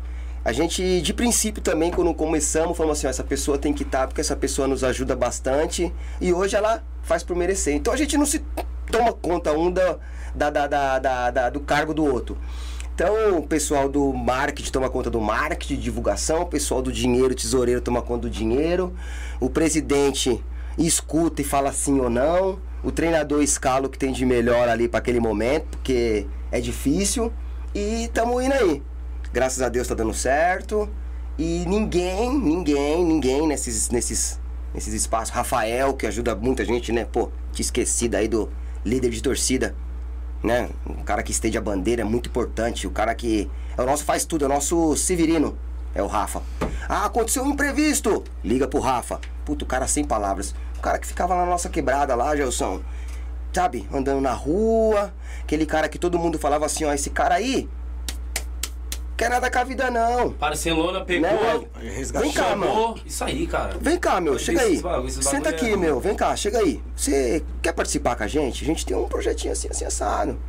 a 0.45 0.51
gente, 0.51 1.01
de 1.01 1.13
princípio 1.13 1.61
também, 1.61 1.91
quando 1.91 2.13
começamos, 2.13 2.77
falamos 2.77 2.99
assim, 2.99 3.07
ó, 3.07 3.09
essa 3.09 3.23
pessoa 3.23 3.57
tem 3.57 3.73
que 3.73 3.83
estar, 3.83 4.07
porque 4.07 4.21
essa 4.21 4.35
pessoa 4.35 4.67
nos 4.67 4.83
ajuda 4.83 5.15
bastante. 5.15 5.91
E 6.21 6.31
hoje 6.31 6.55
ela 6.55 6.83
faz 7.01 7.23
por 7.23 7.35
merecer. 7.35 7.73
Então 7.73 7.91
a 7.91 7.97
gente 7.97 8.15
não 8.15 8.25
se 8.25 8.43
toma 8.91 9.11
conta 9.13 9.53
um 9.53 9.71
da, 9.71 9.97
da, 10.47 10.67
da, 10.67 10.99
da, 10.99 11.31
da 11.31 11.49
do 11.49 11.59
cargo 11.59 11.93
do 11.93 12.05
outro. 12.05 12.37
Então, 12.93 13.37
o 13.37 13.47
pessoal 13.47 13.89
do 13.89 14.13
marketing 14.13 14.71
toma 14.71 14.89
conta 14.89 15.09
do 15.09 15.19
marketing, 15.19 15.77
divulgação, 15.77 16.41
o 16.41 16.45
pessoal 16.45 16.81
do 16.81 16.91
dinheiro, 16.91 17.33
tesoureiro 17.33 17.81
toma 17.81 18.01
conta 18.01 18.21
do 18.21 18.29
dinheiro, 18.29 18.93
o 19.39 19.49
presidente 19.49 20.43
escuta 20.77 21.41
e 21.41 21.45
fala 21.45 21.71
sim 21.71 21.99
ou 21.99 22.09
não, 22.09 22.59
o 22.83 22.91
treinador 22.91 23.41
escala 23.41 23.87
o 23.87 23.89
que 23.89 23.97
tem 23.97 24.11
de 24.11 24.25
melhor 24.25 24.67
ali 24.67 24.87
para 24.87 24.99
aquele 24.99 25.19
momento, 25.19 25.65
porque 25.77 26.27
é 26.51 26.59
difícil, 26.59 27.31
e 27.73 28.05
estamos 28.05 28.43
indo 28.43 28.53
aí 28.53 28.83
graças 29.31 29.61
a 29.61 29.69
Deus 29.69 29.87
tá 29.87 29.95
dando 29.95 30.13
certo. 30.13 30.89
E 31.37 31.63
ninguém, 31.65 32.37
ninguém, 32.37 33.05
ninguém 33.05 33.47
nesses, 33.47 33.89
nesses, 33.89 34.39
nesses 34.73 34.93
espaços. 34.93 35.33
Rafael, 35.33 35.93
que 35.93 36.05
ajuda 36.05 36.35
muita 36.35 36.65
gente, 36.65 36.91
né? 36.91 37.05
Pô, 37.05 37.31
te 37.53 37.61
esqueci 37.61 38.09
daí 38.09 38.27
do 38.27 38.49
líder 38.83 39.09
de 39.09 39.21
torcida, 39.21 39.75
né? 40.43 40.69
O 40.85 41.03
cara 41.03 41.23
que 41.23 41.31
estende 41.31 41.57
a 41.57 41.61
bandeira 41.61 42.01
é 42.01 42.05
muito 42.05 42.29
importante. 42.29 42.87
O 42.87 42.91
cara 42.91 43.13
que 43.13 43.49
é 43.77 43.81
o 43.81 43.85
nosso 43.85 44.03
faz 44.03 44.25
tudo, 44.25 44.45
é 44.45 44.47
o 44.47 44.49
nosso 44.49 44.95
Severino. 44.95 45.57
É 45.93 46.03
o 46.03 46.07
Rafa. 46.07 46.41
Ah, 46.87 47.05
aconteceu 47.05 47.43
um 47.43 47.51
imprevisto. 47.51 48.23
Liga 48.43 48.67
pro 48.67 48.79
Rafa. 48.79 49.19
Puto, 49.43 49.65
o 49.65 49.67
cara 49.67 49.87
sem 49.87 50.03
palavras. 50.03 50.53
O 50.77 50.81
cara 50.81 50.99
que 50.99 51.07
ficava 51.07 51.35
na 51.35 51.45
nossa 51.45 51.69
quebrada 51.69 52.15
lá, 52.15 52.35
Gelson. 52.35 52.81
Sabe? 53.51 53.87
Andando 53.91 54.21
na 54.21 54.33
rua. 54.33 55.13
Aquele 55.41 55.65
cara 55.65 55.89
que 55.89 55.97
todo 55.97 56.19
mundo 56.19 56.37
falava 56.37 56.65
assim, 56.65 56.85
ó, 56.85 56.93
esse 56.93 57.09
cara 57.09 57.35
aí 57.35 57.67
quer 59.19 59.29
nada 59.29 59.51
com 59.51 59.59
a 59.59 59.63
vida, 59.65 59.91
não. 59.91 60.29
Barcelona 60.29 61.03
pegou, 61.03 61.29
né? 61.29 61.67
Vem 62.21 62.31
cá, 62.31 62.55
mano. 62.55 62.95
Isso 63.05 63.21
aí, 63.21 63.45
cara. 63.45 63.77
Vem 63.81 63.99
cá, 63.99 64.21
meu, 64.21 64.39
chega 64.39 64.61
aí. 64.61 64.81
Senta 65.09 65.49
aqui, 65.49 65.73
é 65.73 65.75
meu, 65.75 65.99
vem 65.99 66.15
cá, 66.15 66.33
chega 66.37 66.59
aí. 66.59 66.81
Você 66.95 67.43
quer 67.61 67.73
participar 67.73 68.15
com 68.15 68.23
a 68.23 68.27
gente? 68.27 68.63
A 68.63 68.65
gente 68.65 68.85
tem 68.85 68.95
um 68.95 69.09
projetinho 69.09 69.51
assim, 69.51 69.67
assim, 69.67 69.83
assado. 69.83 70.39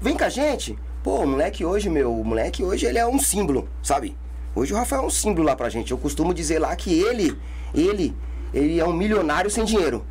Vem 0.00 0.16
com 0.16 0.22
a 0.22 0.28
gente. 0.28 0.78
Pô, 1.02 1.16
o 1.16 1.26
moleque 1.26 1.64
hoje, 1.64 1.90
meu, 1.90 2.14
o 2.14 2.24
moleque 2.24 2.62
hoje, 2.62 2.86
ele 2.86 2.98
é 2.98 3.06
um 3.06 3.18
símbolo, 3.18 3.68
sabe? 3.82 4.16
Hoje 4.54 4.72
o 4.72 4.76
Rafael 4.76 5.02
é 5.02 5.06
um 5.06 5.10
símbolo 5.10 5.44
lá 5.44 5.56
pra 5.56 5.68
gente. 5.68 5.90
Eu 5.90 5.98
costumo 5.98 6.32
dizer 6.32 6.60
lá 6.60 6.74
que 6.76 6.96
ele, 6.96 7.36
ele, 7.74 8.16
ele 8.52 8.78
é 8.78 8.84
um 8.84 8.92
milionário 8.92 9.50
sem 9.50 9.64
dinheiro. 9.64 10.06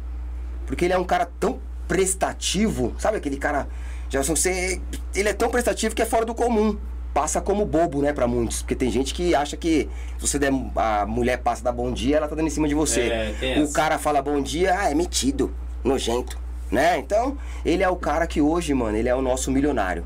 Porque 0.67 0.83
ele 0.83 0.93
é 0.93 0.97
um 0.97 1.05
cara 1.05 1.25
tão 1.39 1.57
prestativo, 1.87 2.93
sabe 2.99 3.15
aquele 3.15 3.37
cara... 3.37 3.65
Já 4.09 4.21
você, 4.21 4.79
ele 5.15 5.29
é 5.29 5.33
tão 5.33 5.49
prestativo 5.49 5.95
que 5.95 6.01
é 6.01 6.05
fora 6.05 6.23
do 6.23 6.35
comum 6.35 6.77
passa 7.14 7.39
como 7.39 7.66
bobo, 7.66 8.01
né, 8.01 8.11
para 8.11 8.28
muitos. 8.28 8.61
Porque 8.61 8.76
tem 8.76 8.89
gente 8.89 9.14
que 9.14 9.36
acha 9.36 9.55
que 9.55 9.89
se 10.18 10.28
você 10.28 10.39
der, 10.39 10.51
a 10.76 11.05
mulher 11.05 11.38
passa 11.38 11.64
dar 11.64 11.72
bom 11.72 11.91
dia, 11.91 12.18
ela 12.18 12.28
tá 12.28 12.36
dando 12.36 12.47
em 12.47 12.49
cima 12.49 12.68
de 12.68 12.74
você. 12.74 13.01
É, 13.41 13.64
o 13.64 13.72
cara 13.72 13.99
fala 13.99 14.22
bom 14.22 14.41
dia, 14.41 14.78
ah, 14.78 14.89
é 14.89 14.95
metido, 14.95 15.53
nojento, 15.84 16.39
né? 16.72 16.97
Então, 16.97 17.38
ele 17.64 17.84
é 17.84 17.89
o 17.89 17.95
cara 17.95 18.26
que 18.26 18.41
hoje, 18.41 18.74
mano, 18.74 18.97
ele 18.97 19.07
é 19.07 19.16
o 19.16 19.22
nosso 19.22 19.51
milionário. 19.51 20.03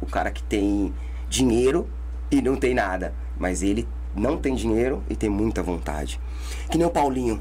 O 0.00 0.06
cara 0.06 0.30
que 0.30 0.42
tem 0.42 0.92
dinheiro 1.28 1.88
e 2.30 2.42
não 2.42 2.56
tem 2.56 2.74
nada. 2.74 3.14
Mas 3.38 3.62
ele 3.62 3.86
não 4.14 4.36
tem 4.36 4.54
dinheiro 4.54 5.02
e 5.08 5.14
tem 5.14 5.30
muita 5.30 5.62
vontade. 5.62 6.20
Que 6.70 6.76
nem 6.76 6.86
o 6.86 6.90
Paulinho. 6.90 7.40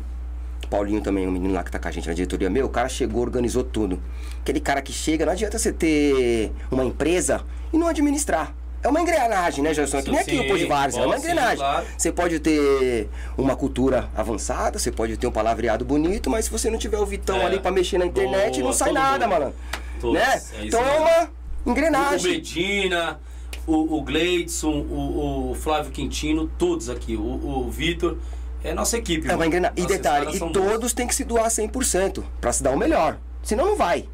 Paulinho 0.70 1.02
também, 1.02 1.28
o 1.28 1.32
menino 1.32 1.54
lá 1.54 1.64
que 1.64 1.72
tá 1.72 1.80
com 1.80 1.88
a 1.88 1.92
gente 1.92 2.08
na 2.08 2.14
diretoria. 2.14 2.50
Meu, 2.50 2.68
o 2.68 2.70
cara 2.70 2.88
chegou, 2.88 3.22
organizou 3.22 3.64
tudo. 3.64 4.00
Aquele 4.42 4.60
cara 4.60 4.82
que 4.82 4.94
chega, 4.94 5.26
não 5.26 5.34
adianta 5.34 5.58
você 5.58 5.74
ter 5.74 6.52
uma 6.70 6.86
empresa 6.86 7.44
e 7.74 7.78
não 7.78 7.88
administrar. 7.88 8.54
É 8.82 8.88
uma 8.88 9.02
engrenagem, 9.02 9.64
né, 9.64 9.74
Gerson? 9.74 10.02
Que 10.02 10.12
nem 10.12 10.20
aqui 10.20 10.40
o 10.40 10.48
Pô 10.48 10.58
de 10.58 10.66
Vários, 10.66 10.98
é 10.98 11.06
uma 11.06 11.18
engrenagem. 11.18 11.58
Sim, 11.58 11.64
claro. 11.64 11.86
Você 11.98 12.12
pode 12.12 12.40
ter 12.40 13.10
uma 13.38 13.56
cultura 13.56 14.10
avançada, 14.16 14.80
você 14.80 14.92
pode 14.92 15.18
ter 15.18 15.28
um 15.28 15.32
palavreado 15.32 15.84
bonito, 15.84 16.30
mas 16.30 16.46
se 16.46 16.52
você 16.52 16.70
não 16.70 16.78
tiver 16.78 16.98
o 16.98 17.06
Vitão 17.06 17.38
é. 17.38 17.46
ali 17.46 17.60
para 17.60 17.72
mexer 17.72 17.98
na 17.98 18.06
internet, 18.06 18.60
Boa, 18.60 18.66
não 18.66 18.74
sai 18.74 18.94
nada, 18.94 19.28
mundo. 19.28 19.40
mano. 19.40 19.56
Todos. 20.00 20.20
Né? 20.20 20.42
É 20.60 20.66
então 20.66 20.82
é 20.82 20.98
uma 20.98 21.30
engrenagem. 21.72 22.32
O 22.32 22.36
Medina, 22.36 23.20
o, 23.68 23.98
o 23.98 24.02
Gleidson, 24.02 24.72
o, 24.72 25.52
o, 25.52 25.56
Flávio 25.56 25.92
Quintino, 25.92 26.50
todos 26.58 26.90
aqui. 26.90 27.18
O, 27.18 27.66
o 27.66 27.70
Vitor. 27.70 28.18
é 28.64 28.74
nossa 28.74 28.98
equipe. 28.98 29.30
É 29.30 29.36
uma 29.36 29.46
engrenagem. 29.46 29.78
E 29.78 29.86
detalhe, 29.86 30.36
e 30.36 30.40
bons. 30.40 30.54
todos 30.54 30.94
têm 30.94 31.06
que 31.06 31.16
se 31.16 31.26
doar 31.26 31.48
100% 31.48 32.24
pra 32.40 32.54
se 32.54 32.64
dar 32.64 32.72
o 32.72 32.78
melhor. 32.78 33.18
Senão 33.44 33.66
não 33.66 33.76
vai. 33.76 34.08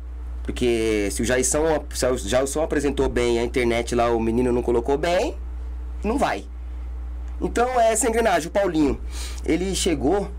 Porque 0.46 1.10
se 1.12 1.24
o 1.24 1.26
Jairson, 1.26 1.84
se 1.89 2.06
o 2.06 2.18
Jairson 2.18 2.62
apresentou 2.62 3.10
bem, 3.10 3.39
a 3.39 3.43
internet 3.43 3.96
lá 3.96 4.12
o 4.12 4.20
menino 4.20 4.52
não 4.52 4.62
colocou 4.62 4.96
bem, 4.96 5.36
não 6.04 6.20
vai. 6.20 6.46
Então 7.41 7.80
é 7.82 7.91
essa 7.91 8.08
engrenagem. 8.08 8.48
O 8.48 8.52
Paulinho, 8.52 9.00
ele 9.43 9.74
chegou, 9.74 10.30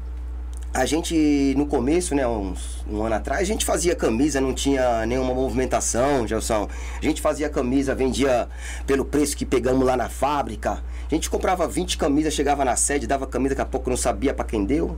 a 0.73 0.87
gente 0.87 1.55
no 1.57 1.67
começo, 1.67 2.15
né, 2.15 2.27
uns, 2.27 2.85
um 2.89 3.03
ano 3.03 3.17
atrás, 3.17 3.41
a 3.41 3.45
gente 3.45 3.65
fazia 3.65 3.97
camisa, 3.97 4.41
não 4.41 4.55
tinha 4.55 5.05
nenhuma 5.07 5.35
movimentação, 5.35 6.25
Gelson. 6.25 6.69
A 7.03 7.05
gente 7.05 7.21
fazia 7.21 7.49
camisa, 7.49 7.93
vendia 7.93 8.49
pelo 8.87 9.05
preço 9.05 9.37
que 9.37 9.45
pegamos 9.45 9.85
lá 9.85 9.97
na 9.97 10.09
fábrica. 10.09 10.85
A 11.11 11.15
gente 11.15 11.29
comprava 11.29 11.67
20 11.67 11.99
camisas, 11.99 12.33
chegava 12.33 12.65
na 12.65 12.77
sede, 12.77 13.09
dava 13.09 13.27
camisa, 13.27 13.57
daqui 13.57 13.63
a 13.63 13.71
pouco 13.71 13.91
não 13.91 13.97
sabia 13.97 14.33
pra 14.33 14.45
quem 14.45 14.65
deu. 14.65 14.97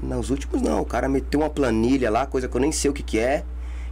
Nos 0.00 0.30
últimos 0.30 0.62
não, 0.62 0.80
o 0.80 0.84
cara 0.84 1.08
meteu 1.08 1.40
uma 1.40 1.50
planilha 1.50 2.08
lá, 2.08 2.24
coisa 2.24 2.48
que 2.48 2.56
eu 2.56 2.60
nem 2.60 2.70
sei 2.70 2.90
o 2.90 2.94
que 2.94 3.02
que 3.02 3.18
é. 3.18 3.44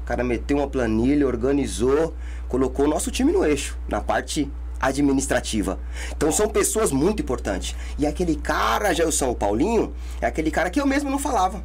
O 0.03 0.05
cara 0.05 0.24
meteu 0.24 0.59
uma 0.59 0.66
planilha, 0.68 1.26
organizou, 1.26 2.14
colocou 2.48 2.86
o 2.86 2.88
nosso 2.88 3.11
time 3.11 3.32
no 3.32 3.44
eixo, 3.44 3.78
na 3.88 4.00
parte 4.00 4.50
administrativa. 4.80 5.78
Então 6.14 6.32
são 6.32 6.48
pessoas 6.48 6.90
muito 6.90 7.22
importantes. 7.22 7.76
E 7.98 8.07
aquele 8.07 8.34
cara, 8.34 8.92
Gelson, 8.92 9.30
o 9.30 9.34
Paulinho, 9.34 9.92
é 10.20 10.26
aquele 10.26 10.50
cara 10.50 10.68
que 10.70 10.80
eu 10.80 10.86
mesmo 10.86 11.09
não 11.09 11.18
falava, 11.20 11.62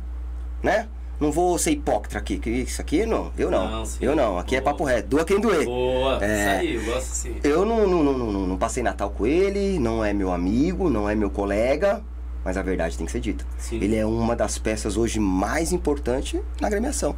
né? 0.61 0.88
Não 1.19 1.31
vou 1.31 1.57
ser 1.57 1.71
hipócrita 1.71 2.19
aqui, 2.19 2.38
que 2.38 2.47
isso 2.47 2.79
aqui 2.79 3.03
não, 3.03 3.31
eu 3.35 3.49
não. 3.49 3.71
Não, 3.71 3.85
sim. 3.88 3.97
eu 4.01 4.15
não, 4.15 4.38
aqui 4.38 4.55
é 4.55 4.61
Boa. 4.61 4.71
papo 4.71 4.83
reto, 4.83 5.07
doa 5.07 5.25
quem 5.25 5.39
doer. 5.41 5.65
Boa, 5.65 6.23
É. 6.23 6.38
isso 6.38 6.49
aí, 6.59 6.75
eu 6.75 6.85
gosto 6.85 7.11
assim. 7.11 7.35
Eu 7.43 7.65
não, 7.65 7.88
não, 7.88 8.03
não, 8.03 8.13
não, 8.19 8.47
não 8.47 8.57
passei 8.57 8.83
Natal 8.83 9.09
com 9.09 9.25
ele, 9.25 9.79
não 9.79 10.05
é 10.05 10.13
meu 10.13 10.31
amigo, 10.31 10.91
não 10.91 11.09
é 11.09 11.15
meu 11.15 11.31
colega, 11.31 12.03
mas 12.45 12.55
a 12.55 12.61
verdade 12.61 12.95
tem 12.95 13.07
que 13.07 13.11
ser 13.11 13.19
dita. 13.19 13.43
Sim. 13.57 13.77
Ele 13.81 13.95
é 13.95 14.05
uma 14.05 14.35
das 14.35 14.59
peças 14.59 14.95
hoje 14.95 15.19
mais 15.19 15.71
importantes 15.71 16.39
na 16.61 16.67
agremiação. 16.67 17.15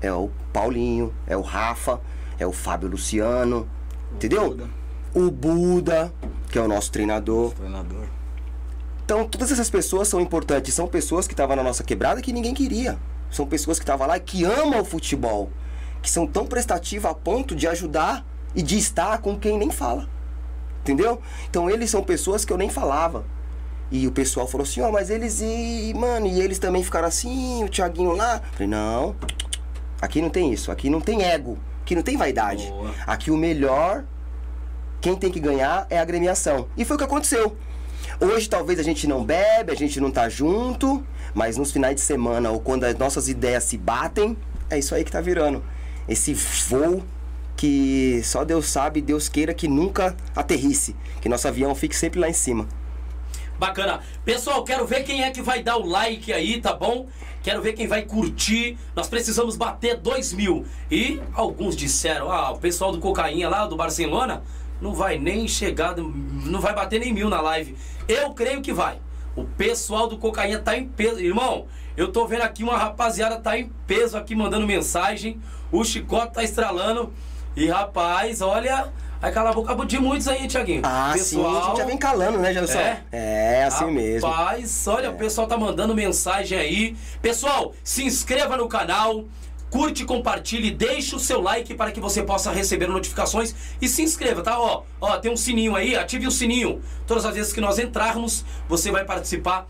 É 0.00 0.12
o 0.12 0.30
Paulinho, 0.52 1.12
é 1.26 1.36
o 1.36 1.40
Rafa, 1.40 2.00
é 2.38 2.46
o 2.46 2.52
Fábio 2.52 2.88
Luciano, 2.88 3.68
entendeu? 4.12 4.50
Buda. 4.50 4.68
O 5.14 5.30
Buda, 5.30 6.12
que 6.50 6.58
é 6.58 6.62
o 6.62 6.68
nosso 6.68 6.92
treinador. 6.92 7.52
Treinador. 7.54 8.06
Então, 9.04 9.26
todas 9.26 9.50
essas 9.50 9.70
pessoas 9.70 10.06
são 10.06 10.20
importantes. 10.20 10.74
São 10.74 10.86
pessoas 10.86 11.26
que 11.26 11.32
estavam 11.32 11.56
na 11.56 11.62
nossa 11.62 11.82
quebrada 11.82 12.20
que 12.20 12.32
ninguém 12.32 12.52
queria. 12.52 12.98
São 13.30 13.46
pessoas 13.46 13.78
que 13.78 13.82
estavam 13.82 14.06
lá 14.06 14.18
e 14.18 14.20
que 14.20 14.44
amam 14.44 14.80
o 14.80 14.84
futebol. 14.84 15.50
Que 16.02 16.10
são 16.10 16.26
tão 16.26 16.46
prestativas 16.46 17.10
a 17.10 17.14
ponto 17.14 17.56
de 17.56 17.66
ajudar 17.66 18.24
e 18.54 18.62
de 18.62 18.76
estar 18.76 19.18
com 19.18 19.38
quem 19.38 19.56
nem 19.56 19.70
fala. 19.70 20.06
Entendeu? 20.82 21.20
Então, 21.48 21.70
eles 21.70 21.90
são 21.90 22.02
pessoas 22.02 22.44
que 22.44 22.52
eu 22.52 22.58
nem 22.58 22.68
falava. 22.68 23.24
E 23.90 24.06
o 24.06 24.12
pessoal 24.12 24.46
falou 24.46 24.64
assim: 24.64 24.82
ó, 24.82 24.92
mas 24.92 25.08
eles 25.08 25.40
e. 25.40 25.94
Mano, 25.96 26.26
e 26.26 26.40
eles 26.40 26.58
também 26.58 26.84
ficaram 26.84 27.08
assim, 27.08 27.64
o 27.64 27.68
Thiaguinho 27.68 28.12
lá. 28.12 28.42
Falei: 28.52 28.68
não, 28.68 29.16
aqui 30.00 30.20
não 30.20 30.30
tem 30.30 30.52
isso. 30.52 30.70
Aqui 30.70 30.88
não 30.90 31.00
tem 31.00 31.22
ego. 31.22 31.58
Aqui 31.82 31.94
não 31.94 32.02
tem 32.02 32.16
vaidade. 32.16 32.66
Boa. 32.68 32.94
Aqui 33.06 33.30
o 33.30 33.36
melhor 33.36 34.04
quem 35.00 35.14
tem 35.14 35.30
que 35.30 35.40
ganhar 35.40 35.86
é 35.90 35.98
a 35.98 36.02
agremiação. 36.02 36.68
E 36.76 36.84
foi 36.84 36.96
o 36.96 36.98
que 36.98 37.04
aconteceu. 37.04 37.56
Hoje 38.20 38.48
talvez 38.48 38.78
a 38.78 38.82
gente 38.82 39.06
não 39.06 39.24
bebe, 39.24 39.70
a 39.70 39.76
gente 39.76 40.00
não 40.00 40.10
tá 40.10 40.28
junto, 40.28 41.04
mas 41.34 41.56
nos 41.56 41.70
finais 41.70 41.94
de 41.94 42.00
semana 42.00 42.50
ou 42.50 42.60
quando 42.60 42.84
as 42.84 42.96
nossas 42.96 43.28
ideias 43.28 43.64
se 43.64 43.76
batem, 43.76 44.36
é 44.68 44.78
isso 44.78 44.94
aí 44.94 45.04
que 45.04 45.12
tá 45.12 45.20
virando. 45.20 45.62
Esse 46.08 46.34
voo 46.34 47.02
que 47.56 48.20
só 48.24 48.44
Deus 48.44 48.66
sabe, 48.68 49.00
Deus 49.00 49.28
queira 49.28 49.52
que 49.52 49.68
nunca 49.68 50.16
aterrisse, 50.34 50.96
que 51.20 51.28
nosso 51.28 51.46
avião 51.46 51.74
fique 51.74 51.94
sempre 51.94 52.18
lá 52.18 52.28
em 52.28 52.32
cima. 52.32 52.66
Bacana. 53.58 54.00
Pessoal, 54.24 54.62
quero 54.62 54.86
ver 54.86 55.02
quem 55.02 55.24
é 55.24 55.30
que 55.30 55.42
vai 55.42 55.62
dar 55.62 55.76
o 55.76 55.86
like 55.86 56.32
aí, 56.32 56.60
tá 56.60 56.72
bom? 56.72 57.08
Quero 57.42 57.60
ver 57.60 57.72
quem 57.72 57.86
vai 57.86 58.02
curtir. 58.02 58.78
Nós 58.94 59.08
precisamos 59.08 59.56
bater 59.56 59.96
2 59.96 60.32
mil. 60.32 60.64
E 60.90 61.20
alguns 61.34 61.76
disseram, 61.76 62.30
ah, 62.30 62.52
o 62.52 62.58
pessoal 62.58 62.92
do 62.92 62.98
Cocainha 62.98 63.48
lá, 63.48 63.66
do 63.66 63.76
Barcelona, 63.76 64.42
não 64.80 64.94
vai 64.94 65.18
nem 65.18 65.48
chegar, 65.48 65.96
não 65.96 66.60
vai 66.60 66.74
bater 66.74 67.00
nem 67.00 67.12
mil 67.12 67.28
na 67.28 67.40
live. 67.40 67.76
Eu 68.06 68.32
creio 68.32 68.62
que 68.62 68.72
vai. 68.72 69.00
O 69.34 69.44
pessoal 69.44 70.06
do 70.06 70.18
Cocainha 70.18 70.58
tá 70.58 70.76
em 70.76 70.86
peso. 70.86 71.20
Irmão, 71.20 71.66
eu 71.96 72.12
tô 72.12 72.26
vendo 72.26 72.42
aqui 72.42 72.62
uma 72.62 72.76
rapaziada 72.76 73.38
tá 73.38 73.58
em 73.58 73.70
peso 73.86 74.16
aqui 74.16 74.34
mandando 74.34 74.66
mensagem. 74.66 75.40
O 75.72 75.84
Chicote 75.84 76.34
tá 76.34 76.44
estralando. 76.44 77.12
E 77.56 77.66
rapaz, 77.66 78.40
olha, 78.40 78.92
vai 79.20 79.32
calar 79.32 79.52
a 79.52 79.54
boca 79.54 79.86
de 79.86 79.98
muitos 79.98 80.28
aí, 80.28 80.46
Tiaguinho. 80.46 80.82
Ah, 80.84 81.14
sim, 81.18 81.44
a 81.44 81.60
gente 81.62 81.76
já 81.78 81.84
vem 81.84 81.96
calando, 81.96 82.38
né, 82.38 82.52
Gelson? 82.52 82.78
É? 82.78 83.02
É, 83.12 83.64
assim 83.64 83.90
mesmo. 83.90 84.28
Rapaz, 84.28 84.86
olha, 84.86 85.10
o 85.10 85.14
pessoal 85.14 85.46
tá 85.46 85.56
mandando 85.56 85.94
mensagem 85.94 86.58
aí. 86.58 86.96
Pessoal, 87.20 87.72
se 87.82 88.04
inscreva 88.04 88.56
no 88.56 88.68
canal, 88.68 89.24
curte, 89.70 90.04
compartilhe, 90.04 90.70
deixe 90.70 91.14
o 91.14 91.18
seu 91.18 91.40
like 91.40 91.74
para 91.74 91.90
que 91.90 92.00
você 92.00 92.22
possa 92.22 92.50
receber 92.50 92.86
notificações 92.88 93.54
e 93.80 93.88
se 93.88 94.02
inscreva, 94.02 94.42
tá? 94.42 94.58
Ó, 94.58 94.82
ó, 95.00 95.18
tem 95.18 95.30
um 95.30 95.36
sininho 95.36 95.74
aí, 95.74 95.96
ative 95.96 96.26
o 96.26 96.30
sininho. 96.30 96.80
Todas 97.06 97.24
as 97.24 97.34
vezes 97.34 97.52
que 97.52 97.60
nós 97.60 97.78
entrarmos, 97.78 98.44
você 98.68 98.90
vai 98.90 99.04
participar 99.04 99.66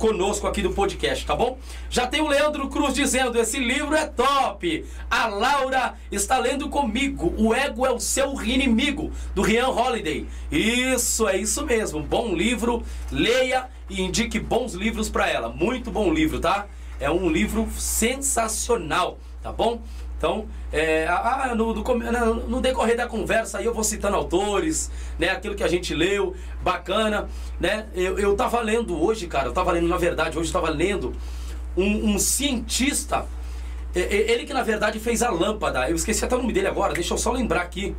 conosco 0.00 0.46
aqui 0.46 0.62
do 0.62 0.70
podcast, 0.70 1.26
tá 1.26 1.36
bom? 1.36 1.58
Já 1.90 2.06
tem 2.06 2.22
o 2.22 2.26
Leandro 2.26 2.68
Cruz 2.70 2.94
dizendo: 2.94 3.38
esse 3.38 3.58
livro 3.58 3.94
é 3.94 4.06
top. 4.06 4.86
A 5.10 5.26
Laura 5.26 5.94
está 6.10 6.38
lendo 6.38 6.70
comigo. 6.70 7.34
O 7.36 7.54
ego 7.54 7.84
é 7.84 7.92
o 7.92 8.00
seu 8.00 8.32
inimigo, 8.42 9.12
do 9.34 9.42
Rian 9.42 9.68
Holiday. 9.68 10.26
Isso, 10.50 11.28
é 11.28 11.36
isso 11.36 11.66
mesmo. 11.66 12.02
Bom 12.02 12.34
livro, 12.34 12.82
leia 13.12 13.68
e 13.90 14.00
indique 14.00 14.40
bons 14.40 14.72
livros 14.72 15.10
para 15.10 15.28
ela. 15.28 15.50
Muito 15.50 15.90
bom 15.90 16.10
livro, 16.10 16.40
tá? 16.40 16.66
É 16.98 17.10
um 17.10 17.28
livro 17.28 17.68
sensacional, 17.76 19.18
tá 19.42 19.52
bom? 19.52 19.82
Então, 20.20 20.44
é, 20.70 21.06
ah, 21.08 21.54
no, 21.56 21.72
no 21.72 21.82
no- 22.46 22.60
decorrer 22.60 22.94
da 22.94 23.06
conversa 23.06 23.56
aí 23.56 23.64
eu 23.64 23.72
vou 23.72 23.82
citando 23.82 24.16
autores, 24.16 24.90
né? 25.18 25.30
Aquilo 25.30 25.54
que 25.54 25.64
a 25.64 25.66
gente 25.66 25.94
leu, 25.94 26.34
bacana, 26.62 27.26
né? 27.58 27.86
Eu, 27.94 28.18
eu 28.18 28.36
tava 28.36 28.60
lendo 28.60 29.02
hoje, 29.02 29.26
cara, 29.26 29.48
eu 29.48 29.52
tava 29.54 29.72
lendo, 29.72 29.88
na 29.88 29.96
verdade, 29.96 30.38
hoje 30.38 30.50
eu 30.50 30.52
tava 30.52 30.68
lendo 30.68 31.14
um, 31.74 32.10
um 32.10 32.18
cientista, 32.18 33.24
ele 33.94 34.44
que 34.44 34.52
na 34.52 34.62
verdade 34.62 35.00
fez 35.00 35.22
a 35.22 35.30
lâmpada, 35.30 35.88
eu 35.88 35.96
esqueci 35.96 36.22
até 36.22 36.34
o 36.36 36.38
nome 36.42 36.52
dele 36.52 36.66
agora, 36.66 36.92
deixa 36.92 37.14
eu 37.14 37.18
só 37.18 37.32
lembrar 37.32 37.62
aqui. 37.62 37.96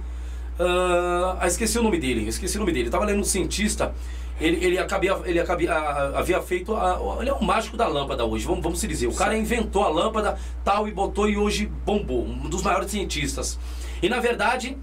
Ah, 0.59 1.47
esqueci 1.47 1.79
o 1.79 1.83
nome 1.83 1.97
dele, 1.99 2.27
esqueci 2.27 2.55
o 2.57 2.59
nome 2.59 2.71
dele. 2.71 2.85
Eu 2.87 2.91
tava 2.91 3.05
lendo 3.05 3.21
um 3.21 3.23
cientista, 3.23 3.95
ele, 4.41 4.65
ele, 4.65 4.77
acabia, 4.79 5.17
ele 5.25 5.39
acabia, 5.39 5.73
havia 5.73 6.41
feito. 6.41 6.75
A, 6.75 6.99
ele 7.19 7.29
é 7.29 7.33
o 7.33 7.43
mágico 7.43 7.77
da 7.77 7.87
lâmpada 7.87 8.25
hoje, 8.25 8.45
vamos, 8.45 8.61
vamos 8.63 8.79
se 8.79 8.87
dizer. 8.87 9.07
O 9.07 9.13
cara 9.13 9.37
inventou 9.37 9.83
a 9.83 9.89
lâmpada 9.89 10.37
tal 10.63 10.87
e 10.87 10.91
botou 10.91 11.29
e 11.29 11.37
hoje 11.37 11.65
bombou. 11.85 12.23
Um 12.25 12.49
dos 12.49 12.61
maiores 12.61 12.91
cientistas. 12.91 13.57
E 14.01 14.09
na 14.09 14.19
verdade. 14.19 14.77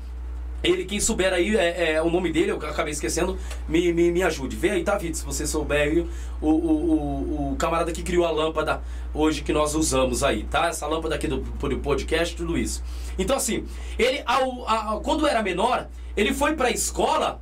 Ele, 0.61 0.85
quem 0.85 0.99
souber 0.99 1.33
aí 1.33 1.57
é, 1.57 1.93
é, 1.93 2.03
o 2.03 2.11
nome 2.11 2.33
dele, 2.33 2.51
eu 2.51 2.57
acabei 2.57 2.93
esquecendo, 2.93 3.39
me, 3.69 3.93
me, 3.93 4.11
me 4.11 4.25
ajude. 4.25 4.57
Vê 4.57 4.71
aí, 4.71 4.83
tá, 4.83 4.99
Vitor? 4.99 5.15
Se 5.15 5.25
você 5.25 5.47
souber 5.47 5.83
aí, 5.83 6.01
o, 6.41 6.49
o, 6.51 6.51
o, 6.51 7.53
o 7.53 7.57
camarada 7.57 7.93
que 7.93 8.03
criou 8.03 8.27
a 8.27 8.31
lâmpada 8.33 8.83
hoje 9.15 9.43
que 9.43 9.53
nós 9.53 9.77
usamos 9.77 10.25
aí, 10.25 10.43
tá? 10.51 10.67
Essa 10.67 10.85
lâmpada 10.89 11.15
aqui 11.15 11.29
do, 11.29 11.37
do 11.39 11.79
podcast, 11.79 12.35
tudo 12.35 12.59
isso. 12.59 12.83
Então, 13.17 13.37
assim, 13.37 13.67
ele, 13.97 14.21
ao, 14.27 14.69
a- 14.69 15.01
quando 15.01 15.29
era 15.29 15.45
menor, 15.45 15.87
ele 16.17 16.35
foi 16.35 16.55
pra 16.55 16.73
escola 16.73 17.41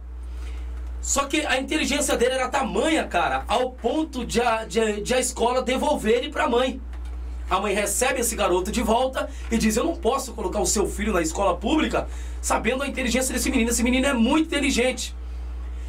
só 1.06 1.24
que 1.26 1.46
a 1.46 1.60
inteligência 1.60 2.16
dele 2.16 2.34
era 2.34 2.48
tamanha, 2.48 3.04
cara, 3.06 3.44
ao 3.46 3.70
ponto 3.70 4.24
de 4.26 4.40
a, 4.42 4.64
de, 4.64 5.02
de 5.02 5.14
a 5.14 5.20
escola 5.20 5.62
devolver 5.62 6.14
ele 6.18 6.30
pra 6.30 6.48
mãe. 6.48 6.80
A 7.48 7.60
mãe 7.60 7.72
recebe 7.72 8.18
esse 8.22 8.34
garoto 8.34 8.72
de 8.72 8.82
volta 8.82 9.28
e 9.48 9.56
diz: 9.56 9.76
Eu 9.76 9.84
não 9.84 9.94
posso 9.94 10.32
colocar 10.32 10.58
o 10.60 10.66
seu 10.66 10.84
filho 10.88 11.12
na 11.12 11.22
escola 11.22 11.56
pública 11.56 12.08
sabendo 12.42 12.82
a 12.82 12.88
inteligência 12.88 13.32
desse 13.32 13.48
menino. 13.52 13.70
Esse 13.70 13.84
menino 13.84 14.04
é 14.04 14.12
muito 14.12 14.46
inteligente. 14.48 15.14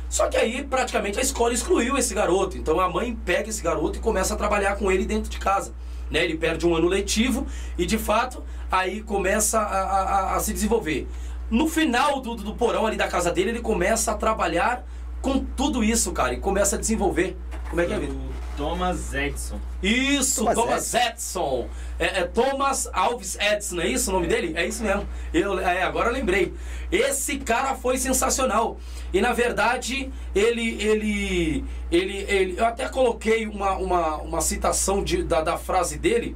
Só 0.08 0.28
que 0.28 0.38
aí 0.38 0.62
praticamente 0.64 1.18
a 1.18 1.22
escola 1.24 1.52
excluiu 1.52 1.98
esse 1.98 2.14
garoto. 2.14 2.56
Então 2.56 2.80
a 2.80 2.88
mãe 2.88 3.18
pega 3.26 3.50
esse 3.50 3.64
garoto 3.64 3.98
e 3.98 4.02
começa 4.02 4.36
a 4.36 4.38
trabalhar 4.38 4.76
com 4.76 4.92
ele 4.92 5.04
dentro 5.04 5.32
de 5.32 5.40
casa. 5.40 5.74
Né? 6.12 6.24
Ele 6.26 6.38
perde 6.38 6.68
um 6.68 6.76
ano 6.76 6.88
letivo 6.88 7.48
e 7.76 7.88
de 7.88 7.98
fato 7.98 8.44
aí 8.72 9.02
começa 9.02 9.60
a, 9.60 9.82
a- 9.82 10.36
a- 10.36 10.40
se 10.40 10.54
desenvolver. 10.54 11.08
No 11.50 11.68
final 11.68 12.22
do, 12.22 12.36
do 12.36 12.54
porão 12.54 12.86
ali 12.86 12.98
da 12.98 13.08
casa 13.08 13.32
dele, 13.32 13.50
ele 13.50 13.62
começa 13.62 14.12
a 14.12 14.16
trabalhar 14.16 14.86
com 15.22 15.40
tudo 15.40 15.84
isso, 15.84 16.12
cara, 16.12 16.34
e 16.34 16.38
começa 16.38 16.76
a 16.76 16.80
desenvolver. 16.80 17.38
Como 17.70 17.82
é 17.82 17.86
que 17.86 17.94
é, 17.94 18.00
Vitor? 18.00 18.16
O 18.16 18.30
Thomas 18.56 19.14
Edison. 19.14 19.60
Isso, 19.84 20.40
Thomas 20.46 20.56
Thomas, 20.56 20.94
Edison. 20.94 21.68
É, 22.00 22.22
é 22.22 22.24
Thomas 22.24 22.90
Alves 22.94 23.38
Edison, 23.40 23.82
é 23.82 23.88
isso 23.88 24.10
o 24.10 24.14
nome 24.14 24.26
dele? 24.28 24.54
É 24.56 24.66
isso 24.66 24.82
mesmo. 24.84 25.08
Eu, 25.34 25.60
é, 25.60 25.84
agora 25.84 26.10
eu 26.10 26.14
lembrei. 26.14 26.54
Esse 26.92 27.38
cara 27.38 27.76
foi 27.76 27.98
sensacional. 27.98 28.78
E 29.14 29.22
na 29.22 29.34
verdade, 29.34 30.12
ele. 30.34 30.82
ele, 30.82 31.66
ele, 31.92 32.18
ele 32.28 32.56
eu 32.58 32.66
até 32.66 32.88
coloquei 32.88 33.46
uma, 33.48 33.74
uma, 33.78 34.16
uma 34.18 34.42
citação 34.42 35.04
de- 35.04 35.24
da, 35.24 35.42
da 35.42 35.58
frase 35.58 35.98
dele. 35.98 36.36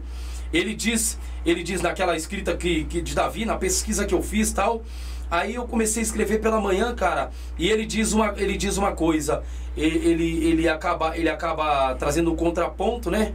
Ele 0.53 0.75
diz, 0.75 1.17
ele 1.45 1.63
diz 1.63 1.81
naquela 1.81 2.15
escrita 2.15 2.55
que, 2.57 2.83
que 2.83 3.01
de 3.01 3.15
Davi, 3.15 3.45
na 3.45 3.55
pesquisa 3.55 4.05
que 4.05 4.13
eu 4.13 4.21
fiz 4.21 4.51
tal. 4.51 4.83
Aí 5.31 5.55
eu 5.55 5.65
comecei 5.65 6.01
a 6.01 6.05
escrever 6.05 6.41
pela 6.41 6.59
manhã, 6.59 6.93
cara, 6.93 7.31
e 7.57 7.69
ele 7.69 7.85
diz 7.85 8.11
uma, 8.11 8.33
ele 8.35 8.57
diz 8.57 8.75
uma 8.75 8.91
coisa, 8.91 9.41
ele, 9.77 10.45
ele, 10.45 10.67
acaba, 10.67 11.17
ele 11.17 11.29
acaba 11.29 11.95
trazendo 11.95 12.33
um 12.33 12.35
contraponto, 12.35 13.09
né? 13.09 13.33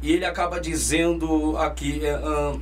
E 0.00 0.10
ele 0.10 0.24
acaba 0.24 0.58
dizendo 0.58 1.54
aqui, 1.58 2.02
é, 2.02 2.14
ahn, 2.14 2.58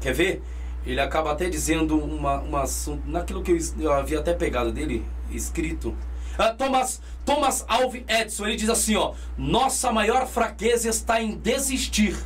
quer 0.00 0.14
ver? 0.14 0.42
Ele 0.86 0.98
acaba 0.98 1.30
até 1.30 1.50
dizendo 1.50 1.98
uma, 1.98 2.40
uma 2.40 2.64
naquilo 3.04 3.42
que 3.42 3.52
eu, 3.52 3.58
eu 3.80 3.92
havia 3.92 4.20
até 4.20 4.32
pegado 4.32 4.72
dele, 4.72 5.04
escrito. 5.30 5.94
Ah, 6.38 6.54
Thomas, 6.54 7.02
Thomas 7.26 7.66
Alves 7.68 8.02
Edson, 8.08 8.46
ele 8.46 8.56
diz 8.56 8.70
assim, 8.70 8.96
ó, 8.96 9.12
nossa 9.36 9.92
maior 9.92 10.26
fraqueza 10.26 10.88
está 10.88 11.20
em 11.20 11.36
desistir. 11.36 12.16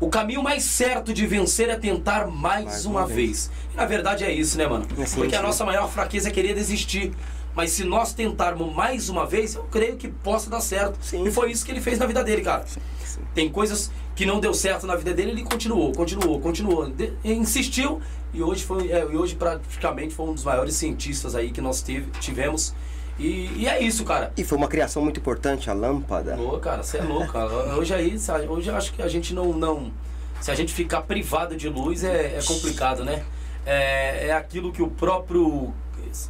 O 0.00 0.08
caminho 0.08 0.42
mais 0.42 0.62
certo 0.62 1.12
de 1.12 1.26
vencer 1.26 1.68
é 1.68 1.76
tentar 1.76 2.26
mais, 2.28 2.64
Mais 2.64 2.84
uma, 2.86 3.00
uma 3.00 3.06
vez. 3.06 3.50
E 3.72 3.76
na 3.76 3.84
verdade 3.84 4.24
é 4.24 4.32
isso, 4.32 4.56
né, 4.56 4.66
mano? 4.66 4.86
É 4.92 5.04
Porque 5.14 5.34
a 5.34 5.38
sim. 5.40 5.44
nossa 5.44 5.64
maior 5.64 5.90
fraqueza 5.90 6.28
é 6.28 6.30
querer 6.32 6.54
desistir. 6.54 7.12
Mas 7.54 7.70
se 7.72 7.82
nós 7.82 8.12
tentarmos 8.12 8.72
mais 8.72 9.08
uma 9.08 9.26
vez, 9.26 9.56
eu 9.56 9.64
creio 9.64 9.96
que 9.96 10.06
possa 10.06 10.48
dar 10.48 10.60
certo. 10.60 10.96
Sim. 11.02 11.26
E 11.26 11.30
foi 11.32 11.50
isso 11.50 11.64
que 11.64 11.72
ele 11.72 11.80
fez 11.80 11.98
na 11.98 12.06
vida 12.06 12.22
dele, 12.22 12.42
cara. 12.42 12.64
sim. 12.66 12.78
Tem 13.34 13.48
coisas 13.48 13.90
que 14.14 14.24
não 14.24 14.38
deu 14.38 14.54
certo 14.54 14.86
na 14.86 14.94
vida 14.94 15.12
dele, 15.12 15.32
ele 15.32 15.42
continuou, 15.42 15.92
continuou, 15.92 16.38
continuou. 16.40 16.88
De- 16.88 17.12
insistiu 17.24 18.00
e 18.32 18.40
hoje 18.42 18.64
foi, 18.64 18.92
é, 18.92 19.00
e 19.00 19.16
hoje 19.16 19.34
praticamente 19.34 20.14
foi 20.14 20.26
um 20.28 20.34
dos 20.34 20.44
maiores 20.44 20.74
cientistas 20.74 21.34
aí 21.34 21.50
que 21.50 21.60
nós 21.60 21.82
teve, 21.82 22.08
tivemos. 22.20 22.72
E, 23.18 23.50
e 23.56 23.66
é 23.68 23.82
isso, 23.82 24.04
cara. 24.04 24.32
E 24.36 24.44
foi 24.44 24.56
uma 24.56 24.68
criação 24.68 25.02
muito 25.02 25.18
importante, 25.18 25.68
a 25.68 25.72
lâmpada. 25.72 26.40
Ô, 26.40 26.58
cara, 26.58 26.82
você 26.82 26.98
é 26.98 27.02
louco, 27.02 27.32
cara. 27.32 27.48
Hoje 27.76 27.92
aí, 27.92 28.16
hoje 28.48 28.68
eu 28.68 28.76
acho 28.76 28.92
que 28.92 29.02
a 29.02 29.08
gente 29.08 29.34
não, 29.34 29.52
não. 29.52 29.90
Se 30.40 30.50
a 30.50 30.54
gente 30.54 30.72
ficar 30.72 31.02
privado 31.02 31.56
de 31.56 31.68
luz 31.68 32.04
é, 32.04 32.36
é 32.38 32.40
complicado, 32.46 33.04
né? 33.04 33.24
É, 33.66 34.28
é 34.28 34.32
aquilo 34.32 34.70
que 34.72 34.82
o 34.82 34.88
próprio. 34.88 35.72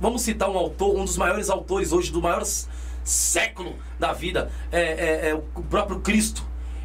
Vamos 0.01 0.22
citar 0.22 0.49
um 0.51 0.57
autor, 0.57 0.97
um 0.99 1.05
dos 1.05 1.16
maiores 1.18 1.51
autores 1.51 1.93
hoje, 1.93 2.11
do 2.11 2.22
maior 2.22 2.43
século 3.05 3.74
da 3.99 4.12
vida, 4.12 4.51
é, 4.72 4.80
é- 4.82 5.30
é 5.30 5.34
o 5.34 5.62
próprio 5.62 6.01
Cristo. 6.01 6.43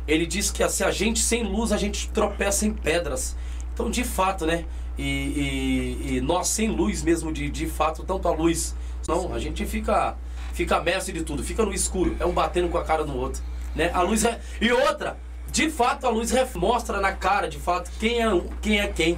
Ele 0.07 0.25
diz 0.25 0.51
que 0.51 0.67
se 0.69 0.83
a 0.83 0.91
gente 0.91 1.19
sem 1.19 1.43
luz, 1.43 1.71
a 1.71 1.77
gente 1.77 2.09
tropeça 2.09 2.65
em 2.65 2.73
pedras. 2.73 3.35
Então, 3.73 3.89
de 3.89 4.03
fato, 4.03 4.45
né? 4.45 4.65
E, 4.97 5.03
e- 5.03 6.17
e 6.17 6.21
nós 6.21 6.49
sem 6.49 6.69
luz 6.69 7.01
mesmo, 7.01 7.31
de, 7.31 7.49
de 7.49 7.67
fato, 7.67 8.03
tanto 8.03 8.27
a 8.27 8.31
luz. 8.31 8.75
Não, 9.07 9.33
a 9.33 9.39
gente 9.39 9.65
fica, 9.65 10.15
fica 10.53 10.79
mestre 10.81 11.13
de 11.13 11.23
tudo, 11.23 11.43
fica 11.43 11.63
no 11.65 11.73
escuro, 11.73 12.15
é 12.19 12.25
um 12.25 12.31
batendo 12.31 12.69
com 12.69 12.77
a 12.77 12.83
cara 12.83 13.03
do 13.03 13.15
outro. 13.15 13.41
Né? 13.75 13.91
A 13.93 14.01
luz 14.01 14.23
é. 14.23 14.39
E 14.61 14.71
outra, 14.71 15.17
de 15.51 15.69
fato, 15.69 16.05
a 16.05 16.09
luz 16.09 16.31
mostra 16.55 16.99
na 16.99 17.11
cara, 17.11 17.47
de 17.47 17.59
fato, 17.59 17.91
quem 17.99 18.23
é, 18.23 18.41
quem 18.61 18.79
é 18.79 18.87
quem. 18.87 19.17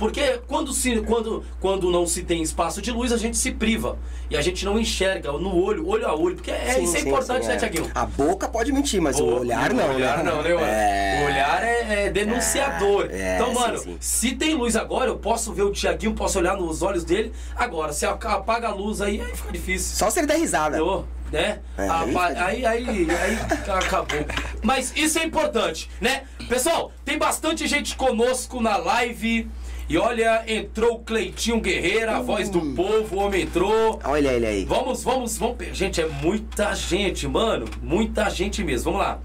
Porque 0.00 0.40
quando, 0.48 0.72
se, 0.72 1.02
quando, 1.02 1.44
quando 1.60 1.90
não 1.90 2.06
se 2.06 2.22
tem 2.22 2.40
espaço 2.42 2.80
de 2.80 2.90
luz, 2.90 3.12
a 3.12 3.18
gente 3.18 3.36
se 3.36 3.52
priva. 3.52 3.98
E 4.30 4.36
a 4.36 4.40
gente 4.40 4.64
não 4.64 4.78
enxerga 4.80 5.30
no 5.32 5.54
olho, 5.62 5.86
olho 5.86 6.08
a 6.08 6.14
olho. 6.16 6.36
Porque 6.36 6.50
é, 6.50 6.72
Sim, 6.72 6.84
isso 6.84 6.96
é 6.96 7.00
sim, 7.00 7.08
importante, 7.08 7.42
sim, 7.42 7.48
né, 7.48 7.54
é. 7.54 7.58
Tiaguinho? 7.58 7.90
A 7.94 8.06
boca 8.06 8.48
pode 8.48 8.72
mentir, 8.72 8.98
mas 8.98 9.20
o 9.20 9.24
O- 9.24 9.40
olhar 9.40 9.70
o 9.70 9.74
não, 9.74 9.94
olhar 9.94 10.24
né? 10.24 10.30
não, 10.30 10.42
né, 10.42 10.54
mano? 10.54 10.66
É. 10.66 11.20
O 11.22 11.26
olhar 11.26 11.62
é, 11.62 12.04
é 12.06 12.10
denunciador. 12.10 13.08
É, 13.10 13.34
então, 13.36 13.48
sim, 13.48 13.60
mano, 13.60 13.96
se 14.00 14.34
tem 14.36 14.54
luz 14.54 14.74
agora, 14.74 15.10
eu 15.10 15.18
posso 15.18 15.52
ver 15.52 15.64
o 15.64 15.70
Tiaguinho, 15.70 16.14
posso 16.14 16.38
olhar 16.38 16.56
nos 16.56 16.80
olhos 16.80 17.04
dele. 17.04 17.30
Agora, 17.54 17.92
se 17.92 18.06
apaga 18.06 18.68
a 18.68 18.72
luz 18.72 19.02
aí, 19.02 19.20
aí 19.20 19.36
fica 19.36 19.52
difícil. 19.52 19.96
Só 19.98 20.08
se 20.08 20.20
ele 20.20 20.26
der 20.28 20.38
risada. 20.38 20.78
Entendeu? 20.78 21.04
Né? 21.30 21.60
É, 21.78 21.88
aí 21.88 22.16
aí, 22.16 22.66
aí, 22.66 23.08
aí, 23.10 23.38
acabou. 23.70 24.18
Mas 24.62 24.92
isso 24.96 25.18
é 25.18 25.24
importante, 25.24 25.88
né? 26.00 26.22
Pessoal, 26.48 26.90
tem 27.04 27.18
bastante 27.18 27.68
gente 27.68 27.94
conosco 27.94 28.60
na 28.60 28.76
live. 28.76 29.48
E 29.90 29.98
olha, 29.98 30.44
entrou 30.46 30.94
o 30.94 30.98
Cleitinho 31.00 31.60
Guerreira, 31.60 32.18
a 32.18 32.20
voz 32.20 32.48
do 32.48 32.60
povo, 32.76 33.16
o 33.16 33.18
homem 33.18 33.42
entrou. 33.42 33.98
Olha 34.04 34.28
ele 34.28 34.46
aí. 34.46 34.64
Vamos, 34.64 35.02
vamos, 35.02 35.36
vamos. 35.36 35.56
Gente, 35.72 36.00
é 36.00 36.06
muita 36.06 36.72
gente, 36.76 37.26
mano. 37.26 37.66
Muita 37.82 38.30
gente 38.30 38.62
mesmo. 38.62 38.92
Vamos 38.92 39.04
lá. 39.04 39.18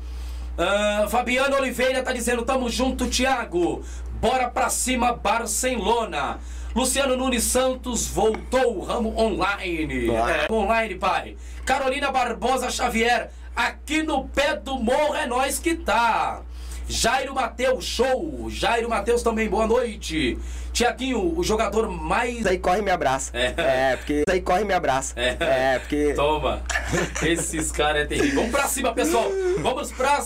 Ah, 0.57 1.05
Fabiano 1.07 1.55
Oliveira 1.55 2.01
tá 2.01 2.11
dizendo: 2.11 2.41
Tamo 2.41 2.67
junto, 2.67 3.05
Thiago. 3.05 3.83
Bora 4.19 4.49
pra 4.49 4.67
cima, 4.71 5.13
Barcelona. 5.13 6.39
Luciano 6.75 7.15
Nunes 7.15 7.43
Santos 7.43 8.07
voltou, 8.07 8.79
ramo 8.81 9.15
online. 9.15 10.09
É, 10.09 10.51
online, 10.51 10.95
pai. 10.95 11.37
Carolina 11.63 12.11
Barbosa 12.11 12.71
Xavier, 12.71 13.29
aqui 13.55 14.01
no 14.01 14.27
pé 14.29 14.55
do 14.55 14.79
morro 14.79 15.13
é 15.13 15.27
nós 15.27 15.59
que 15.59 15.75
tá. 15.75 16.41
Jairo 16.87 17.33
Mateus, 17.33 17.83
show. 17.85 18.45
Jairo 18.49 18.89
Mateus 18.89 19.23
também, 19.23 19.49
boa 19.49 19.65
noite. 19.65 20.37
Tiaguinho, 20.71 21.37
o 21.37 21.43
jogador 21.43 21.89
mais 21.89 22.39
Isso 22.39 22.49
aí 22.49 22.59
corre 22.59 22.79
e 22.79 22.81
me 22.81 22.91
abraça. 22.91 23.31
É. 23.33 23.95
porque 23.95 24.13
isso 24.19 24.25
aí 24.31 24.41
corre 24.41 24.61
e 24.61 24.65
me 24.65 24.73
abraça. 24.73 25.13
É. 25.19 25.37
É, 25.39 25.79
porque. 25.79 26.13
Toma. 26.13 26.61
Esses 27.23 27.71
caras 27.71 28.03
é 28.03 28.05
terrível. 28.05 28.35
Vamos 28.35 28.51
pra 28.51 28.67
cima, 28.67 28.93
pessoal. 28.93 29.25
Vamos 29.61 29.91
pra. 29.91 30.19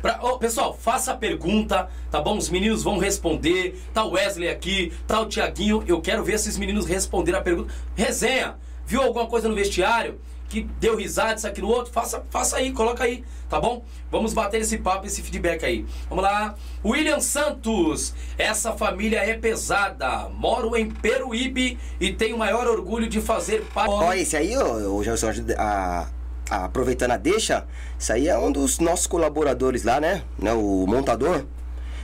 pra- 0.00 0.18
Ô, 0.22 0.38
pessoal, 0.38 0.76
faça 0.80 1.12
a 1.12 1.16
pergunta, 1.16 1.88
tá 2.10 2.20
bom? 2.20 2.36
Os 2.38 2.48
meninos 2.48 2.82
vão 2.82 2.98
responder. 2.98 3.78
Tá 3.92 4.04
o 4.04 4.12
Wesley 4.12 4.48
aqui, 4.48 4.92
tá 5.06 5.20
o 5.20 5.26
Tiaguinho. 5.26 5.82
Eu 5.86 6.00
quero 6.00 6.22
ver 6.24 6.34
esses 6.34 6.56
meninos 6.56 6.86
responderem 6.86 7.40
a 7.40 7.42
pergunta. 7.42 7.72
Resenha. 7.94 8.54
Viu 8.86 9.02
alguma 9.02 9.26
coisa 9.26 9.48
no 9.48 9.54
vestiário? 9.56 10.20
Que 10.48 10.62
deu 10.78 10.96
risada, 10.96 11.34
isso 11.34 11.46
aqui 11.46 11.60
no 11.60 11.68
outro? 11.68 11.92
Faça, 11.92 12.22
faça 12.30 12.56
aí, 12.58 12.70
coloca 12.72 13.02
aí, 13.02 13.24
tá 13.48 13.60
bom? 13.60 13.84
Vamos 14.12 14.32
bater 14.32 14.60
esse 14.60 14.78
papo, 14.78 15.04
esse 15.06 15.20
feedback 15.20 15.64
aí. 15.64 15.84
Vamos 16.08 16.22
lá. 16.22 16.54
William 16.84 17.18
Santos. 17.20 18.14
Essa 18.38 18.72
família 18.72 19.18
é 19.18 19.34
pesada. 19.34 20.28
Moro 20.28 20.76
em 20.76 20.88
Peruíbe 20.90 21.78
e 22.00 22.12
tenho 22.12 22.36
o 22.36 22.38
maior 22.38 22.66
orgulho 22.68 23.08
de 23.08 23.20
fazer 23.20 23.64
parte. 23.74 23.90
Ó, 23.90 24.12
esse 24.12 24.36
aí, 24.36 24.56
o 24.56 25.02
Gelson, 25.02 25.30
a- 25.58 26.08
a- 26.48 26.64
aproveitando 26.66 27.10
a 27.10 27.16
deixa, 27.16 27.66
isso 27.98 28.12
aí 28.12 28.28
é 28.28 28.38
um 28.38 28.52
dos 28.52 28.78
nossos 28.78 29.08
colaboradores 29.08 29.82
lá, 29.82 29.98
né? 30.00 30.22
né? 30.38 30.52
O 30.52 30.86
montador. 30.86 31.44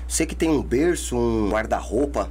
Você 0.09 0.26
que 0.26 0.34
tem 0.34 0.51
um 0.51 0.61
berço, 0.61 1.16
um 1.16 1.49
guarda-roupa, 1.49 2.28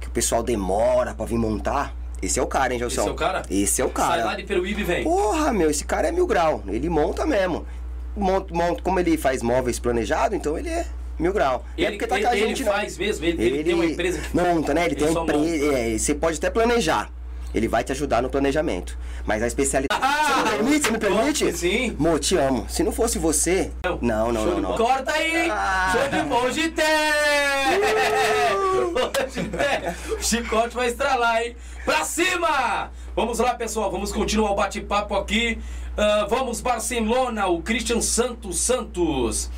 que 0.00 0.08
o 0.08 0.10
pessoal 0.10 0.42
demora 0.42 1.14
pra 1.14 1.24
vir 1.24 1.38
montar. 1.38 1.94
Esse 2.22 2.38
é 2.38 2.42
o 2.42 2.46
cara, 2.46 2.72
hein, 2.72 2.78
Gelson? 2.78 3.00
Esse 3.02 3.08
é 3.08 3.12
o 3.12 3.16
cara? 3.16 3.42
Esse 3.50 3.82
é 3.82 3.84
o 3.84 3.90
cara. 3.90 4.14
Sai 4.14 4.24
lá 4.24 4.34
de 4.36 4.44
Peruíbe 4.44 4.80
e 4.82 4.84
vem. 4.84 5.02
Porra, 5.02 5.52
meu, 5.52 5.68
esse 5.68 5.84
cara 5.84 6.06
é 6.08 6.12
mil 6.12 6.26
grau. 6.26 6.62
Ele 6.68 6.88
monta 6.88 7.26
mesmo. 7.26 7.66
Monta, 8.16 8.54
monta, 8.54 8.82
como 8.82 9.00
ele 9.00 9.16
faz 9.16 9.42
móveis 9.42 9.78
planejado, 9.80 10.36
então 10.36 10.56
ele 10.56 10.68
é 10.68 10.86
mil 11.18 11.32
grau. 11.32 11.64
É 11.76 11.82
Ele, 11.82 11.90
porque 11.92 12.06
tá 12.06 12.16
ele- 12.16 12.24
com 12.24 12.30
a 12.30 12.36
ele 12.36 12.46
gente, 12.48 12.64
não. 12.64 12.72
faz 12.72 12.96
mesmo, 12.98 13.24
ele, 13.24 13.42
ele 13.42 13.64
tem 13.64 13.74
uma 13.74 13.84
empresa 13.86 14.18
que 14.20 14.36
monta, 14.36 14.72
né? 14.74 14.84
Ele, 14.86 14.94
tem 14.94 15.12
só 15.12 15.24
uma 15.24 15.34
empresa. 15.34 15.72
É, 15.74 15.98
você 15.98 16.14
pode 16.14 16.38
até 16.38 16.48
planejar. 16.50 17.10
Ele 17.54 17.68
vai 17.68 17.84
te 17.84 17.92
ajudar 17.92 18.22
no 18.22 18.30
planejamento. 18.30 18.98
Mas 19.26 19.42
a 19.42 19.46
especialidade. 19.46 20.00
Ah! 20.02 20.22
você 20.22 20.42
me 20.42 20.50
permite? 20.50 20.82
Você 20.82 20.90
me 20.90 20.98
permite? 20.98 21.52
Sim. 21.52 21.96
Mo, 21.98 22.18
te 22.18 22.36
amo. 22.36 22.66
Se 22.68 22.82
não 22.82 22.92
fosse 22.92 23.18
você. 23.18 23.70
Não, 24.00 24.32
não, 24.32 24.42
Show 24.42 24.46
não, 24.46 24.54
de 24.54 24.60
não. 24.62 24.76
Corta 24.76 25.12
aí! 25.12 25.50
Ah. 25.50 25.92
Show 25.92 26.02
de 26.02 26.10
tem! 26.10 26.32
Hoje 26.32 26.70
tem! 26.70 26.92
O 30.18 30.22
chicote 30.22 30.74
vai 30.74 30.88
estralar, 30.88 31.42
hein? 31.42 31.56
Pra 31.84 32.04
cima! 32.04 32.90
Vamos 33.14 33.38
lá, 33.38 33.54
pessoal, 33.54 33.90
vamos 33.90 34.12
continuar 34.12 34.52
o 34.52 34.54
bate-papo 34.54 35.14
aqui. 35.14 35.58
Ah, 35.96 36.26
vamos, 36.28 36.60
Barcelona, 36.60 37.46
o 37.46 37.60
Christian 37.60 38.00
Santos 38.00 38.58
Santos. 38.60 39.50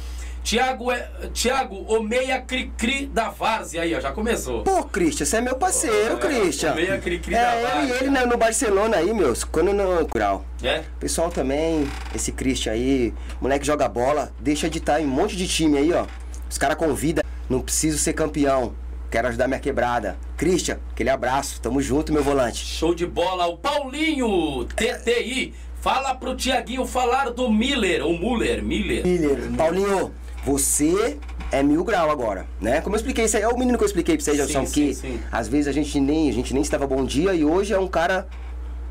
Tiago, 0.45 0.93
é, 0.93 1.09
Tiago, 1.33 1.75
o 1.89 2.03
meia 2.03 2.39
cri-cri 2.39 3.07
da 3.07 3.31
Várzea. 3.31 3.81
Aí, 3.81 3.95
ó, 3.95 4.01
já 4.01 4.13
começou. 4.13 4.63
Pô, 4.63 4.85
Christian, 4.85 5.25
você 5.25 5.39
é 5.39 5.41
meu 5.41 5.57
parceiro, 5.57 6.15
É, 6.15 6.17
Christian. 6.19 6.73
o 6.73 6.77
meia 6.77 6.99
cri-cri 6.99 7.33
da 7.35 7.55
É, 7.55 7.57
ele, 7.63 7.67
Várzea. 7.73 7.97
ele 8.03 8.11
né, 8.11 8.27
no 8.27 8.37
Barcelona 8.37 8.99
aí, 8.99 9.15
meus. 9.15 9.43
Quando 9.43 9.73
no 9.73 10.07
grau. 10.15 10.45
É? 10.63 10.85
Pessoal 11.01 11.31
também, 11.31 11.89
esse 12.15 12.31
Christian 12.31 12.73
aí, 12.73 13.15
moleque 13.41 13.67
joga 13.67 13.89
bola, 13.89 14.33
deixa 14.39 14.69
de 14.69 14.77
estar 14.79 15.01
em 15.01 15.07
um 15.07 15.09
monte 15.09 15.35
de 15.35 15.49
time 15.49 15.79
aí, 15.79 15.93
ó. 15.95 16.05
Os 16.51 16.59
caras 16.59 16.77
convidam, 16.77 17.25
não 17.49 17.61
preciso 17.63 17.97
ser 17.97 18.13
campeão, 18.13 18.75
quero 19.11 19.29
ajudar 19.29 19.49
minha 19.49 19.59
quebrada. 19.61 20.19
Christian, 20.37 20.79
aquele 20.93 21.09
abraço, 21.09 21.59
tamo 21.59 21.81
junto, 21.81 22.13
meu 22.13 22.23
volante. 22.23 22.67
Show 22.67 22.95
de 22.95 23.07
bola, 23.07 23.47
o 23.47 23.57
Paulinho, 23.57 24.67
TTI. 24.77 25.55
Fala 25.81 26.15
pro 26.15 26.35
Tiaguinho 26.35 26.87
falar 26.87 27.31
do 27.31 27.51
Miller, 27.51 28.03
ou 28.05 28.13
Muller, 28.19 28.63
Miller. 28.65 29.07
Miller, 29.07 29.51
Paulinho, 29.55 30.15
você 30.45 31.19
é 31.51 31.63
mil 31.63 31.83
grau 31.83 32.11
agora, 32.11 32.47
né? 32.61 32.81
Como 32.81 32.95
eu 32.95 32.99
expliquei, 32.99 33.25
isso 33.25 33.37
aí 33.37 33.43
é 33.43 33.49
o 33.49 33.57
menino 33.59 33.79
que 33.79 33.85
eu 33.85 33.87
expliquei 33.87 34.17
pra 34.17 34.25
vocês, 34.25 34.51
sim, 34.51 34.65
que 34.67 34.95
sim. 34.95 35.21
às 35.33 35.49
vezes 35.49 35.69
a 35.69 35.73
gente 35.73 35.99
nem, 35.99 36.29
a 36.29 36.33
gente 36.33 36.53
nem 36.53 36.63
estava 36.63 36.87
bom 36.87 37.05
dia 37.05 37.33
e 37.35 37.45
hoje 37.45 37.73
é 37.73 37.79
um 37.79 37.89
cara 37.89 38.27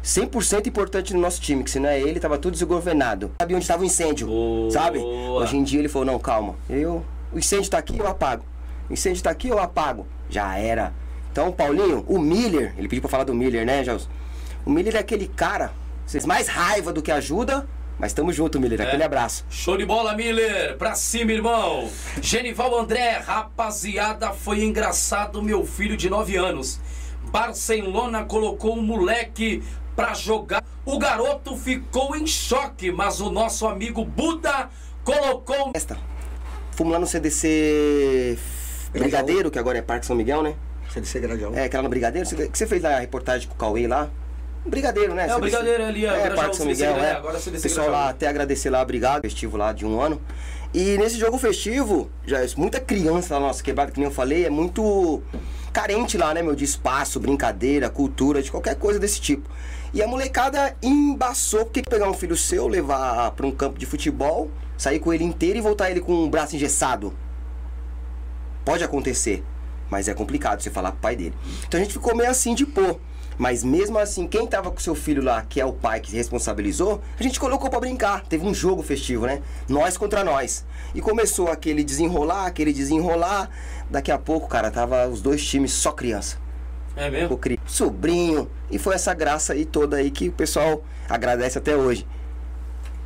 100% 0.04 0.68
importante 0.68 1.14
no 1.14 1.20
nosso 1.20 1.40
time, 1.40 1.64
que 1.64 1.70
se 1.70 1.80
não 1.80 1.90
é 1.90 2.00
ele, 2.00 2.20
tava 2.20 2.38
tudo 2.38 2.54
desgovernado. 2.54 3.32
Sabia 3.40 3.56
onde 3.56 3.64
estava 3.64 3.84
o 3.84 3.86
incêndio, 3.86 4.28
Boa. 4.28 4.72
sabe? 4.72 5.00
Hoje 5.00 5.56
em 5.56 5.64
dia 5.64 5.80
ele 5.80 5.90
falou, 5.90 6.06
não, 6.06 6.20
calma, 6.20 6.56
eu, 6.70 7.06
o 7.32 7.38
incêndio 7.38 7.70
tá 7.70 7.78
aqui, 7.78 7.98
eu 7.98 8.08
apago. 8.08 8.44
O 8.90 8.94
incêndio 8.94 9.24
tá 9.24 9.30
aqui, 9.30 9.48
eu 9.48 9.60
apago. 9.60 10.06
Já 10.30 10.58
era. 10.58 10.94
Então, 11.32 11.52
Paulinho, 11.52 12.04
o 12.08 12.20
Miller, 12.20 12.74
ele 12.78 12.88
pediu 12.88 13.02
pra 13.02 13.10
falar 13.10 13.24
do 13.24 13.34
Miller, 13.34 13.66
né, 13.66 13.84
Gelson? 13.84 14.10
O 14.66 14.70
Miller 14.70 14.96
é 14.96 15.00
aquele 15.00 15.28
cara, 15.28 15.72
vocês 16.06 16.26
mais 16.26 16.48
raiva 16.48 16.92
do 16.92 17.02
que 17.02 17.12
ajuda, 17.12 17.68
mas 18.04 18.12
tamo 18.12 18.34
junto, 18.34 18.60
Miller, 18.60 18.82
É. 18.82 18.84
aquele 18.84 19.02
abraço. 19.04 19.46
Show 19.50 19.78
de 19.78 19.86
bola, 19.86 20.14
Miller! 20.14 20.76
Pra 20.78 20.94
cima, 20.94 21.32
irmão! 21.32 21.90
Genival 22.22 22.78
André, 22.78 23.12
rapaziada, 23.26 24.34
foi 24.34 24.62
engraçado 24.62 25.42
meu 25.42 25.66
filho 25.66 25.96
de 25.96 26.10
9 26.10 26.36
anos. 26.36 26.82
Barcelona 27.32 28.26
colocou 28.26 28.74
o 28.78 28.82
moleque 28.82 29.64
pra 29.96 30.14
jogar. 30.14 30.62
O 30.86 31.00
garoto 31.00 31.56
ficou 31.56 32.14
em 32.14 32.28
choque, 32.28 32.92
mas 32.92 33.22
o 33.22 33.30
nosso 33.32 33.66
amigo 33.66 34.04
Buda 34.04 34.70
colocou. 35.06 35.72
Esta. 35.74 35.98
Fomos 36.72 36.92
lá 36.92 37.00
no 37.00 37.08
CDC 37.08 38.38
Brigadeiro, 38.92 39.50
que 39.50 39.58
agora 39.58 39.78
é 39.78 39.82
Parque 39.82 40.06
São 40.06 40.14
Miguel, 40.18 40.44
né? 40.44 40.56
CDC 40.90 41.22
Grajaú. 41.22 41.56
É, 41.56 41.64
aquela 41.64 41.84
no 41.84 41.90
Brigadeiro. 41.90 42.28
Você- 42.28 42.50
Que 42.50 42.58
você 42.58 42.68
fez 42.68 42.84
lá 42.84 42.98
a 42.98 43.00
reportagem 43.00 43.48
com 43.48 43.56
o 43.56 43.58
Cauê 43.58 43.88
lá? 43.88 44.10
Brigadeiro, 44.66 45.14
né? 45.14 45.28
É, 45.28 45.36
o. 45.36 45.40
Brigadeiro 45.40 45.84
ali, 45.84 46.06
É, 46.06 46.30
Parque 46.32 46.56
São 46.56 46.66
Miguel, 46.66 46.96
né? 46.96 47.10
é. 47.10 47.12
Agora 47.14 47.40
Pessoal 47.40 47.90
lá, 47.90 48.10
até 48.10 48.28
agradecer 48.28 48.70
lá, 48.70 48.82
obrigado. 48.82 49.22
Festivo 49.22 49.58
lá 49.58 49.74
de 49.74 49.86
um 49.86 50.00
ano. 50.00 50.22
E 50.74 50.98
nesse 50.98 51.18
jogo 51.20 51.38
festivo, 51.38 52.10
já 52.26 52.44
é 52.44 52.48
muita 52.58 52.80
criança 52.80 53.36
lá 53.36 53.42
nossa 53.42 53.62
quebrada, 53.62 53.92
que 53.92 54.00
nem 54.00 54.08
eu 54.10 54.14
falei, 54.14 54.46
é 54.46 54.50
muito 54.50 55.22
carente 55.72 56.18
lá, 56.18 56.34
né, 56.34 56.42
meu? 56.42 56.56
De 56.56 56.64
espaço, 56.64 57.20
brincadeira, 57.20 57.90
cultura, 57.90 58.42
de 58.42 58.50
qualquer 58.50 58.76
coisa 58.76 59.00
desse 59.00 59.22
tipo. 59.22 59.48
E 59.94 60.02
a 60.02 60.08
molecada 60.08 60.76
embaçou, 60.82 61.66
porque 61.66 61.84
pegar 61.84 62.10
um 62.10 62.14
filho 62.14 62.36
seu, 62.36 62.68
levar 62.68 63.30
pra 63.32 63.46
um 63.46 63.52
campo 63.52 63.78
de 63.78 63.86
futebol, 63.86 64.50
sair 64.76 65.00
com 65.00 65.14
ele 65.14 65.24
inteiro 65.24 65.60
e 65.60 65.62
voltar 65.62 65.92
ele 65.92 66.00
com 66.00 66.24
o 66.24 66.30
braço 66.30 66.56
engessado. 66.56 67.14
Pode 68.66 68.84
acontecer, 68.84 69.44
mas 69.92 70.08
é 70.08 70.14
complicado 70.16 70.62
você 70.62 70.72
falar 70.72 70.92
pro 70.92 71.02
pai 71.02 71.16
dele. 71.16 71.36
Então 71.68 71.80
a 71.80 71.84
gente 71.84 71.94
ficou 71.94 72.16
meio 72.16 72.32
assim 72.32 72.56
de 72.56 72.66
pô. 72.66 73.00
Mas 73.38 73.64
mesmo 73.64 73.98
assim, 73.98 74.28
quem 74.28 74.46
tava 74.48 74.72
com 74.72 74.80
seu 74.80 74.94
filho 74.96 75.24
lá, 75.24 75.44
que 75.48 75.60
é 75.60 75.66
o 75.66 75.74
pai 75.74 76.00
que 76.00 76.12
se 76.12 76.16
responsabilizou, 76.16 77.02
a 77.20 77.24
gente 77.24 77.40
colocou 77.40 77.70
pra 77.70 77.80
brincar. 77.80 78.24
Teve 78.28 78.46
um 78.46 78.54
jogo 78.54 78.84
festivo, 78.84 79.26
né? 79.26 79.42
Nós 79.68 79.98
contra 79.98 80.24
nós. 80.24 80.66
E 80.94 81.02
começou 81.02 81.50
aquele 81.50 81.84
desenrolar, 81.84 82.46
aquele 82.46 82.72
desenrolar. 82.72 83.50
Daqui 83.90 84.12
a 84.12 84.18
pouco, 84.18 84.48
cara, 84.48 84.70
tava 84.72 85.08
os 85.08 85.22
dois 85.22 85.44
times 85.46 85.72
só 85.74 85.92
criança. 85.92 86.38
É 86.96 87.10
O 87.10 87.12
mesmo? 87.12 87.38
cri- 87.38 87.60
sobrinho. 87.66 88.50
E 88.70 88.78
foi 88.78 88.94
essa 88.96 89.14
graça 89.14 89.54
aí 89.54 89.66
toda 89.66 89.98
aí 89.98 90.12
que 90.12 90.30
o 90.30 90.32
pessoal 90.32 90.84
agradece 91.10 91.58
até 91.58 91.76
hoje. 91.76 92.06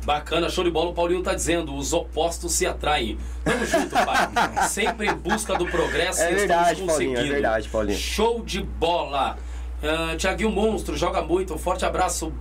Bacana, 0.04 0.48
show 0.48 0.62
de 0.64 0.70
bola. 0.70 0.90
O 0.90 0.94
Paulinho 0.94 1.22
tá 1.22 1.34
dizendo: 1.34 1.74
os 1.74 1.92
opostos 1.92 2.52
se 2.52 2.64
atraem. 2.66 3.18
Tamo 3.44 3.64
junto, 3.66 3.90
pai. 3.90 4.28
Sempre 4.68 5.08
em 5.08 5.14
busca 5.14 5.54
do 5.56 5.66
progresso 5.66 6.20
É 6.22 6.32
verdade, 6.32 6.82
Paulinho, 6.82 7.18
é 7.18 7.24
verdade, 7.24 7.68
Paulinho. 7.68 7.98
Show 7.98 8.42
de 8.42 8.62
bola. 8.62 9.36
Uh, 9.82 10.16
Tiaguinho 10.16 10.50
Monstro, 10.50 10.96
joga 10.96 11.22
muito. 11.22 11.54
Um 11.54 11.58
forte 11.58 11.84
abraço. 11.84 12.32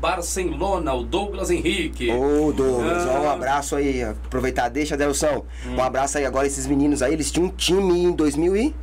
Barcelona, 0.00 0.92
o 0.94 1.04
Douglas 1.04 1.48
Henrique. 1.48 2.10
Ô, 2.10 2.52
Douglas, 2.52 3.06
ó, 3.06 3.20
um 3.20 3.30
abraço 3.30 3.76
aí. 3.76 4.02
Aproveitar, 4.02 4.68
deixa, 4.68 4.96
Delson. 4.96 5.44
Um 5.64 5.80
abraço 5.80 6.18
aí 6.18 6.26
agora, 6.26 6.44
esses 6.44 6.66
meninos 6.66 7.02
aí. 7.02 7.12
Eles 7.12 7.30
tinham 7.30 7.46
um 7.46 7.50
time 7.50 8.04
em 8.04 8.10
2000 8.10 8.56
e... 8.56 8.74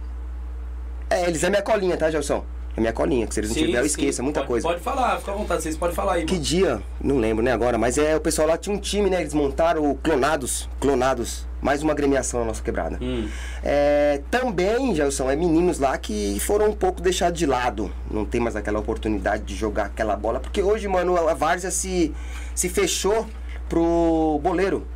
É, 1.09 1.27
eles 1.27 1.43
é 1.43 1.49
minha 1.49 1.61
colinha, 1.61 1.97
tá, 1.97 2.09
Gelson? 2.09 2.45
Minha 2.79 2.93
colinha, 2.93 3.27
que 3.27 3.33
se 3.33 3.39
eles 3.39 3.49
não 3.49 3.55
Sim, 3.57 3.65
tiver, 3.65 3.77
eu 3.79 3.81
sim. 3.83 3.87
esqueço, 3.87 4.21
é 4.21 4.23
muita 4.23 4.39
Pode- 4.41 4.47
coisa. 4.47 4.67
Pode 4.67 4.79
falar, 4.81 5.17
fica 5.19 5.31
à 5.31 5.35
vontade, 5.35 5.63
vocês 5.63 5.77
podem 5.77 5.95
falar 5.95 6.13
aí. 6.13 6.25
Que 6.25 6.33
mano. 6.33 6.43
dia? 6.45 6.81
Não 7.01 7.17
lembro, 7.17 7.43
né, 7.43 7.51
agora. 7.51 7.77
Mas 7.77 7.97
é, 7.97 8.15
o 8.15 8.21
pessoal 8.21 8.47
lá 8.47 8.57
tinha 8.57 8.75
um 8.75 8.79
time, 8.79 9.09
né? 9.09 9.21
Eles 9.21 9.33
montaram 9.33 9.89
o 9.89 9.95
Clonados. 9.95 10.69
Clonados. 10.79 11.47
Mais 11.61 11.83
uma 11.83 11.91
agremiação 11.91 12.39
na 12.39 12.45
nossa 12.45 12.63
quebrada. 12.63 12.97
Hum. 13.01 13.27
É, 13.61 14.21
também, 14.31 14.95
Gelson, 14.95 15.29
é 15.29 15.35
meninos 15.35 15.77
lá 15.77 15.97
que 15.97 16.39
foram 16.39 16.69
um 16.69 16.73
pouco 16.73 17.01
deixados 17.01 17.37
de 17.37 17.45
lado. 17.45 17.91
Não 18.09 18.23
tem 18.23 18.39
mais 18.39 18.55
aquela 18.55 18.79
oportunidade 18.79 19.43
de 19.43 19.55
jogar 19.55 19.87
aquela 19.87 20.15
bola. 20.15 20.39
Porque 20.39 20.63
hoje, 20.63 20.87
mano, 20.87 21.17
a 21.27 21.33
Várzea 21.33 21.69
se, 21.69 22.13
se 22.55 22.69
fechou 22.69 23.27
pro 23.67 24.39
boleiro. 24.41 24.87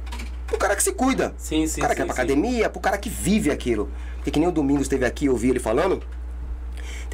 Pro 0.47 0.57
cara 0.57 0.75
que 0.75 0.83
se 0.83 0.93
cuida. 0.93 1.33
Sim, 1.37 1.67
sim, 1.67 1.79
O 1.79 1.83
cara 1.83 1.93
que 1.95 1.99
sim, 2.01 2.03
é 2.03 2.05
pra 2.05 2.15
sim. 2.15 2.21
academia, 2.21 2.69
pro 2.69 2.79
cara 2.79 2.97
que 2.97 3.09
vive 3.09 3.51
aquilo. 3.51 3.89
Porque 4.17 4.31
que 4.31 4.39
nem 4.39 4.47
o 4.47 4.51
Domingos 4.51 4.83
esteve 4.83 5.05
aqui, 5.05 5.25
eu 5.25 5.33
ouvi 5.33 5.49
ele 5.49 5.59
falando. 5.59 6.01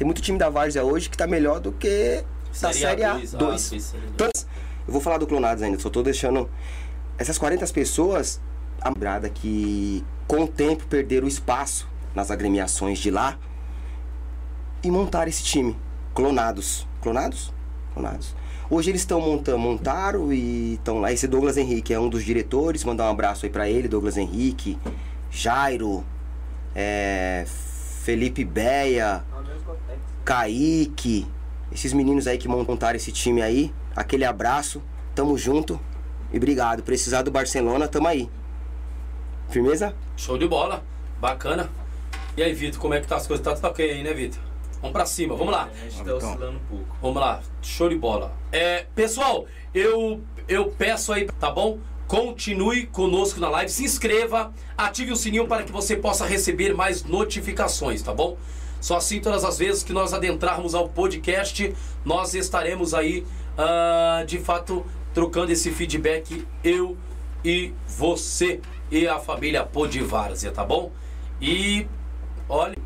Tem 0.00 0.06
muito 0.06 0.22
time 0.22 0.38
da 0.38 0.48
Várzea 0.48 0.82
hoje 0.82 1.10
que 1.10 1.18
tá 1.18 1.26
melhor 1.26 1.60
do 1.60 1.72
que 1.72 2.24
da 2.58 2.72
Série 2.72 3.04
A 3.04 3.18
dois, 3.18 3.34
ah, 3.34 3.38
2. 3.38 3.60
sim, 3.60 3.78
Série 3.78 4.02
A 4.02 4.08
Então, 4.08 4.30
eu 4.86 4.92
vou 4.94 4.98
falar 4.98 5.18
do 5.18 5.26
Clonados 5.26 5.62
ainda, 5.62 5.78
só 5.78 5.90
tô 5.90 6.02
deixando. 6.02 6.48
Essas 7.18 7.36
40 7.36 7.66
pessoas, 7.66 8.40
a 8.80 8.90
que 9.28 10.02
com 10.26 10.44
o 10.44 10.48
tempo 10.48 10.86
perderam 10.86 11.28
espaço 11.28 11.86
nas 12.14 12.30
agremiações 12.30 12.98
de 12.98 13.10
lá 13.10 13.38
e 14.82 14.90
montaram 14.90 15.28
esse 15.28 15.42
time. 15.42 15.76
Clonados. 16.14 16.88
Clonados? 17.02 17.52
Clonados. 17.92 18.34
Hoje 18.70 18.90
eles 18.90 19.02
estão 19.02 19.20
montando, 19.20 19.58
montaram 19.58 20.32
e 20.32 20.76
estão 20.76 20.98
lá. 20.98 21.12
Esse 21.12 21.28
Douglas 21.28 21.58
Henrique 21.58 21.92
é 21.92 22.00
um 22.00 22.08
dos 22.08 22.24
diretores, 22.24 22.84
mandar 22.84 23.04
um 23.04 23.10
abraço 23.10 23.44
aí 23.44 23.52
pra 23.52 23.68
ele, 23.68 23.86
Douglas 23.86 24.16
Henrique, 24.16 24.78
Jairo, 25.30 26.02
é, 26.74 27.44
Felipe 28.02 28.46
Beia, 28.46 29.22
Kaique, 30.30 31.26
esses 31.72 31.92
meninos 31.92 32.28
aí 32.28 32.38
que 32.38 32.46
montaram 32.46 32.94
esse 32.94 33.10
time 33.10 33.42
aí, 33.42 33.74
aquele 33.96 34.24
abraço, 34.24 34.80
tamo 35.12 35.36
junto 35.36 35.80
e 36.32 36.36
obrigado. 36.36 36.84
Precisar 36.84 37.22
do 37.22 37.32
Barcelona, 37.32 37.88
tamo 37.88 38.06
aí. 38.06 38.30
Firmeza? 39.48 39.92
Show 40.16 40.38
de 40.38 40.46
bola, 40.46 40.84
bacana. 41.20 41.68
E 42.36 42.44
aí, 42.44 42.54
Vitor, 42.54 42.80
como 42.80 42.94
é 42.94 43.00
que 43.00 43.08
tá 43.08 43.16
as 43.16 43.26
coisas? 43.26 43.44
Tá 43.44 43.56
tudo 43.56 43.66
ok 43.66 43.90
aí, 43.90 44.04
né, 44.04 44.14
Vitor? 44.14 44.38
Vamos 44.80 44.92
pra 44.92 45.04
cima, 45.04 45.34
vamos 45.34 45.52
lá. 45.52 45.64
A 45.64 45.76
gente 45.88 45.96
tá 45.96 46.02
Então. 46.02 46.16
oscilando 46.18 46.58
um 46.58 46.76
pouco. 46.76 46.96
Vamos 47.02 47.20
lá, 47.20 47.42
show 47.60 47.88
de 47.88 47.96
bola. 47.96 48.32
É, 48.52 48.86
pessoal, 48.94 49.46
eu, 49.74 50.20
eu 50.46 50.66
peço 50.70 51.12
aí, 51.12 51.26
tá 51.40 51.50
bom? 51.50 51.80
Continue 52.06 52.86
conosco 52.86 53.40
na 53.40 53.48
live, 53.50 53.68
se 53.68 53.82
inscreva, 53.82 54.54
ative 54.78 55.10
o 55.10 55.16
sininho 55.16 55.48
para 55.48 55.64
que 55.64 55.72
você 55.72 55.96
possa 55.96 56.24
receber 56.24 56.72
mais 56.72 57.02
notificações, 57.02 58.00
tá 58.00 58.14
bom? 58.14 58.36
Só 58.80 58.96
assim, 58.96 59.20
todas 59.20 59.44
as 59.44 59.58
vezes 59.58 59.82
que 59.82 59.92
nós 59.92 60.12
adentrarmos 60.14 60.74
ao 60.74 60.88
podcast, 60.88 61.74
nós 62.04 62.34
estaremos 62.34 62.94
aí, 62.94 63.26
ah, 63.58 64.24
de 64.26 64.38
fato, 64.38 64.84
trocando 65.12 65.52
esse 65.52 65.70
feedback, 65.70 66.46
eu 66.64 66.96
e 67.44 67.72
você 67.86 68.60
e 68.90 69.06
a 69.06 69.18
família 69.18 69.64
Podivárzia, 69.64 70.50
tá 70.50 70.64
bom? 70.64 70.90
E, 71.40 71.86
olha, 72.48 72.76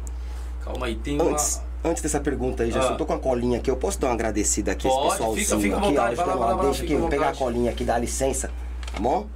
calma 0.64 0.86
aí, 0.86 0.97
tem 0.97 1.20
uma... 1.20 1.30
Antes, 1.30 1.62
antes 1.84 2.03
dessa 2.03 2.20
pergunta 2.20 2.62
aí, 2.64 2.70
já 2.70 2.80
Ah. 2.90 2.95
tô 2.95 3.05
com 3.07 3.12
a 3.14 3.18
colinha 3.18 3.59
aqui. 3.59 3.70
Eu 3.70 3.76
posso 3.76 3.99
dar 4.01 4.09
uma 4.09 4.14
agradecida 4.14 4.72
aqui, 4.72 4.88
Pode, 4.88 5.07
esse 5.07 5.16
pessoalzinho 5.16 5.47
fica- 5.47 5.59
fica 5.61 5.76
aqui, 5.76 5.86
vontade, 5.88 6.14
vai 6.16 6.26
lá, 6.26 6.32
vai 6.32 6.40
lá, 6.40 6.47
vai 6.47 6.57
lá, 6.57 6.62
Deixa 6.70 6.82
aqui, 6.84 6.97
vou 6.97 7.09
pegar 7.09 7.28
a 7.30 7.34
colinha 7.34 7.70
aqui, 7.70 7.84
dá 7.84 7.97
licença, 7.99 8.51
tá 8.92 8.99
bom? 9.01 9.26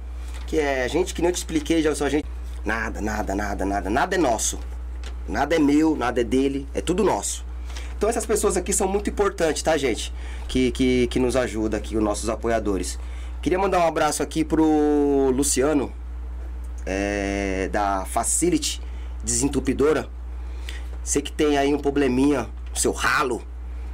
Que 0.47 0.59
é 0.59 0.87
gente 0.89 1.13
que 1.13 1.21
nem 1.21 1.29
eu 1.29 1.33
te 1.33 1.37
expliquei, 1.37 1.81
já 1.81 1.93
só 1.95 2.05
a 2.05 2.09
gente. 2.09 2.25
Nada, 2.65 2.99
nada, 3.01 3.33
nada, 3.35 3.65
nada. 3.65 3.89
Nada 3.89 4.15
é 4.15 4.17
nosso. 4.17 4.59
Nada 5.29 5.55
é 5.55 5.59
meu, 5.59 5.95
nada 5.95 6.21
é 6.21 6.23
dele, 6.23 6.67
é 6.73 6.81
tudo 6.81 7.03
nosso. 7.03 7.45
Então 7.95 8.09
essas 8.09 8.25
pessoas 8.25 8.57
aqui 8.57 8.73
são 8.73 8.87
muito 8.87 9.09
importantes, 9.09 9.61
tá, 9.61 9.77
gente? 9.77 10.11
Que, 10.47 10.71
que, 10.71 11.07
que 11.07 11.19
nos 11.19 11.35
ajuda 11.35 11.77
aqui, 11.77 11.95
os 11.95 12.03
nossos 12.03 12.29
apoiadores. 12.29 12.97
Queria 13.41 13.59
mandar 13.59 13.79
um 13.79 13.87
abraço 13.87 14.23
aqui 14.23 14.43
pro 14.43 15.31
Luciano, 15.31 15.93
é, 16.85 17.69
da 17.71 18.05
Facility 18.05 18.81
Desentupidora. 19.23 20.09
Sei 21.03 21.21
que 21.21 21.31
tem 21.31 21.57
aí 21.57 21.73
um 21.73 21.77
probleminha 21.77 22.49
seu 22.73 22.91
ralo. 22.91 23.41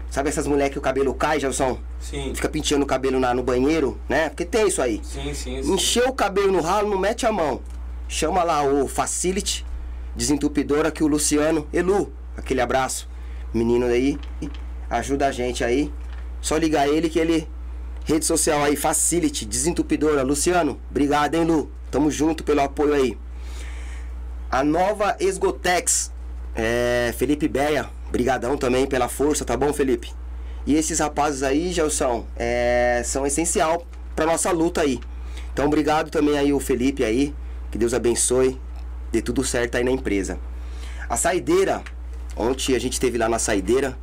Sabe 0.10 0.30
essas 0.30 0.48
mulheres 0.48 0.72
que 0.72 0.80
o 0.80 0.82
cabelo 0.82 1.14
cai, 1.14 1.40
Gelson? 1.40 1.78
Sim, 2.00 2.34
Fica 2.34 2.48
penteando 2.48 2.86
o 2.86 2.88
cabelo 2.88 3.20
na, 3.20 3.34
no 3.34 3.44
banheiro, 3.44 4.00
né? 4.08 4.30
Porque 4.30 4.46
tem 4.46 4.68
isso 4.68 4.82
aí. 4.82 5.02
sim, 5.04 5.34
sim, 5.34 5.62
sim. 5.62 5.74
Encheu 5.74 6.08
o 6.08 6.14
cabelo 6.14 6.52
no 6.52 6.62
ralo, 6.62 6.90
não 6.90 6.98
mete 6.98 7.26
a 7.26 7.32
mão. 7.32 7.60
Chama 8.08 8.44
lá 8.44 8.64
o 8.64 8.88
Facility 8.88 9.66
Desentupidora 10.16 10.92
que 10.92 11.04
o 11.04 11.08
Luciano, 11.08 11.68
Elu, 11.74 12.12
aquele 12.38 12.62
abraço. 12.62 13.10
Menino 13.54 13.86
aí, 13.86 14.18
ajuda 14.90 15.28
a 15.28 15.32
gente 15.32 15.64
aí. 15.64 15.92
Só 16.42 16.58
ligar 16.58 16.88
ele 16.88 17.10
que 17.10 17.20
ele. 17.20 17.48
Rede 18.06 18.24
social 18.24 18.64
aí, 18.64 18.76
Facility 18.76 19.46
Desentupidora. 19.46 20.22
Luciano, 20.22 20.80
obrigado, 20.90 21.36
hein, 21.36 21.44
Lu? 21.44 21.72
Tamo 21.90 22.12
junto 22.12 22.44
pelo 22.44 22.62
apoio 22.62 22.94
aí. 22.94 23.18
A 24.52 24.64
nova 24.64 25.16
Esgotex. 25.20 26.14
É, 26.56 27.14
Felipe 27.18 27.48
Beia, 27.50 27.90
brigadão 28.10 28.56
também 28.58 28.88
pela 28.88 29.10
força, 29.10 29.44
tá 29.44 29.58
bom, 29.58 29.74
Felipe? 29.74 30.14
E 30.66 30.76
esses 30.76 31.00
rapazes 31.00 31.44
aí, 31.44 31.74
Gelson, 31.74 32.26
é, 32.38 33.02
são 33.04 33.26
essencial 33.26 33.86
pra 34.16 34.26
nossa 34.26 34.52
luta 34.52 34.82
aí. 34.82 35.00
Então, 35.52 35.66
obrigado 35.66 36.10
também 36.10 36.38
aí 36.38 36.54
o 36.54 36.60
Felipe 36.60 37.04
aí. 37.04 37.36
Que 37.70 37.78
Deus 37.78 37.94
abençoe. 37.94 38.60
Dê 39.16 39.22
tudo 39.22 39.46
certo 39.46 39.76
aí 39.78 39.84
na 39.86 39.92
empresa. 39.92 40.38
A 41.08 41.16
saideira. 41.16 41.82
Ontem 42.36 42.76
a 42.76 42.80
gente 42.80 43.00
teve 43.00 43.18
lá 43.18 43.30
na 43.30 43.40
saideira. 43.40 43.98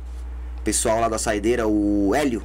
Pessoal 0.63 0.99
lá 0.99 1.07
da 1.07 1.19
saideira, 1.19 1.67
o 1.67 2.15
Hélio. 2.15 2.41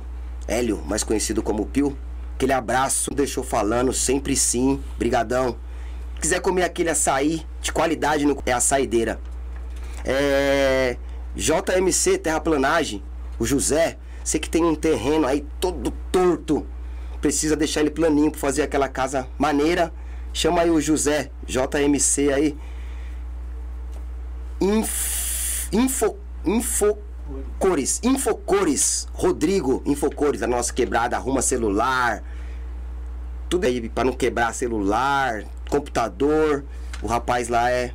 Hélio, 0.47 0.83
mais 0.85 1.03
conhecido 1.03 1.43
como 1.43 1.65
Pio. 1.65 1.97
Aquele 2.35 2.53
abraço, 2.53 3.11
deixou 3.15 3.43
falando, 3.43 3.91
sempre 3.91 4.37
sim. 4.37 4.83
Brigadão. 4.99 5.57
Quiser 6.21 6.41
comer 6.43 6.65
aquele 6.65 6.91
açaí 6.91 7.41
de 7.63 7.73
qualidade, 7.73 8.27
no- 8.27 8.37
é 8.45 8.53
a 8.53 8.61
saideira. 8.61 9.19
É, 10.05 10.99
JMC 11.35 12.19
Terraplanagem, 12.19 13.03
o 13.39 13.47
José, 13.47 13.97
você 14.23 14.39
que 14.39 14.51
tem 14.51 14.63
um 14.63 14.75
terreno 14.75 15.27
aí 15.27 15.47
todo 15.59 15.91
torto, 16.13 16.67
precisa 17.19 17.57
deixar 17.57 17.81
ele 17.81 17.89
planinho 17.91 18.31
para 18.31 18.39
fazer 18.41 18.61
aquela 18.61 18.89
casa 18.89 19.27
maneira, 19.39 19.91
chama 20.33 20.63
aí 20.63 20.71
o 20.71 20.81
José, 20.81 21.31
JMC 21.47 22.33
aí. 22.33 22.59
Inf, 24.61 25.69
info, 25.73 26.17
info, 26.45 26.99
Cores, 27.59 28.01
Infocores, 28.03 29.07
Rodrigo, 29.13 29.83
Infocores, 29.85 30.43
a 30.43 30.47
nossa 30.47 30.73
quebrada, 30.73 31.17
arruma 31.17 31.43
celular, 31.43 32.23
tudo 33.49 33.67
aí 33.67 33.89
para 33.89 34.05
não 34.05 34.13
quebrar 34.13 34.55
celular, 34.55 35.45
computador. 35.69 36.65
O 37.03 37.07
rapaz 37.07 37.49
lá 37.49 37.71
é. 37.71 37.93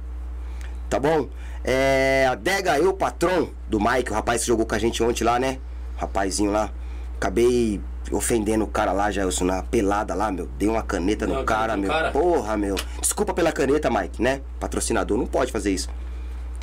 Tá 0.89 0.99
bom? 0.99 1.29
É. 1.63 2.27
A 2.29 2.35
Dega, 2.35 2.77
eu, 2.77 2.93
patrão 2.93 3.51
do 3.67 3.79
Mike, 3.79 4.11
o 4.11 4.13
rapaz 4.13 4.41
que 4.41 4.47
jogou 4.47 4.65
com 4.65 4.75
a 4.75 4.79
gente 4.79 5.01
ontem 5.01 5.23
lá, 5.23 5.39
né? 5.39 5.59
Rapazinho 5.97 6.51
lá. 6.51 6.71
Acabei 7.15 7.81
ofendendo 8.11 8.63
o 8.63 8.67
cara 8.67 8.91
lá, 8.91 9.09
Jailson, 9.11 9.45
na 9.45 9.63
pelada 9.63 10.13
lá, 10.13 10.31
meu. 10.31 10.47
Dei 10.57 10.67
uma 10.67 10.83
caneta 10.83 11.25
Deu 11.25 11.35
no 11.37 11.43
cara, 11.43 11.75
meu. 11.77 11.89
cara? 11.89 12.11
Porra, 12.11 12.55
meu. 12.57 12.75
Desculpa 12.99 13.33
pela 13.33 13.51
caneta, 13.51 13.89
Mike, 13.89 14.21
né? 14.21 14.41
Patrocinador, 14.59 15.17
não 15.17 15.25
pode 15.25 15.51
fazer 15.51 15.71
isso. 15.71 15.89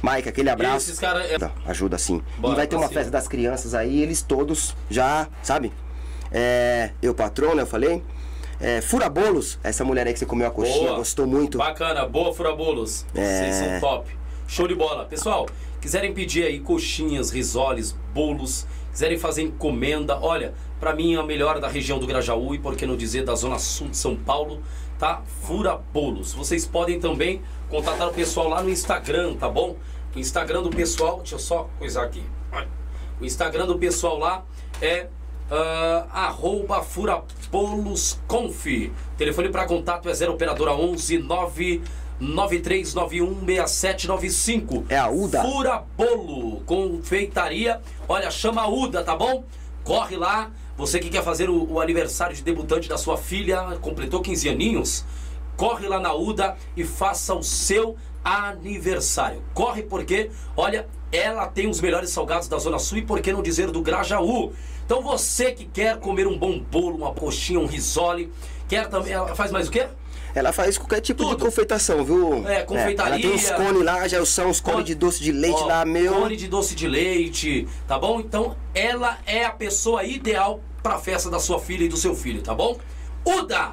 Mike, 0.03 0.28
aquele 0.28 0.49
abraço. 0.49 0.88
esses 0.88 0.99
caras- 0.99 1.30
é- 1.30 1.51
Ajuda, 1.66 1.99
sim. 1.99 2.22
Bora 2.38 2.55
e 2.55 2.57
vai 2.57 2.66
ter 2.66 2.76
uma 2.76 2.88
festa 2.88 3.11
das 3.11 3.28
crianças 3.28 3.74
aí, 3.74 4.01
eles 4.03 4.22
todos 4.22 4.74
já, 4.88 5.28
sabe? 5.43 5.72
É, 6.32 6.91
eu 7.03 7.14
patrão, 7.14 7.55
né? 7.55 7.62
Eu 7.62 7.66
falei. 7.66 8.03
É, 8.61 8.80
Fura 8.82 9.09
Bolos, 9.09 9.59
essa 9.62 9.84
mulher 9.84 10.07
aí 10.07 10.12
que 10.12 10.18
você 10.18 10.26
comeu 10.26 10.47
a 10.47 10.51
coxinha, 10.51 10.88
Boa. 10.88 10.97
gostou 10.99 11.26
muito. 11.26 11.57
Bacana, 11.59 12.07
boa 12.07 12.32
furabolos. 12.32 13.07
É. 13.14 13.24
Vocês 13.24 13.55
são 13.57 13.80
top. 13.80 14.11
Show 14.47 14.68
de 14.68 14.74
bola. 14.74 15.07
Pessoal, 15.07 15.47
quiserem 15.80 16.12
pedir 16.12 16.45
aí 16.45 16.61
coxinhas, 16.61 17.30
risoles, 17.30 17.95
bolos, 18.12 18.66
quiserem 18.91 19.18
fazer 19.18 19.43
encomenda, 19.43 20.18
olha, 20.20 20.55
pra 20.78 20.95
mim 20.95 21.14
é 21.14 21.18
a 21.18 21.22
melhor 21.22 21.61
da 21.61 21.68
região 21.68 21.99
do 21.99 22.07
Grajaú 22.07 22.55
e 22.55 22.59
por 22.59 22.76
que 22.76 22.86
não 22.86 22.97
dizer 22.97 23.24
da 23.24 23.34
zona 23.34 23.59
sul 23.59 23.88
de 23.88 23.97
São 23.97 24.16
Paulo, 24.16 24.62
tá? 24.99 25.22
Fura 25.43 25.76
Bolos. 25.93 26.32
Vocês 26.32 26.66
podem 26.66 26.99
também 27.01 27.43
contatar 27.68 28.09
o 28.09 28.12
pessoal 28.12 28.49
lá 28.49 28.62
no 28.62 28.70
Instagram, 28.70 29.34
tá 29.34 29.49
bom? 29.49 29.76
O 30.14 30.18
Instagram 30.18 30.62
do 30.62 30.70
pessoal, 30.70 31.18
deixa 31.18 31.36
eu 31.36 31.38
só 31.38 31.68
coisar 31.78 32.05
aqui. 32.05 32.22
O 33.20 33.24
Instagram 33.24 33.66
do 33.66 33.78
pessoal 33.78 34.18
lá 34.18 34.45
é 34.80 35.07
ah, 35.51 36.07
arroba 36.12 36.82
furabolosconf. 36.82 38.66
Telefone 39.18 39.49
para 39.49 39.66
contato 39.66 40.09
é 40.09 40.14
0 40.14 40.32
operadora 40.32 40.72
11 40.72 41.18
993916795. 42.20 44.84
É 44.88 44.98
a 44.98 45.08
Uda. 45.08 45.42
Fura 45.42 45.84
Bolo, 45.96 46.60
confeitaria. 46.66 47.80
Olha, 48.08 48.28
chama 48.30 48.62
a 48.62 48.68
Uda, 48.68 49.02
tá 49.02 49.16
bom? 49.16 49.44
Corre 49.82 50.16
lá. 50.16 50.50
Você 50.76 50.98
que 50.98 51.08
quer 51.10 51.22
fazer 51.22 51.48
o, 51.50 51.72
o 51.72 51.80
aniversário 51.80 52.34
de 52.34 52.42
debutante 52.42 52.88
da 52.88 52.96
sua 52.96 53.18
filha, 53.18 53.78
completou 53.80 54.22
15 54.22 54.48
aninhos, 54.48 55.04
corre 55.56 55.86
lá 55.86 56.00
na 56.00 56.14
UDA 56.14 56.56
e 56.74 56.82
faça 56.84 57.34
o 57.34 57.42
seu 57.42 57.96
aniversário. 58.24 59.42
Corre 59.52 59.82
porque, 59.82 60.30
olha, 60.56 60.88
ela 61.12 61.46
tem 61.46 61.68
os 61.68 61.82
melhores 61.82 62.08
salgados 62.10 62.48
da 62.48 62.56
Zona 62.58 62.78
Sul 62.78 62.96
e 62.98 63.02
por 63.02 63.20
que 63.20 63.32
não 63.32 63.42
dizer 63.42 63.70
do 63.70 63.82
Grajaú. 63.82 64.52
Então 64.86 65.02
você 65.02 65.52
que 65.52 65.66
quer 65.66 65.98
comer 65.98 66.26
um 66.26 66.38
bom 66.38 66.58
bolo, 66.58 66.96
uma 66.96 67.12
coxinha, 67.12 67.60
um 67.60 67.66
risole, 67.66 68.32
quer 68.66 68.88
também, 68.88 69.12
ela 69.12 69.34
faz 69.34 69.50
mais 69.50 69.68
o 69.68 69.70
quê? 69.70 69.86
Ela 70.35 70.53
faz 70.53 70.78
qualquer 70.78 71.01
tipo 71.01 71.22
Tudo. 71.22 71.37
de 71.37 71.43
confeitação, 71.43 72.05
viu? 72.05 72.47
É, 72.47 72.62
confeitaria. 72.62 73.14
ela 73.14 73.22
tem 73.22 73.33
uns 73.33 73.51
cones 73.51 73.83
lá, 73.83 74.07
já 74.09 74.24
são 74.24 74.51
os 74.51 74.61
cones 74.61 74.85
de 74.85 74.95
doce 74.95 75.22
de 75.22 75.33
leite 75.33 75.61
Ó, 75.61 75.66
lá, 75.66 75.85
meu. 75.85 76.14
Cone 76.14 76.37
de 76.37 76.49
doce 76.49 76.74
de 76.74 76.87
leite, 76.89 77.66
tá 77.87 77.99
bom? 77.99 78.20
Então, 78.20 78.57
ela 78.74 79.18
é 79.26 79.45
a 79.45 79.51
pessoa 79.51 80.05
ideal 80.05 80.61
pra 80.83 80.99
festa 80.99 81.28
da 81.31 81.39
sua 81.39 81.59
filha 81.59 81.85
e 81.85 81.89
do 81.89 81.97
seu 81.97 82.14
filho, 82.14 82.43
tá 82.43 82.55
bom? 82.55 82.78
Uda, 83.24 83.72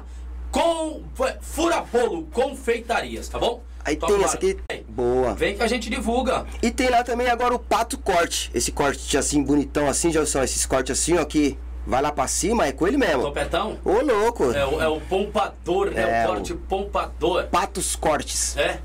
com 0.50 1.02
fura 1.40 1.80
bolo, 1.80 2.26
confeitarias, 2.32 3.28
tá 3.28 3.38
bom? 3.38 3.62
Aí 3.84 3.96
tem 3.96 4.22
essa 4.22 4.36
aqui. 4.36 4.56
Vem. 4.70 4.84
Boa. 4.88 5.34
Vem 5.34 5.56
que 5.56 5.62
a 5.62 5.66
gente 5.66 5.88
divulga. 5.88 6.44
E 6.62 6.70
tem 6.70 6.90
lá 6.90 7.02
também 7.02 7.28
agora 7.28 7.54
o 7.54 7.58
pato 7.58 7.96
corte. 7.96 8.50
Esse 8.52 8.70
corte 8.70 9.16
assim, 9.16 9.42
bonitão 9.42 9.88
assim, 9.88 10.12
já 10.12 10.26
são 10.26 10.42
esses 10.42 10.66
cortes 10.66 10.98
assim, 10.98 11.16
ó, 11.16 11.24
que 11.24 11.56
vai 11.88 12.02
lá 12.02 12.12
pra 12.12 12.28
cima, 12.28 12.66
é 12.66 12.72
com 12.72 12.86
ele 12.86 12.98
mesmo. 12.98 13.22
Topetão? 13.22 13.78
Ô, 13.82 14.02
louco. 14.02 14.52
É 14.52 14.64
o, 14.64 14.82
é 14.82 14.86
o 14.86 15.00
pompador, 15.00 15.90
né? 15.90 16.22
É, 16.22 16.24
o 16.24 16.28
corte 16.28 16.54
pompador. 16.54 17.46
Patos 17.46 17.96
cortes. 17.96 18.54
É? 18.58 18.78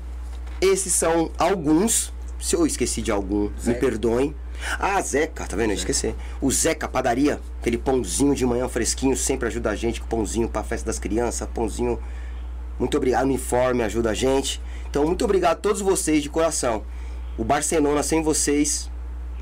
Esses 0.58 0.94
são 0.94 1.30
alguns. 1.36 2.12
Se 2.40 2.56
eu 2.56 2.66
esqueci 2.66 3.02
de 3.02 3.12
algum, 3.12 3.50
me 3.62 3.74
perdoem. 3.74 4.34
Ah, 4.78 5.00
Zeca, 5.02 5.46
tá 5.46 5.54
vendo? 5.54 5.70
Eu 5.70 5.76
esqueci. 5.76 6.14
O 6.40 6.50
Zeca 6.50 6.88
Padaria, 6.88 7.38
aquele 7.60 7.76
pãozinho 7.76 8.34
de 8.34 8.46
manhã 8.46 8.66
fresquinho, 8.68 9.14
sempre 9.14 9.48
ajuda 9.48 9.70
a 9.70 9.76
gente 9.76 10.00
com 10.00 10.06
pãozinho 10.06 10.48
pra 10.48 10.62
festa 10.62 10.86
das 10.86 10.98
crianças, 10.98 11.46
pãozinho. 11.52 12.02
Muito 12.78 12.96
obrigado, 12.96 13.24
uniforme 13.24 13.82
ajuda 13.82 14.10
a 14.10 14.14
gente. 14.14 14.62
Então, 14.88 15.04
muito 15.04 15.24
obrigado 15.24 15.52
a 15.52 15.60
todos 15.60 15.82
vocês 15.82 16.22
de 16.22 16.30
coração. 16.30 16.82
O 17.36 17.44
Barcelona 17.44 18.02
sem 18.02 18.22
vocês 18.22 18.90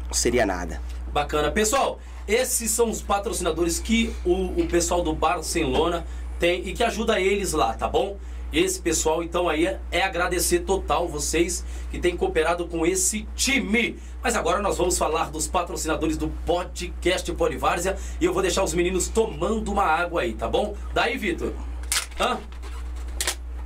não 0.06 0.14
seria 0.14 0.44
nada. 0.44 0.80
Bacana. 1.12 1.50
Pessoal, 1.50 1.98
esses 2.26 2.70
são 2.70 2.90
os 2.90 3.02
patrocinadores 3.02 3.78
que 3.78 4.14
o, 4.24 4.62
o 4.62 4.66
pessoal 4.66 5.02
do 5.02 5.12
Barcelona 5.12 6.06
tem 6.38 6.66
e 6.68 6.72
que 6.72 6.82
ajuda 6.82 7.20
eles 7.20 7.52
lá, 7.52 7.74
tá 7.74 7.88
bom? 7.88 8.16
Esse 8.52 8.82
pessoal, 8.82 9.22
então, 9.22 9.48
aí 9.48 9.66
é, 9.90 10.02
agradecer 10.02 10.60
total 10.60 11.08
vocês 11.08 11.64
que 11.90 11.98
têm 11.98 12.14
cooperado 12.14 12.66
com 12.66 12.84
esse 12.84 13.26
time. 13.34 13.98
Mas 14.22 14.36
agora 14.36 14.60
nós 14.60 14.76
vamos 14.76 14.98
falar 14.98 15.30
dos 15.30 15.48
patrocinadores 15.48 16.18
do 16.18 16.28
podcast 16.44 17.32
Polivárzia 17.32 17.96
e 18.20 18.24
eu 18.26 18.32
vou 18.32 18.42
deixar 18.42 18.62
os 18.62 18.74
meninos 18.74 19.08
tomando 19.08 19.72
uma 19.72 19.84
água 19.84 20.20
aí, 20.20 20.34
tá 20.34 20.46
bom? 20.46 20.76
Daí, 20.92 21.16
Vitor. 21.16 21.54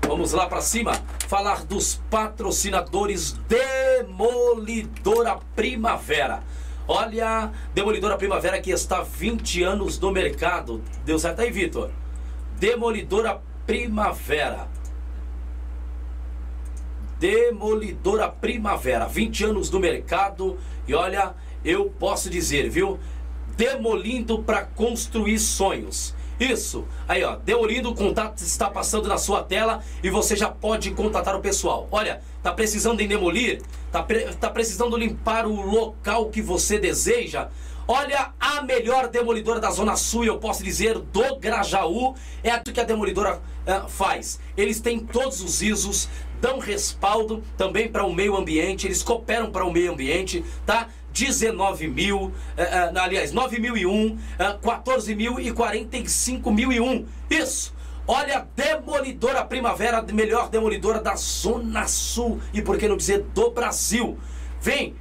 Vamos 0.07 0.33
lá 0.33 0.47
pra 0.47 0.61
cima 0.61 0.93
falar 1.27 1.65
dos 1.65 2.01
patrocinadores 2.09 3.33
Demolidora 3.49 5.41
Primavera. 5.57 6.45
Olha, 6.89 7.51
Demolidora 7.75 8.17
Primavera 8.17 8.61
que 8.61 8.71
está 8.71 8.99
há 8.99 9.03
20 9.03 9.63
anos 9.63 9.99
no 9.99 10.13
mercado. 10.13 10.83
Deu 11.05 11.19
certo 11.19 11.41
aí, 11.41 11.51
Vitor? 11.51 11.91
Demolidora 12.59 13.41
Primavera. 13.67 14.69
Demolidora 17.19 18.29
Primavera, 18.29 19.07
20 19.07 19.45
anos 19.47 19.71
no 19.71 19.81
mercado 19.81 20.59
e 20.87 20.95
olha, 20.95 21.35
eu 21.65 21.91
posso 21.91 22.31
dizer, 22.31 22.69
viu? 22.71 22.99
Demolindo 23.57 24.43
para 24.43 24.65
construir 24.65 25.39
sonhos. 25.39 26.15
Isso, 26.39 26.85
aí 27.09 27.25
ó, 27.25 27.37
demolindo, 27.37 27.91
o 27.91 27.95
contato 27.95 28.39
está 28.41 28.69
passando 28.69 29.09
na 29.09 29.17
sua 29.17 29.43
tela 29.43 29.83
e 30.03 30.11
você 30.11 30.37
já 30.37 30.49
pode 30.49 30.91
contatar 30.91 31.35
o 31.35 31.41
pessoal. 31.41 31.89
Olha, 31.91 32.21
tá 32.43 32.53
precisando 32.53 33.01
em 33.01 33.09
demolir? 33.09 33.63
Tá, 33.91 34.03
pre- 34.03 34.27
tá 34.35 34.51
precisando 34.51 34.97
limpar 34.97 35.47
o 35.47 35.63
local 35.63 36.29
que 36.29 36.43
você 36.43 36.79
deseja? 36.79 37.49
Olha, 37.89 38.33
a 38.39 38.63
melhor 38.63 39.09
demolidora 39.09 39.61
da 39.61 39.71
Zona 39.71 39.97
Sul, 39.97 40.25
eu 40.25 40.39
posso 40.39 40.63
dizer, 40.63 40.99
do 40.99 41.37
Grajaú, 41.37 42.15
é 42.43 42.51
a 42.51 42.59
que 42.59 42.81
a 42.81 42.85
demolidora 42.85 43.41
eh, 43.65 43.83
faz. 43.89 44.41
Eles 44.57 44.81
têm 44.81 44.99
todos 44.99 45.41
os 45.41 45.63
ISOs, 45.63 46.09
dão 46.41 46.59
respaldo 46.59 47.43
também 47.57 47.89
para 47.89 48.05
o 48.05 48.13
meio 48.13 48.37
ambiente, 48.37 48.87
eles 48.89 49.05
cooperam 49.05 49.51
para 49.53 49.65
o 49.65 49.73
meio 49.73 49.93
ambiente, 49.93 50.45
tá? 50.67 50.89
19 51.17 51.89
mil, 51.89 52.31
eh, 52.59 52.63
eh, 52.63 52.93
aliás, 52.99 53.33
9.001, 53.33 54.19
eh, 54.39 54.59
14 54.61 55.15
mil 55.15 55.41
e 55.41 55.51
45 55.51 56.53
mil 56.53 56.71
e 56.71 56.79
um. 56.79 57.07
Isso! 57.31 57.75
Olha, 58.07 58.47
Demolidora 58.55 59.43
Primavera, 59.43 59.99
a 59.99 60.13
melhor 60.13 60.49
demolidora 60.49 61.01
da 61.01 61.17
Zona 61.17 61.89
Sul 61.89 62.41
e 62.53 62.63
por 62.63 62.79
que 62.79 62.87
não 62.87 62.97
dizer 62.97 63.23
do 63.35 63.51
Brasil. 63.51 64.19
Vem, 64.61 64.95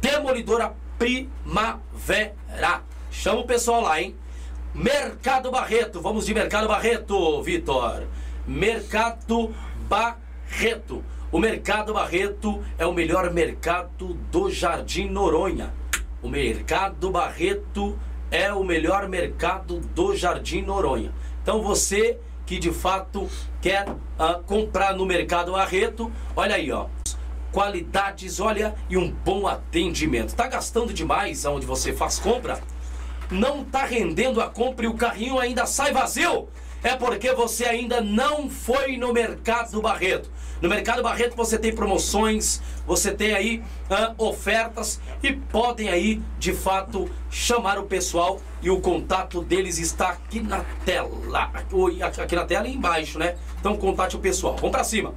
Demolidora 0.00 0.72
Primavera. 0.98 2.82
Chama 3.10 3.40
o 3.40 3.46
pessoal 3.46 3.82
lá, 3.82 4.00
hein? 4.00 4.14
Mercado 4.72 5.50
Barreto, 5.50 6.00
vamos 6.00 6.26
de 6.26 6.32
Mercado 6.32 6.68
Barreto, 6.68 7.42
Vitor. 7.42 8.04
Mercado 8.46 9.52
Barreto. 9.88 11.02
O 11.32 11.38
Mercado 11.38 11.92
Barreto 11.92 12.62
é 12.78 12.86
o 12.86 12.92
melhor 12.92 13.32
mercado 13.32 14.14
do 14.30 14.50
Jardim 14.50 15.08
Noronha. 15.08 15.74
O 16.22 16.28
Mercado 16.28 17.10
Barreto 17.10 17.98
é 18.30 18.52
o 18.52 18.62
melhor 18.62 19.08
mercado 19.08 19.80
do 19.80 20.14
Jardim 20.14 20.62
Noronha. 20.62 21.12
Então 21.42 21.62
você 21.62 22.18
que 22.44 22.58
de 22.58 22.70
fato 22.70 23.28
quer 23.60 23.86
ah, 24.16 24.40
comprar 24.46 24.94
no 24.94 25.04
Mercado 25.04 25.52
Barreto, 25.52 26.12
olha 26.36 26.54
aí, 26.54 26.70
ó 26.70 26.86
qualidades, 27.56 28.38
olha, 28.38 28.74
e 28.90 28.98
um 28.98 29.10
bom 29.10 29.46
atendimento. 29.46 30.34
Tá 30.34 30.46
gastando 30.46 30.92
demais 30.92 31.46
aonde 31.46 31.64
você 31.64 31.90
faz 31.90 32.18
compra? 32.18 32.60
Não 33.30 33.64
tá 33.64 33.86
rendendo 33.86 34.42
a 34.42 34.50
compra 34.50 34.84
e 34.84 34.88
o 34.88 34.94
carrinho 34.94 35.38
ainda 35.38 35.64
sai 35.64 35.90
vazio? 35.90 36.50
É 36.82 36.94
porque 36.94 37.32
você 37.32 37.64
ainda 37.64 38.00
não 38.00 38.48
foi 38.48 38.96
no 38.96 39.12
Mercado 39.12 39.80
Barreto. 39.80 40.30
No 40.60 40.68
Mercado 40.68 41.02
Barreto 41.02 41.36
você 41.36 41.58
tem 41.58 41.74
promoções, 41.74 42.62
você 42.86 43.12
tem 43.12 43.34
aí 43.34 43.62
ofertas 44.16 45.00
e 45.22 45.32
podem 45.32 45.88
aí, 45.88 46.22
de 46.38 46.52
fato, 46.52 47.10
chamar 47.30 47.78
o 47.78 47.84
pessoal 47.84 48.40
e 48.62 48.70
o 48.70 48.80
contato 48.80 49.42
deles 49.42 49.78
está 49.78 50.10
aqui 50.10 50.40
na 50.40 50.64
tela. 50.84 51.50
Aqui 52.22 52.34
na 52.34 52.44
tela 52.44 52.68
e 52.68 52.74
embaixo, 52.74 53.18
né? 53.18 53.36
Então 53.60 53.76
contate 53.76 54.16
o 54.16 54.18
pessoal. 54.18 54.56
Vamos 54.56 54.70
pra 54.70 54.84
cima. 54.84 55.14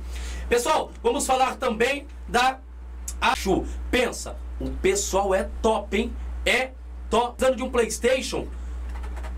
Pessoal, 0.49 0.91
vamos 1.03 1.25
falar 1.25 1.55
também 1.55 2.07
da 2.27 2.59
Acho. 3.21 3.65
Pensa, 3.91 4.37
o 4.59 4.69
pessoal 4.69 5.35
é 5.35 5.49
top, 5.61 5.97
hein? 5.97 6.13
é 6.45 6.71
tô 7.09 7.31
precisando 7.31 7.57
de 7.57 7.63
um 7.63 7.69
PlayStation. 7.69 8.47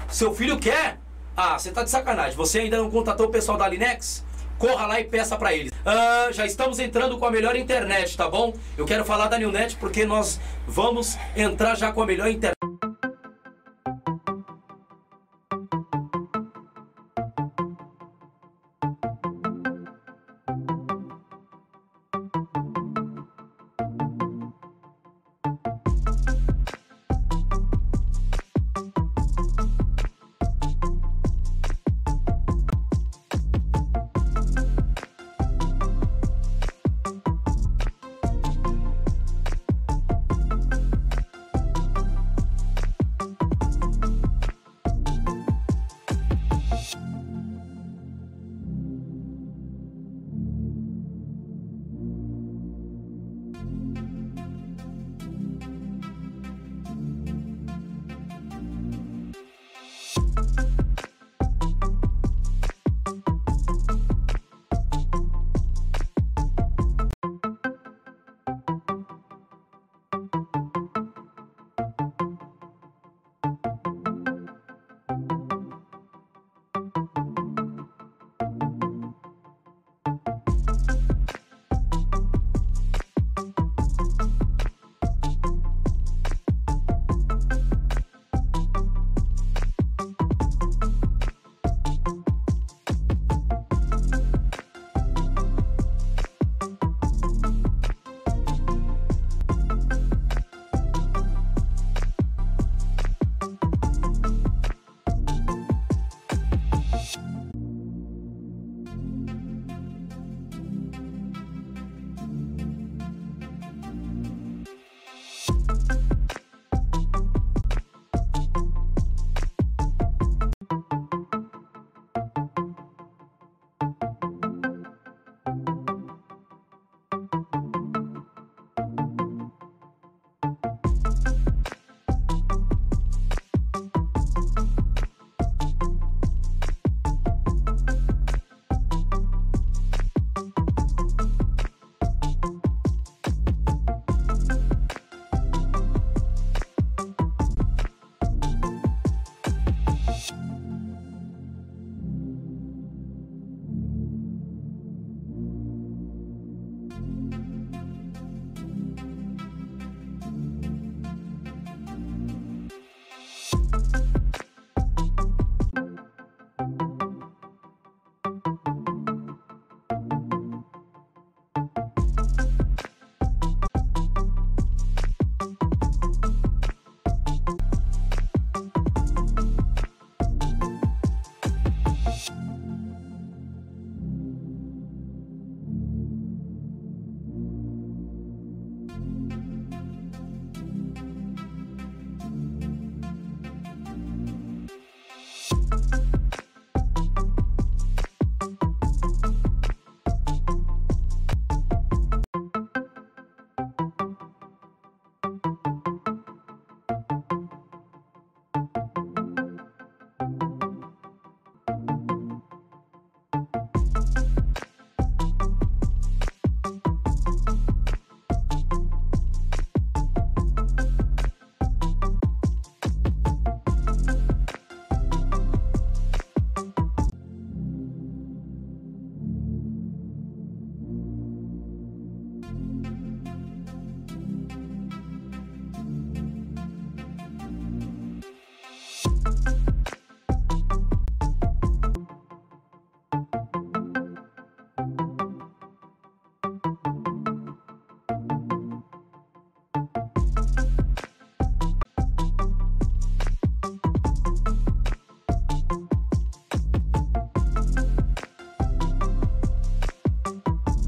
Seu 0.07 0.33
filho 0.33 0.59
quer? 0.59 0.99
Ah, 1.35 1.57
você 1.57 1.71
tá 1.71 1.83
de 1.83 1.89
sacanagem. 1.89 2.35
Você 2.35 2.59
ainda 2.59 2.77
não 2.77 2.89
contatou 2.89 3.27
o 3.27 3.29
pessoal 3.29 3.57
da 3.57 3.67
Linex? 3.67 4.23
Corra 4.57 4.85
lá 4.85 4.99
e 4.99 5.05
peça 5.05 5.35
para 5.37 5.53
eles. 5.53 5.71
Ah, 5.85 6.29
já 6.31 6.45
estamos 6.45 6.77
entrando 6.77 7.17
com 7.17 7.25
a 7.25 7.31
melhor 7.31 7.55
internet, 7.55 8.15
tá 8.15 8.29
bom? 8.29 8.53
Eu 8.77 8.85
quero 8.85 9.03
falar 9.03 9.27
da 9.27 9.39
Newnet 9.39 9.75
porque 9.77 10.05
nós 10.05 10.39
vamos 10.67 11.17
entrar 11.35 11.75
já 11.75 11.91
com 11.91 12.01
a 12.01 12.05
melhor 12.05 12.27
internet. 12.27 12.70